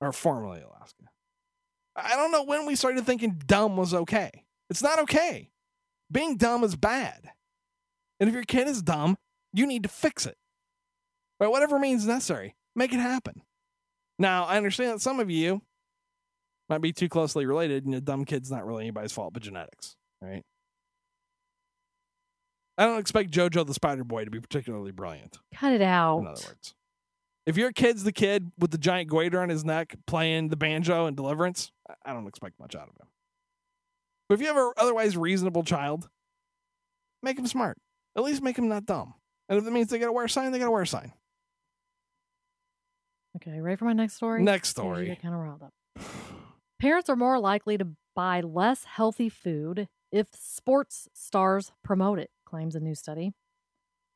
or 0.02 0.12
formerly 0.12 0.60
Alaska. 0.60 0.99
I 2.02 2.16
don't 2.16 2.32
know 2.32 2.42
when 2.44 2.66
we 2.66 2.76
started 2.76 3.04
thinking 3.06 3.40
dumb 3.46 3.76
was 3.76 3.94
okay. 3.94 4.44
It's 4.68 4.82
not 4.82 4.98
okay. 5.00 5.50
Being 6.10 6.36
dumb 6.36 6.64
is 6.64 6.76
bad. 6.76 7.30
And 8.18 8.28
if 8.28 8.34
your 8.34 8.44
kid 8.44 8.68
is 8.68 8.82
dumb, 8.82 9.16
you 9.52 9.66
need 9.66 9.82
to 9.84 9.88
fix 9.88 10.26
it. 10.26 10.36
By 11.38 11.48
whatever 11.48 11.78
means 11.78 12.06
necessary, 12.06 12.54
make 12.76 12.92
it 12.92 13.00
happen. 13.00 13.42
Now, 14.18 14.44
I 14.44 14.56
understand 14.58 14.92
that 14.92 15.00
some 15.00 15.20
of 15.20 15.30
you 15.30 15.62
might 16.68 16.82
be 16.82 16.92
too 16.92 17.08
closely 17.08 17.46
related, 17.46 17.86
and 17.86 17.94
a 17.94 18.00
dumb 18.00 18.24
kid's 18.24 18.50
not 18.50 18.66
really 18.66 18.82
anybody's 18.84 19.12
fault 19.12 19.32
but 19.32 19.42
genetics, 19.42 19.96
right? 20.20 20.42
I 22.78 22.84
don't 22.86 22.98
expect 22.98 23.30
JoJo 23.30 23.66
the 23.66 23.74
Spider 23.74 24.04
Boy 24.04 24.24
to 24.24 24.30
be 24.30 24.40
particularly 24.40 24.92
brilliant, 24.92 25.38
Cut 25.54 25.72
it 25.72 25.82
out. 25.82 26.18
in 26.20 26.26
other 26.26 26.42
words. 26.46 26.74
If 27.46 27.56
your 27.56 27.72
kid's 27.72 28.04
the 28.04 28.12
kid 28.12 28.52
with 28.58 28.70
the 28.70 28.78
giant 28.78 29.08
goiter 29.08 29.40
on 29.40 29.48
his 29.48 29.64
neck 29.64 29.96
playing 30.06 30.48
the 30.48 30.56
banjo 30.56 31.06
in 31.06 31.14
Deliverance, 31.14 31.72
I- 32.04 32.12
don't 32.12 32.26
expect 32.26 32.58
much 32.58 32.74
out 32.74 32.88
of 32.88 32.96
him. 32.96 33.08
But 34.28 34.34
if 34.34 34.40
you 34.40 34.46
have 34.46 34.56
an 34.56 34.72
otherwise 34.76 35.16
reasonable 35.16 35.64
child, 35.64 36.08
make 37.22 37.38
him 37.38 37.46
smart. 37.46 37.78
At 38.16 38.22
least 38.22 38.42
make 38.42 38.56
him 38.58 38.68
not 38.68 38.86
dumb. 38.86 39.14
And 39.48 39.58
if 39.58 39.66
it 39.66 39.70
means 39.70 39.88
they 39.90 39.98
gotta 39.98 40.12
wear 40.12 40.24
a 40.24 40.28
sign, 40.28 40.52
they 40.52 40.58
gotta 40.58 40.70
wear 40.70 40.82
a 40.82 40.86
sign. 40.86 41.12
Okay, 43.36 43.60
ready 43.60 43.76
for 43.76 43.84
my 43.84 43.92
next 43.92 44.14
story? 44.14 44.42
Next 44.42 44.68
story. 44.70 45.16
kind 45.20 45.34
of 45.34 45.40
riled 45.40 45.62
up. 45.62 45.72
Parents 46.80 47.08
are 47.08 47.16
more 47.16 47.38
likely 47.38 47.78
to 47.78 47.88
buy 48.16 48.40
less 48.40 48.84
healthy 48.84 49.28
food 49.28 49.88
if 50.12 50.28
sports 50.34 51.08
stars 51.14 51.72
promote 51.84 52.18
it, 52.18 52.30
claims 52.44 52.74
a 52.74 52.80
new 52.80 52.94
study. 52.94 53.32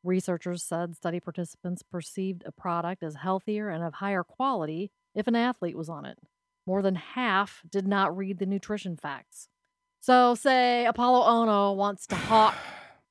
Researchers 0.03 0.63
said 0.63 0.97
study 0.97 1.21
participants 1.21 1.83
perceived 1.83 2.43
a 2.45 2.53
product 2.53 3.03
as 3.03 3.15
healthier 3.17 3.69
and 3.69 3.83
of 3.85 3.95
higher 3.95 4.25
quality 4.25 4.91
if 5.15 5.27
an 5.27 5.37
athlete 5.37 5.77
was 5.77 5.89
on 5.89 6.05
it. 6.05 6.19
More 6.66 6.83
than 6.83 6.94
half 6.94 7.62
did 7.70 7.87
not 7.87 8.16
read 8.16 8.38
the 8.38 8.46
nutrition 8.46 8.96
facts. 8.96 9.48
So, 10.00 10.35
say 10.35 10.87
Apolo 10.88 11.27
Ohno 11.27 11.77
wants 11.77 12.07
to 12.09 12.14
hawk 12.14 12.55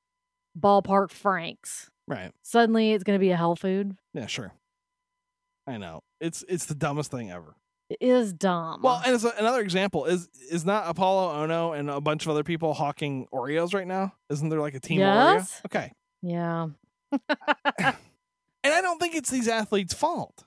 ballpark 0.58 1.10
Franks. 1.10 1.90
Right. 2.06 2.32
Suddenly, 2.42 2.92
it's 2.92 3.04
going 3.04 3.18
to 3.18 3.20
be 3.20 3.30
a 3.30 3.36
health 3.36 3.60
food. 3.60 3.96
Yeah, 4.12 4.26
sure. 4.26 4.52
I 5.66 5.78
know. 5.78 6.02
It's 6.20 6.44
it's 6.48 6.66
the 6.66 6.74
dumbest 6.74 7.10
thing 7.10 7.30
ever. 7.30 7.56
It 7.90 7.98
is 8.00 8.32
dumb. 8.32 8.80
Well, 8.82 9.00
and 9.04 9.14
it's 9.14 9.24
a, 9.24 9.32
another 9.38 9.60
example 9.60 10.04
is 10.06 10.28
is 10.50 10.64
not 10.64 10.84
Apolo 10.94 11.34
Ohno 11.34 11.78
and 11.78 11.90
a 11.90 12.00
bunch 12.00 12.24
of 12.26 12.30
other 12.30 12.44
people 12.44 12.74
hawking 12.74 13.26
Oreos 13.32 13.74
right 13.74 13.86
now? 13.86 14.14
Isn't 14.30 14.48
there 14.48 14.60
like 14.60 14.74
a 14.74 14.80
team 14.80 15.00
Yes. 15.00 15.60
Oreo? 15.60 15.64
Okay. 15.66 15.92
yeah. 16.22 16.66
And 18.64 18.72
I 18.72 18.80
don't 18.80 18.98
think 18.98 19.14
it's 19.14 19.28
these 19.30 19.46
athletes' 19.46 19.92
fault. 19.92 20.43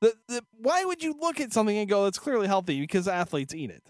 The, 0.00 0.14
the, 0.28 0.44
why 0.58 0.84
would 0.84 1.02
you 1.02 1.14
look 1.18 1.40
at 1.40 1.52
something 1.52 1.76
and 1.76 1.88
go, 1.88 2.04
that's 2.04 2.18
clearly 2.18 2.46
healthy 2.46 2.80
because 2.80 3.08
athletes 3.08 3.54
eat 3.54 3.70
it? 3.70 3.82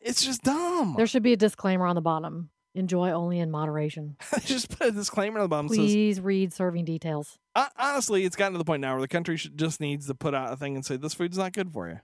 It's 0.00 0.22
just 0.24 0.42
dumb. 0.42 0.94
There 0.96 1.06
should 1.06 1.22
be 1.22 1.32
a 1.32 1.36
disclaimer 1.36 1.86
on 1.86 1.94
the 1.94 2.00
bottom. 2.02 2.50
Enjoy 2.74 3.10
only 3.10 3.38
in 3.40 3.50
moderation. 3.50 4.16
just 4.44 4.76
put 4.76 4.88
a 4.88 4.92
disclaimer 4.92 5.38
on 5.40 5.44
the 5.44 5.48
bottom 5.48 5.68
that 5.68 5.74
says, 5.74 5.84
Please 5.84 6.20
read 6.20 6.52
serving 6.52 6.84
details. 6.84 7.38
"Hon- 7.56 7.70
honestly, 7.78 8.24
it's 8.24 8.36
gotten 8.36 8.52
to 8.52 8.58
the 8.58 8.64
point 8.64 8.82
now 8.82 8.92
where 8.92 9.00
the 9.00 9.08
country 9.08 9.36
should, 9.36 9.56
just 9.56 9.80
needs 9.80 10.06
to 10.06 10.14
put 10.14 10.34
out 10.34 10.52
a 10.52 10.56
thing 10.56 10.74
and 10.76 10.84
say, 10.84 10.96
this 10.96 11.14
food's 11.14 11.38
not 11.38 11.52
good 11.52 11.72
for 11.72 11.88
you. 11.88 12.00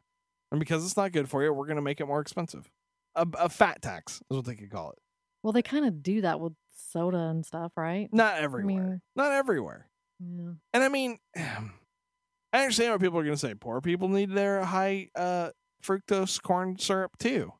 And 0.50 0.58
because 0.58 0.84
it's 0.84 0.96
not 0.96 1.12
good 1.12 1.28
for 1.28 1.42
you, 1.42 1.52
we're 1.52 1.66
going 1.66 1.76
to 1.76 1.82
make 1.82 2.00
it 2.00 2.06
more 2.06 2.20
expensive. 2.20 2.70
A, 3.14 3.26
a 3.38 3.48
fat 3.48 3.82
tax 3.82 4.22
is 4.30 4.36
what 4.36 4.46
they 4.46 4.54
could 4.56 4.70
call 4.70 4.90
it. 4.92 4.98
Well, 5.42 5.52
they 5.52 5.62
kind 5.62 5.84
of 5.84 6.02
do 6.02 6.22
that 6.22 6.40
with 6.40 6.54
soda 6.90 7.18
and 7.18 7.44
stuff, 7.44 7.72
right? 7.76 8.08
Not 8.12 8.38
everywhere. 8.38 8.66
mean- 8.66 9.00
not 9.14 9.32
everywhere. 9.32 9.88
Yeah. 10.20 10.52
And 10.72 10.82
I 10.82 10.88
mean, 10.88 11.18
I 11.36 12.60
understand 12.60 12.92
what 12.92 13.00
people 13.00 13.18
are 13.18 13.24
going 13.24 13.34
to 13.34 13.38
say. 13.38 13.54
Poor 13.54 13.80
people 13.80 14.08
need 14.08 14.30
their 14.30 14.64
high 14.64 15.08
uh, 15.16 15.50
fructose 15.82 16.40
corn 16.40 16.78
syrup 16.78 17.18
too. 17.18 17.52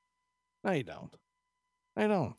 No, 0.63 0.73
you 0.73 0.85
don't. 0.85 1.15
I 1.97 2.07
don't. 2.07 2.35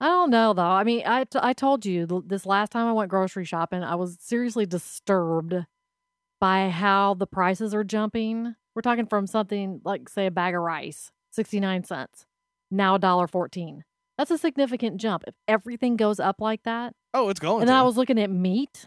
I 0.00 0.06
don't 0.06 0.30
know 0.30 0.52
though. 0.52 0.62
I 0.62 0.84
mean, 0.84 1.02
I, 1.06 1.24
t- 1.24 1.38
I 1.40 1.52
told 1.54 1.86
you 1.86 2.06
th- 2.06 2.22
this 2.26 2.44
last 2.46 2.72
time 2.72 2.86
I 2.86 2.92
went 2.92 3.10
grocery 3.10 3.44
shopping, 3.44 3.82
I 3.82 3.94
was 3.94 4.18
seriously 4.20 4.66
disturbed 4.66 5.54
by 6.40 6.68
how 6.68 7.14
the 7.14 7.26
prices 7.26 7.74
are 7.74 7.84
jumping. 7.84 8.54
We're 8.74 8.82
talking 8.82 9.06
from 9.06 9.26
something 9.26 9.80
like, 9.84 10.08
say, 10.08 10.26
a 10.26 10.30
bag 10.30 10.54
of 10.54 10.60
rice, 10.62 11.10
69 11.30 11.84
cents, 11.84 12.26
now 12.70 12.98
$1.14. 12.98 13.80
That's 14.18 14.30
a 14.30 14.36
significant 14.38 15.00
jump. 15.00 15.24
If 15.26 15.34
everything 15.48 15.96
goes 15.96 16.20
up 16.20 16.40
like 16.40 16.62
that, 16.64 16.92
Oh, 17.14 17.28
it's 17.30 17.40
going. 17.40 17.62
and. 17.62 17.70
I 17.70 17.82
was 17.82 17.96
looking 17.96 18.18
at 18.20 18.30
meat, 18.30 18.86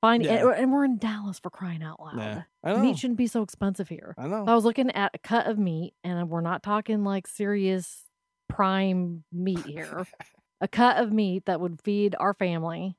finding, 0.00 0.28
Yeah. 0.30 0.46
and, 0.48 0.50
and 0.54 0.72
we're 0.72 0.84
in 0.84 0.98
Dallas 0.98 1.38
for 1.38 1.50
crying 1.50 1.82
out 1.82 2.00
loud. 2.00 2.44
I 2.64 2.72
know. 2.72 2.80
Meat 2.80 2.98
shouldn't 2.98 3.18
be 3.18 3.26
so 3.26 3.42
expensive 3.42 3.88
here. 3.88 4.14
I 4.18 4.26
know. 4.26 4.44
I 4.46 4.54
was 4.54 4.64
looking 4.64 4.90
at 4.90 5.10
a 5.14 5.18
cut 5.18 5.46
of 5.46 5.58
meat, 5.58 5.94
and 6.04 6.28
we're 6.28 6.40
not 6.40 6.62
talking 6.62 7.04
like 7.04 7.26
serious 7.26 8.04
prime 8.48 9.24
meat 9.32 9.64
here. 9.66 10.06
a 10.60 10.68
cut 10.68 10.96
of 10.98 11.12
meat 11.12 11.46
that 11.46 11.60
would 11.60 11.80
feed 11.82 12.14
our 12.18 12.34
family, 12.34 12.96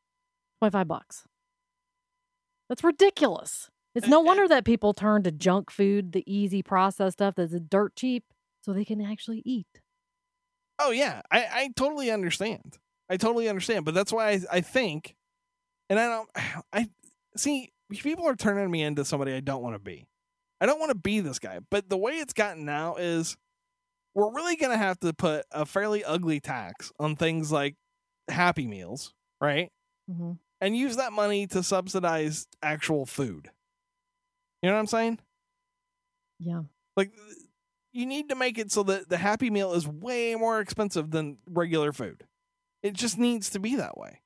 twenty 0.60 0.72
five 0.72 0.88
bucks. 0.88 1.26
That's 2.70 2.84
ridiculous. 2.84 3.70
It's 3.94 4.08
no 4.08 4.22
wonder 4.22 4.48
that 4.48 4.64
people 4.64 4.94
turn 4.94 5.24
to 5.24 5.32
junk 5.32 5.70
food, 5.70 6.14
the 6.14 6.24
easy 6.26 6.64
processed 6.64 7.18
stuff 7.18 7.36
that's 7.36 7.52
dirt 7.60 7.96
cheap, 7.98 8.24
so 8.62 8.72
they 8.72 8.86
can 8.86 9.02
actually 9.02 9.42
eat. 9.46 9.82
Oh 10.80 10.92
yeah, 10.92 11.22
I, 11.30 11.46
I 11.52 11.70
totally 11.76 12.10
understand. 12.10 12.78
I 13.10 13.18
totally 13.18 13.50
understand, 13.50 13.84
but 13.84 13.94
that's 13.94 14.14
why 14.14 14.30
I, 14.30 14.40
I 14.50 14.62
think, 14.62 15.16
and 15.92 16.00
I 16.00 16.08
don't. 16.08 16.30
I 16.74 16.90
see 17.36 17.72
people 17.92 18.26
are 18.28 18.36
turning 18.36 18.72
me 18.72 18.82
into 18.82 19.06
somebody 19.06 19.34
I 19.34 19.42
don't 19.42 19.62
want 19.62 19.76
to 19.76 19.80
be. 19.80 20.08
I 20.60 20.66
don't 20.66 20.80
want 20.80 20.92
to 20.92 20.98
be 20.98 21.20
this 21.20 21.40
guy, 21.40 21.60
but 21.70 21.90
the 21.90 21.98
way 21.98 22.14
it's 22.14 22.34
gotten 22.34 22.66
now 22.66 22.96
is 22.96 23.36
we're 24.16 24.34
really 24.34 24.56
going 24.56 24.72
to 24.72 24.78
have 24.78 25.00
to 25.02 25.14
put 25.14 25.46
a 25.52 25.66
fairly 25.66 26.04
ugly 26.04 26.40
tax 26.40 26.92
on 27.00 27.16
things 27.16 27.52
like 27.52 27.76
Happy 28.30 28.68
Meals, 28.68 29.14
right? 29.40 29.72
hmm 30.10 30.34
And 30.62 30.78
use 30.78 30.98
that 30.98 31.14
money 31.14 31.48
to 31.48 31.64
subsidize 31.64 32.48
actual 32.62 33.06
food. 33.06 33.50
You 34.62 34.70
know 34.70 34.76
what 34.76 34.82
I'm 34.82 34.88
saying? 34.88 35.20
Yeah. 36.40 36.62
Like 36.96 37.12
you 37.92 38.06
need 38.06 38.30
to 38.30 38.36
make 38.36 38.58
it 38.58 38.72
so 38.72 38.84
that 38.84 39.10
the 39.10 39.18
happy 39.18 39.50
meal 39.50 39.74
is 39.74 39.88
way 39.88 40.36
more 40.36 40.60
expensive 40.60 41.12
than 41.12 41.38
regular 41.50 41.92
food. 41.92 42.24
It 42.84 42.94
just 42.94 43.18
needs 43.18 43.50
to 43.52 43.60
be 43.60 43.76
that 43.76 43.98
way. 43.98 44.22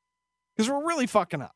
Cuz 0.57 0.69
we're 0.69 0.85
really 0.85 1.07
fucking 1.07 1.41
up. 1.41 1.55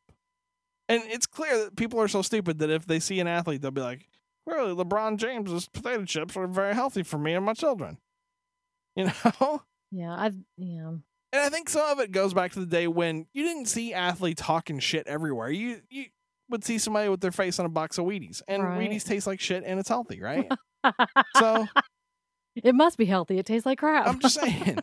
And 0.88 1.04
it's 1.06 1.28
clear 1.28 1.66
that 1.66 1.76
people 1.76 2.00
are 2.02 2.08
so 2.08 2.22
stupid 2.22 2.60
that 2.60 2.70
if 2.70 2.86
they 2.86 3.00
see 3.00 3.20
an 3.20 3.28
athlete 3.28 3.62
they'll 3.62 3.72
be 3.72 3.82
like, 3.82 4.08
"Really, 4.46 4.74
LeBron 4.74 5.18
James's 5.18 5.68
potato 5.70 6.04
chips 6.06 6.36
are 6.36 6.48
very 6.48 6.74
healthy 6.74 7.04
for 7.04 7.18
me 7.18 7.34
and 7.34 7.46
my 7.46 7.54
children." 7.54 7.98
You 8.96 9.06
know? 9.42 9.62
Yeah. 9.92 10.16
I've, 10.18 10.36
yeah. 10.58 10.90
And 11.32 11.42
I 11.44 11.50
think 11.50 11.70
some 11.70 11.90
of 11.90 12.00
it 12.00 12.12
goes 12.12 12.34
back 12.34 12.54
to 12.54 12.60
the 12.60 12.66
day 12.66 12.88
when 12.88 13.28
you 13.34 13.44
didn't 13.44 13.68
see 13.68 13.94
athletes 13.94 14.42
talking 14.42 14.80
shit 14.80 15.06
everywhere. 15.08 15.52
You 15.52 15.82
you 15.90 16.06
would 16.50 16.64
see 16.64 16.80
somebody 16.80 17.08
with 17.10 17.22
their 17.22 17.32
face 17.32 17.60
on 17.60 17.68
a 17.68 17.70
box 17.70 18.00
of 18.00 18.06
Wheaties, 18.06 18.42
and 18.48 18.64
Right. 18.64 18.90
Wheaties 18.90 19.06
taste 19.06 19.28
like 19.28 19.40
shit 19.40 19.64
and 19.64 19.80
it's 19.80 19.90
healthy, 19.90 20.20
right? 20.22 20.52
so 21.38 21.68
it 22.56 22.74
must 22.74 22.98
be 22.98 23.06
healthy. 23.06 23.38
It 23.38 23.46
tastes 23.46 23.66
like 23.68 23.78
crap. 23.78 24.08
I'm 24.08 24.20
just 24.20 24.36
saying. 24.42 24.80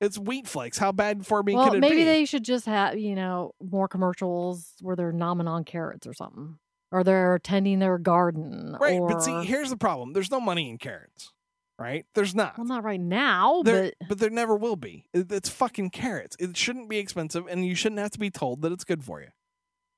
It's 0.00 0.18
wheat 0.18 0.46
flakes. 0.46 0.76
How 0.78 0.92
bad 0.92 1.26
for 1.26 1.42
me 1.42 1.54
well, 1.54 1.66
could 1.68 1.76
it 1.76 1.80
maybe 1.80 1.94
be? 1.96 1.98
Maybe 2.04 2.10
they 2.10 2.24
should 2.24 2.44
just 2.44 2.66
have, 2.66 2.98
you 2.98 3.14
know, 3.14 3.52
more 3.62 3.88
commercials 3.88 4.72
where 4.80 4.96
they're 4.96 5.12
nomming 5.12 5.48
on 5.48 5.64
carrots 5.64 6.06
or 6.06 6.12
something. 6.14 6.58
Or 6.92 7.02
they're 7.04 7.38
tending 7.40 7.78
their 7.78 7.98
garden. 7.98 8.76
right, 8.80 9.00
or, 9.00 9.08
but 9.08 9.22
see, 9.22 9.44
here's 9.44 9.70
the 9.70 9.76
problem. 9.76 10.12
There's 10.12 10.30
no 10.30 10.40
money 10.40 10.68
in 10.68 10.78
carrots. 10.78 11.32
Right? 11.76 12.06
There's 12.14 12.36
not. 12.36 12.56
Well, 12.56 12.66
not 12.68 12.84
right 12.84 13.00
now, 13.00 13.62
there, 13.64 13.92
but 13.98 14.08
but 14.10 14.18
there 14.20 14.30
never 14.30 14.54
will 14.54 14.76
be. 14.76 15.06
It- 15.12 15.32
It's 15.32 15.48
fucking 15.48 15.90
carrots. 15.90 16.36
It 16.38 16.56
shouldn't 16.56 16.88
be 16.88 16.98
expensive, 16.98 17.46
and 17.48 17.66
you 17.66 17.74
shouldn't 17.74 17.98
have 18.00 18.12
to 18.12 18.18
be 18.20 18.30
told 18.30 18.62
that 18.62 18.70
it's 18.70 18.84
good 18.84 19.02
for 19.02 19.20
you. 19.20 19.28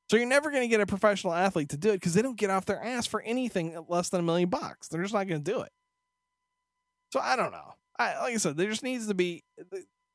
So 0.09 0.16
you're 0.16 0.24
never 0.26 0.50
going 0.50 0.62
to 0.62 0.68
get 0.68 0.80
a 0.80 0.87
professional 0.87 1.35
athlete 1.35 1.68
to 1.70 1.76
do 1.76 1.90
it 1.90 1.94
because 1.96 2.14
they 2.14 2.22
don't 2.22 2.38
get 2.38 2.48
off 2.48 2.64
their 2.64 2.82
ass 2.82 3.06
for 3.06 3.20
anything 3.22 3.76
less 3.88 4.09
than 4.09 4.20
a 4.20 4.22
million 4.22 4.48
bucks. 4.48 4.88
They're 4.88 5.02
just 5.02 5.12
not 5.12 5.26
going 5.28 5.42
to 5.44 5.52
do 5.52 5.61
it. 5.62 5.72
So 7.12 7.20
I 7.20 7.37
don't 7.37 7.52
know. 7.52 7.74
I 7.98 8.18
like 8.20 8.35
I 8.35 8.37
said, 8.37 8.56
there 8.56 8.70
just 8.70 8.82
needs 8.82 9.06
to 9.06 9.14
be 9.14 9.44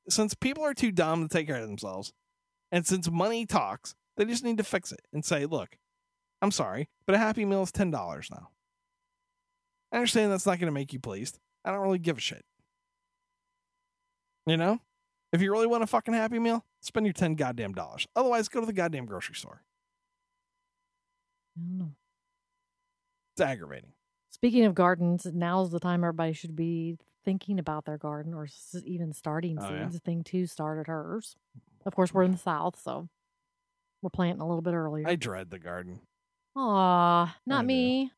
since 0.10 0.34
people 0.34 0.64
are 0.64 0.74
too 0.74 0.92
dumb 0.92 1.28
to 1.28 1.30
take 1.30 1.48
care 1.48 1.58
of 1.58 1.68
themselves, 1.68 2.14
and 2.72 2.86
since 2.86 3.10
money 3.10 3.46
talks, 3.46 3.96
they 4.18 4.26
just 4.26 4.44
need 4.44 4.58
to 4.58 4.64
fix 4.64 4.92
it 4.92 5.02
and 5.14 5.24
say, 5.26 5.46
"Look, 5.46 5.78
I'm 6.42 6.52
sorry, 6.52 6.90
but 7.06 7.16
a 7.16 7.18
Happy 7.18 7.46
Meal 7.46 7.64
is 7.64 7.72
ten 7.72 7.92
dollars 7.92 8.30
now." 8.32 8.50
I 9.92 9.98
understand 9.98 10.32
that's 10.32 10.46
not 10.46 10.60
going 10.60 10.68
to 10.68 10.72
make 10.72 10.94
you 10.94 11.00
pleased. 11.00 11.40
I 11.66 11.72
don't 11.72 11.82
really 11.82 12.00
give 12.00 12.18
a 12.18 12.22
shit. 12.22 12.46
You 14.46 14.58
know, 14.58 14.80
if 15.34 15.42
you 15.42 15.52
really 15.52 15.68
want 15.68 15.84
a 15.84 15.88
fucking 15.88 16.14
Happy 16.14 16.40
Meal, 16.40 16.66
spend 16.82 17.06
your 17.06 17.14
ten 17.14 17.36
goddamn 17.36 17.74
dollars. 17.74 18.08
Otherwise, 18.16 18.48
go 18.48 18.60
to 18.60 18.66
the 18.66 18.74
goddamn 18.74 19.06
grocery 19.06 19.36
store. 19.36 19.64
I 21.58 21.62
don't 21.62 21.78
know. 21.78 21.92
It's 23.36 23.42
aggravating. 23.42 23.94
Speaking 24.32 24.66
of 24.66 24.74
gardens, 24.74 25.26
now's 25.26 25.72
the 25.72 25.80
time 25.80 26.04
everybody 26.04 26.34
should 26.34 26.56
be 26.56 26.98
thinking 27.24 27.60
about 27.60 27.86
their 27.86 27.98
garden 27.98 28.34
or 28.34 28.46
s- 28.46 28.76
even 28.86 29.14
starting 29.14 29.58
Oh, 29.60 29.70
yeah? 29.74 29.90
seeds. 29.90 30.02
Thing 30.04 30.24
two 30.24 30.48
started 30.48 30.88
hers. 30.88 31.36
Of 31.86 31.96
course, 31.96 32.14
we're 32.14 32.24
in 32.24 32.32
the 32.32 32.38
south, 32.38 32.80
so 32.82 33.10
we're 34.02 34.10
planting 34.10 34.42
a 34.42 34.48
little 34.48 34.62
bit 34.62 34.74
earlier. 34.74 35.08
I 35.08 35.16
dread 35.16 35.50
the 35.50 35.60
garden. 35.60 36.02
Aw, 36.56 37.36
not 37.46 37.60
I 37.62 37.66
me. 37.66 38.12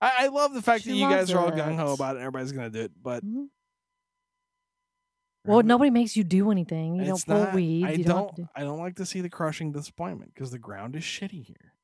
I, 0.00 0.12
I 0.24 0.26
love 0.28 0.54
the 0.54 0.62
fact 0.62 0.84
She 0.84 0.90
that 0.90 0.96
you 0.96 1.08
guys 1.08 1.30
are 1.30 1.38
all 1.38 1.50
gung 1.50 1.76
ho 1.76 1.92
about 1.92 2.16
it. 2.16 2.20
Everybody's 2.20 2.52
gonna 2.52 2.70
do 2.70 2.80
it, 2.82 2.92
but 3.02 3.24
Mhm. 3.24 3.48
Well, 5.46 5.62
nobody 5.62 5.90
makes 5.90 6.16
you 6.16 6.24
do 6.24 6.50
anything. 6.50 6.96
You 6.96 7.06
don't 7.06 7.26
pull 7.26 7.44
not- 7.44 7.54
weeds. 7.54 7.86
I 7.88 7.92
you 7.92 8.04
don't. 8.04 8.26
don't. 8.26 8.36
do- 8.36 8.48
I 8.54 8.60
don't 8.62 8.78
like 8.78 8.96
to 8.96 9.06
see 9.06 9.22
the 9.22 9.30
crushing 9.30 9.72
disappointment 9.72 10.34
because 10.34 10.50
the 10.50 10.58
ground 10.58 10.94
is 10.96 11.02
shitty 11.02 11.44
here. 11.44 11.74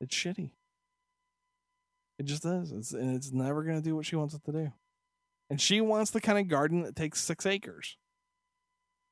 It's 0.00 0.16
shitty. 0.16 0.52
It 2.18 2.22
just 2.24 2.44
is. 2.44 2.72
It's 2.72 2.92
and 2.92 3.14
it's 3.16 3.32
never 3.32 3.62
gonna 3.64 3.82
do 3.82 3.94
what 3.96 4.06
she 4.06 4.16
wants 4.16 4.34
it 4.34 4.42
to 4.44 4.52
do. 4.52 4.72
And 5.50 5.60
she 5.60 5.80
wants 5.80 6.12
the 6.12 6.20
kind 6.20 6.38
of 6.38 6.48
garden 6.48 6.82
that 6.82 6.94
takes 6.96 7.20
six 7.20 7.44
acres. 7.44 7.96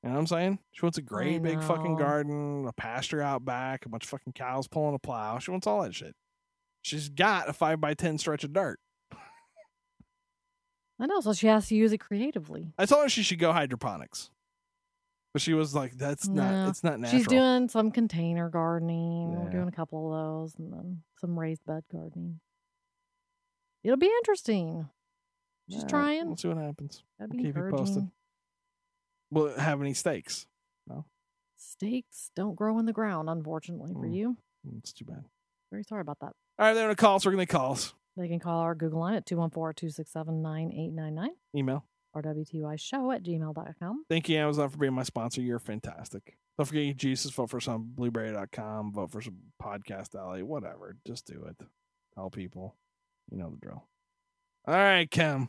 You 0.02 0.08
know 0.10 0.14
what 0.14 0.20
I'm 0.20 0.26
saying? 0.28 0.58
She 0.70 0.82
wants 0.84 0.96
a 0.96 1.02
great 1.02 1.42
big 1.42 1.60
fucking 1.60 1.96
garden, 1.96 2.66
a 2.68 2.72
pasture 2.72 3.20
out 3.20 3.44
back, 3.44 3.84
a 3.84 3.88
bunch 3.88 4.04
of 4.04 4.10
fucking 4.10 4.34
cows 4.34 4.68
pulling 4.68 4.94
a 4.94 4.98
plow. 5.00 5.40
She 5.40 5.50
wants 5.50 5.66
all 5.66 5.82
that 5.82 5.94
shit. 5.94 6.14
She's 6.82 7.08
got 7.08 7.48
a 7.48 7.52
five 7.52 7.80
by 7.80 7.94
ten 7.94 8.16
stretch 8.16 8.44
of 8.44 8.52
dirt. 8.52 8.78
I 11.00 11.06
know, 11.06 11.20
so 11.20 11.32
she 11.32 11.48
has 11.48 11.66
to 11.68 11.74
use 11.74 11.92
it 11.92 11.98
creatively. 11.98 12.72
I 12.78 12.86
told 12.86 13.02
her 13.02 13.08
she 13.08 13.24
should 13.24 13.40
go 13.40 13.52
hydroponics. 13.52 14.30
But 15.32 15.42
she 15.42 15.52
was 15.52 15.74
like, 15.74 15.98
that's 15.98 16.26
not 16.26 16.68
it's 16.68 16.82
not 16.82 17.00
natural. 17.00 17.18
She's 17.18 17.28
doing 17.28 17.68
some 17.68 17.90
container 17.90 18.48
gardening. 18.48 19.36
We're 19.36 19.50
doing 19.50 19.68
a 19.68 19.72
couple 19.72 20.12
of 20.12 20.18
those, 20.18 20.54
and 20.58 20.72
then 20.72 21.02
some 21.20 21.38
raised 21.38 21.64
bed 21.66 21.82
gardening. 21.92 22.40
It'll 23.84 23.96
be 23.96 24.10
interesting. 24.20 24.88
All 25.70 25.78
right, 25.80 25.88
trying. 25.88 26.26
We'll 26.26 26.36
see 26.36 26.48
what 26.48 26.56
happens. 26.58 27.02
That'd 27.18 27.32
I'll 27.32 27.36
be 27.36 27.44
keep 27.44 27.54
you 27.56 27.62
encouraging. 27.62 27.78
posted. 27.78 28.10
Will 29.30 29.46
it 29.48 29.58
have 29.58 29.80
any 29.80 29.94
stakes? 29.94 30.46
Steaks 31.60 32.30
don't 32.36 32.54
grow 32.54 32.78
in 32.78 32.86
the 32.86 32.92
ground, 32.92 33.28
unfortunately 33.28 33.92
for 33.92 34.06
Mm. 34.06 34.14
you. 34.14 34.36
It's 34.78 34.92
too 34.92 35.04
bad. 35.04 35.24
Very 35.72 35.82
sorry 35.82 36.00
about 36.02 36.20
that. 36.20 36.34
All 36.58 36.66
right, 36.66 36.72
they're 36.72 36.84
gonna 36.84 36.94
call 36.94 37.16
us. 37.16 37.26
We're 37.26 37.32
gonna 37.32 37.46
call 37.46 37.72
us. 37.72 37.94
They 38.16 38.28
can 38.28 38.38
call 38.38 38.60
our 38.60 38.74
Google 38.76 39.00
line 39.00 39.14
at 39.14 39.26
214 39.26 39.74
267 39.74 40.40
9899 40.40 41.36
Email. 41.56 41.84
or 42.14 42.22
WTY 42.22 42.76
show 42.76 43.10
at 43.10 43.22
gmail.com. 43.24 44.04
Thank 44.08 44.28
you, 44.28 44.36
Amazon, 44.38 44.68
for 44.68 44.78
being 44.78 44.92
my 44.92 45.02
sponsor. 45.02 45.40
You're 45.42 45.58
fantastic. 45.58 46.38
Don't 46.56 46.66
forget 46.66 46.84
your 46.84 46.94
juices. 46.94 47.32
Vote 47.32 47.50
for 47.50 47.60
some 47.60 47.90
blueberry.com. 47.94 48.92
Vote 48.92 49.10
for 49.10 49.20
some 49.20 49.52
podcast 49.60 50.14
alley. 50.14 50.42
Whatever. 50.44 50.96
Just 51.04 51.26
do 51.26 51.44
it. 51.44 51.60
Tell 52.14 52.30
people. 52.30 52.76
You 53.30 53.38
know 53.38 53.50
the 53.50 53.56
drill. 53.56 53.84
All 54.66 54.74
right, 54.74 55.10
Kim. 55.10 55.48